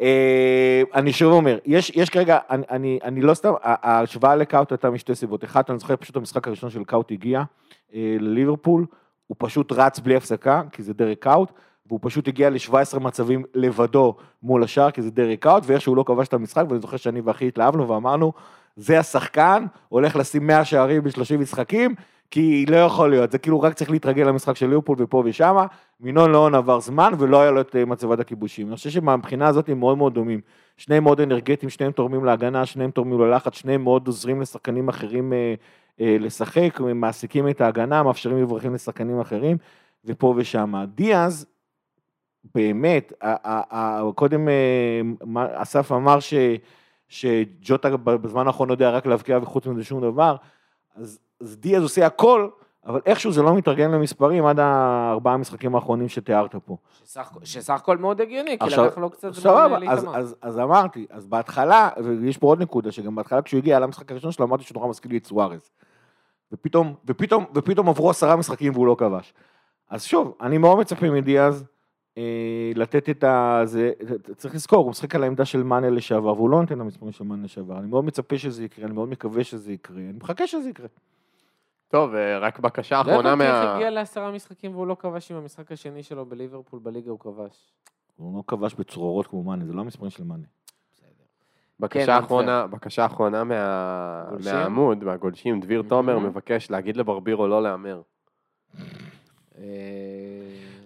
אה, 0.00 0.82
אני 0.94 1.12
שוב 1.12 1.32
אומר, 1.32 1.58
יש, 1.66 2.10
כרגע, 2.10 2.38
אני, 2.50 3.20
לא 3.22 3.34
סתם, 3.34 3.52
ההשוואה 3.62 4.36
לקאוט 4.36 4.72
הייתה 4.72 4.90
משתי 4.90 5.14
סיבות. 5.14 5.44
אחת, 5.44 5.70
אני 5.70 5.78
זוכר 5.78 5.96
פשוט 5.96 6.16
המשחק 6.16 6.46
הראשון 6.48 6.70
של 6.70 6.84
קאוט 6.84 7.12
הגיע 7.12 7.42
אה, 7.94 8.16
לליברפול, 8.20 8.86
הוא 9.26 9.36
פשוט 9.38 9.72
רץ 9.72 9.98
בלי 9.98 10.16
הפסקה, 10.16 10.62
כי 10.72 10.82
זה 10.82 10.94
דירק 10.94 11.18
קאוט, 11.18 11.52
והוא 11.86 12.00
פשוט 12.02 12.28
הגיע 12.28 12.50
ל-17 12.50 12.98
מצבים 12.98 13.44
לבדו 13.54 14.16
מול 14.42 14.64
השער, 14.64 14.90
כי 14.90 15.02
זה 15.02 15.10
דירק 15.10 15.38
קאוט, 15.38 15.62
ואיכשהו 15.66 15.94
לא 15.94 16.04
כבש 16.06 16.28
את 16.28 16.34
המשחק, 16.34 16.64
ואני 16.68 16.80
זוכר 16.80 16.96
שאני 16.96 17.20
ואחי 17.20 17.48
התלהבנו 17.48 17.88
ואמרנו, 17.88 18.32
זה 18.76 18.98
השחקן, 18.98 19.66
הולך 19.88 20.16
לשים 20.16 20.46
100 20.46 20.64
שערים 20.64 21.02
ב-30 21.02 21.36
משחקים, 21.38 21.94
כי 22.30 22.66
לא 22.68 22.76
יכול 22.76 23.10
להיות, 23.10 23.32
זה 23.32 23.38
כאילו 23.38 23.60
רק 23.60 23.74
צריך 23.74 23.90
להתרגל 23.90 24.22
למשחק 24.22 24.56
של 24.56 24.66
ליברפול 24.66 24.96
ופה 24.98 25.22
ושמה, 25.26 25.66
מינון 26.00 26.32
לאון 26.32 26.54
עבר 26.54 26.80
זמן 26.80 27.12
ולא 27.18 27.40
היה 27.40 27.50
לו 27.50 27.60
את 27.60 27.76
אה, 27.76 27.84
מצבת 27.84 28.20
הכיבושים. 28.20 28.68
אני 28.68 28.76
חושב 28.76 28.90
שמבחינה 28.90 29.46
הזאת 29.46 29.68
הם 29.68 29.78
מאוד 29.78 29.98
מאוד 29.98 30.14
דומים. 30.14 30.40
שניהם 30.76 31.04
מאוד 31.04 31.20
אנרגטיים, 31.20 31.70
שניהם 31.70 31.92
תורמים 31.92 32.24
להגנה, 32.24 32.66
שניהם 32.66 32.90
תורמים 32.90 33.20
ללחץ, 33.20 33.54
שניהם 33.54 33.82
מאוד 33.82 34.06
עוזרים 34.06 34.40
לשחקנים 34.40 34.88
אחרים 34.88 35.32
אה, 35.32 35.54
אה, 36.00 36.16
לשחק, 36.20 36.80
מעסיקים 36.80 37.48
את 37.48 37.60
ההגנה, 37.60 38.02
מאפשרים 38.02 38.42
מברכים 38.42 38.74
לשחקנים 38.74 39.20
אחרים, 39.20 39.56
ופה 40.04 40.34
ושמה. 40.36 40.86
דיאז, 40.86 41.46
באמת, 42.54 43.12
קודם 44.14 44.48
אה, 44.48 45.62
אסף 45.62 45.92
אמר 45.92 46.20
ש, 46.20 46.34
שג'וטה 47.08 47.96
בזמן 47.96 48.46
האחרון 48.46 48.70
יודע 48.70 48.90
רק 48.90 49.06
להבקיע 49.06 49.38
וחוץ 49.42 49.66
מזה 49.66 49.84
שום 49.84 50.00
דבר, 50.00 50.36
אז, 50.94 51.18
אז 51.40 51.56
דיאז 51.56 51.82
עושה 51.82 52.06
הכל, 52.06 52.48
אבל 52.86 53.00
איכשהו 53.06 53.32
זה 53.32 53.42
לא 53.42 53.54
מתרגם 53.54 53.92
למספרים 53.92 54.46
עד 54.46 54.58
הארבעה 54.60 55.34
המשחקים 55.34 55.74
האחרונים 55.74 56.08
שתיארת 56.08 56.54
פה. 56.56 56.76
שסך- 57.04 57.38
שסך 57.44 57.70
הכל 57.74 57.98
מאוד 57.98 58.20
הגיוני, 58.20 58.58
כי 58.58 58.64
לקח 58.86 58.98
לו 58.98 59.10
קצת 59.10 59.32
זמן 59.32 59.50
אה, 59.88 59.92
אז. 59.92 60.04
אז, 60.14 60.36
אז 60.42 60.58
אמרתי, 60.58 61.06
אז 61.10 61.26
בהתחלה, 61.26 61.88
ויש 62.04 62.38
פה 62.38 62.46
עוד 62.46 62.62
נקודה, 62.62 62.92
שגם 62.92 63.14
בהתחלה 63.14 63.42
כשהוא 63.42 63.58
הגיע 63.58 63.78
למשחק 63.78 64.10
הראשון 64.12 64.32
שלו, 64.32 64.46
אמרתי 64.46 64.64
שהוא 64.64 64.74
נורא 64.76 64.88
מזכיר 64.88 65.10
לי 65.10 65.18
את 65.18 65.26
סוארז. 65.26 65.70
ופתאום, 66.52 66.94
ופתאום, 67.06 67.44
ופתאום 67.54 67.88
עברו 67.88 68.10
עשרה 68.10 68.36
משחקים 68.36 68.72
והוא 68.72 68.86
לא 68.86 68.96
כבש. 68.98 69.34
אז 69.90 70.04
שוב, 70.04 70.34
אני 70.40 70.58
מאוד 70.58 70.78
מצפה 70.78 71.10
מדיאז 71.10 71.64
לתת 72.74 73.10
את 73.10 73.24
ה... 73.24 73.60
זה, 73.64 73.92
צריך 74.36 74.54
לזכור, 74.54 74.78
הוא 74.78 74.90
משחק 74.90 75.14
על 75.14 75.22
העמדה 75.22 75.44
של 75.44 75.62
מאנה 75.62 75.90
לשעבר, 75.90 76.34
והוא 76.34 76.50
לא 76.50 76.60
נותן 76.60 76.74
את 76.74 76.80
המספרים 76.80 77.12
של 77.12 77.24
מאנה 77.24 77.44
לשעבר. 77.44 77.78
אני 77.78 77.86
מאוד 77.86 78.04
מצפה 78.04 78.38
שזה 78.38 78.64
יקרה, 78.64 78.84
אני 78.84 78.94
מאוד 78.94 79.08
מקווה 79.08 79.44
שזה 79.44 79.72
יקרה, 79.72 79.96
אני 79.96 80.18
מחכה 80.22 80.46
שזה 80.46 80.68
יקרה. 80.68 80.86
טוב, 81.88 82.14
אה, 82.14 82.38
רק 82.38 82.58
בקשה 82.58 82.96
לא 82.96 83.00
אחרונה 83.00 83.34
מה... 83.34 83.74
הגיע 83.74 83.90
לעשרה 83.90 84.30
משחקים 84.30 84.74
והוא 84.74 84.86
לא 84.86 84.96
כבש 84.98 85.30
עם 85.30 85.36
המשחק 85.36 85.72
השני 85.72 86.02
שלו 86.02 86.26
בליברפול 86.26 86.80
בליגה 86.82 87.10
הוא 87.10 87.18
כבש. 87.18 87.72
הוא 88.16 88.36
לא 88.36 88.42
כבש 88.46 88.74
בצרורות 88.74 89.26
כמו 89.26 89.42
מאנה, 89.42 89.64
זה 89.64 89.72
לא 89.72 89.80
המספרים 89.80 90.10
של 90.10 90.24
מאנה. 90.24 90.46
בקשה 91.80 92.06
כן, 92.06 92.24
אחרונה, 92.24 92.66
בקשה 92.66 93.06
אחרונה 93.06 93.44
מה-? 93.44 94.24
מהעמוד, 94.44 95.04
מהגולשים, 95.04 95.60
דביר 95.60 95.82
תומר. 95.88 96.18
מבקש 96.18 96.70
להגיד 96.70 96.96
לברבירו 96.96 97.46
לא 97.46 97.62
להמר. 97.62 98.00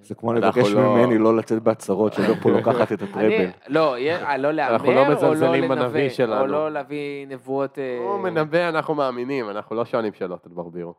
זה 0.09 0.14
כמו 0.14 0.32
אנחנו 0.32 0.46
לבקש 0.61 0.72
לא- 0.72 0.80
ממני 0.96 1.18
לא 1.18 1.36
לצאת 1.36 1.62
בהצהרות, 1.62 2.12
שליברפול 2.12 2.52
לוקחת 2.59 2.92
את 2.92 3.02
הטראבל. 3.02 3.26
אני, 3.34 3.46
לא, 3.68 3.98
יהיה- 3.98 4.26
אה, 4.26 4.36
לא 4.36 4.50
אנחנו 4.50 4.90
לא 4.90 4.94
להמר, 4.94 5.16
או 5.16 5.22
לא 5.22 5.30
מזלזלים 5.30 5.68
בנביא 5.68 6.00
לנבא, 6.02 6.09
שלנו. 6.14 6.40
או 6.40 6.46
לא 6.46 6.70
להביא 6.72 7.26
נבואות... 7.26 7.78
אה, 7.78 7.98
הוא 7.98 8.18
מנבא, 8.20 8.68
אנחנו 8.68 8.94
מאמינים, 8.94 9.50
אנחנו 9.50 9.76
לא 9.76 9.84
שואלים 9.84 10.12
שאלות 10.12 10.46
על 10.46 10.52
ברבירו. 10.54 10.94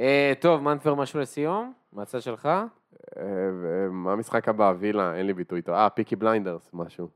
אה, 0.00 0.32
טוב, 0.40 0.62
מנפר, 0.62 0.94
משהו 0.94 1.20
לסיום? 1.20 1.72
מהצד 1.92 2.22
שלך? 2.22 2.46
אה, 2.46 3.22
מה 3.90 4.12
המשחק 4.12 4.48
הבא? 4.48 4.72
וילה, 4.78 5.14
אין 5.14 5.26
לי 5.26 5.32
ביטוי 5.34 5.58
איתו. 5.58 5.74
אה, 5.74 5.90
פיקי 5.90 6.16
בליינדרס, 6.16 6.70
משהו. 6.72 7.08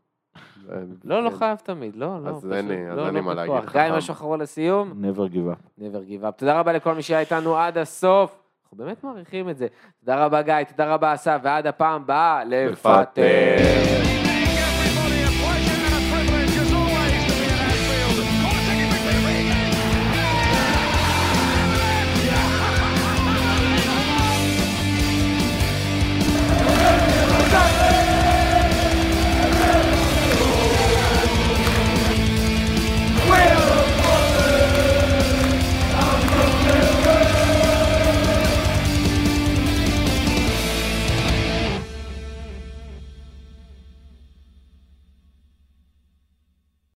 לא, 1.04 1.22
לא. 1.24 1.30
חייב 1.30 1.58
תמיד, 1.58 1.96
לא, 1.96 2.06
לא. 2.24 2.28
אז 2.30 2.52
אין 2.52 2.68
לי- 2.68 2.90
אז 2.90 2.96
לא, 2.96 3.06
אין 3.06 3.14
לי 3.14 3.20
לא 3.20 3.26
מה 3.26 3.34
להגיד. 3.34 3.54
גיא, 3.72 3.80
משהו 3.96 4.12
אחרון 4.12 4.40
לסיום? 4.40 4.92
never 5.04 5.32
give 5.32 5.52
up. 5.52 5.80
never 5.80 6.10
give 6.10 6.28
up. 6.28 6.30
תודה 6.36 6.60
רבה 6.60 6.72
לכל 6.72 6.94
מי 6.94 7.02
שהיה 7.02 7.20
איתנו 7.20 7.56
עד 7.56 7.78
הסוף. 7.78 8.42
אנחנו 8.66 8.84
באמת 8.84 9.04
מעריכים 9.04 9.50
את 9.50 9.58
זה. 9.58 9.66
תודה 10.00 10.24
רבה, 10.24 10.42
גיא, 10.42 10.54
תודה 10.68 10.94
רבה, 10.94 11.14
אסף, 11.14 11.38
ועד 11.42 11.66
הפעם 11.66 12.02
הבאה, 12.02 12.44
לפטר. 12.44 13.22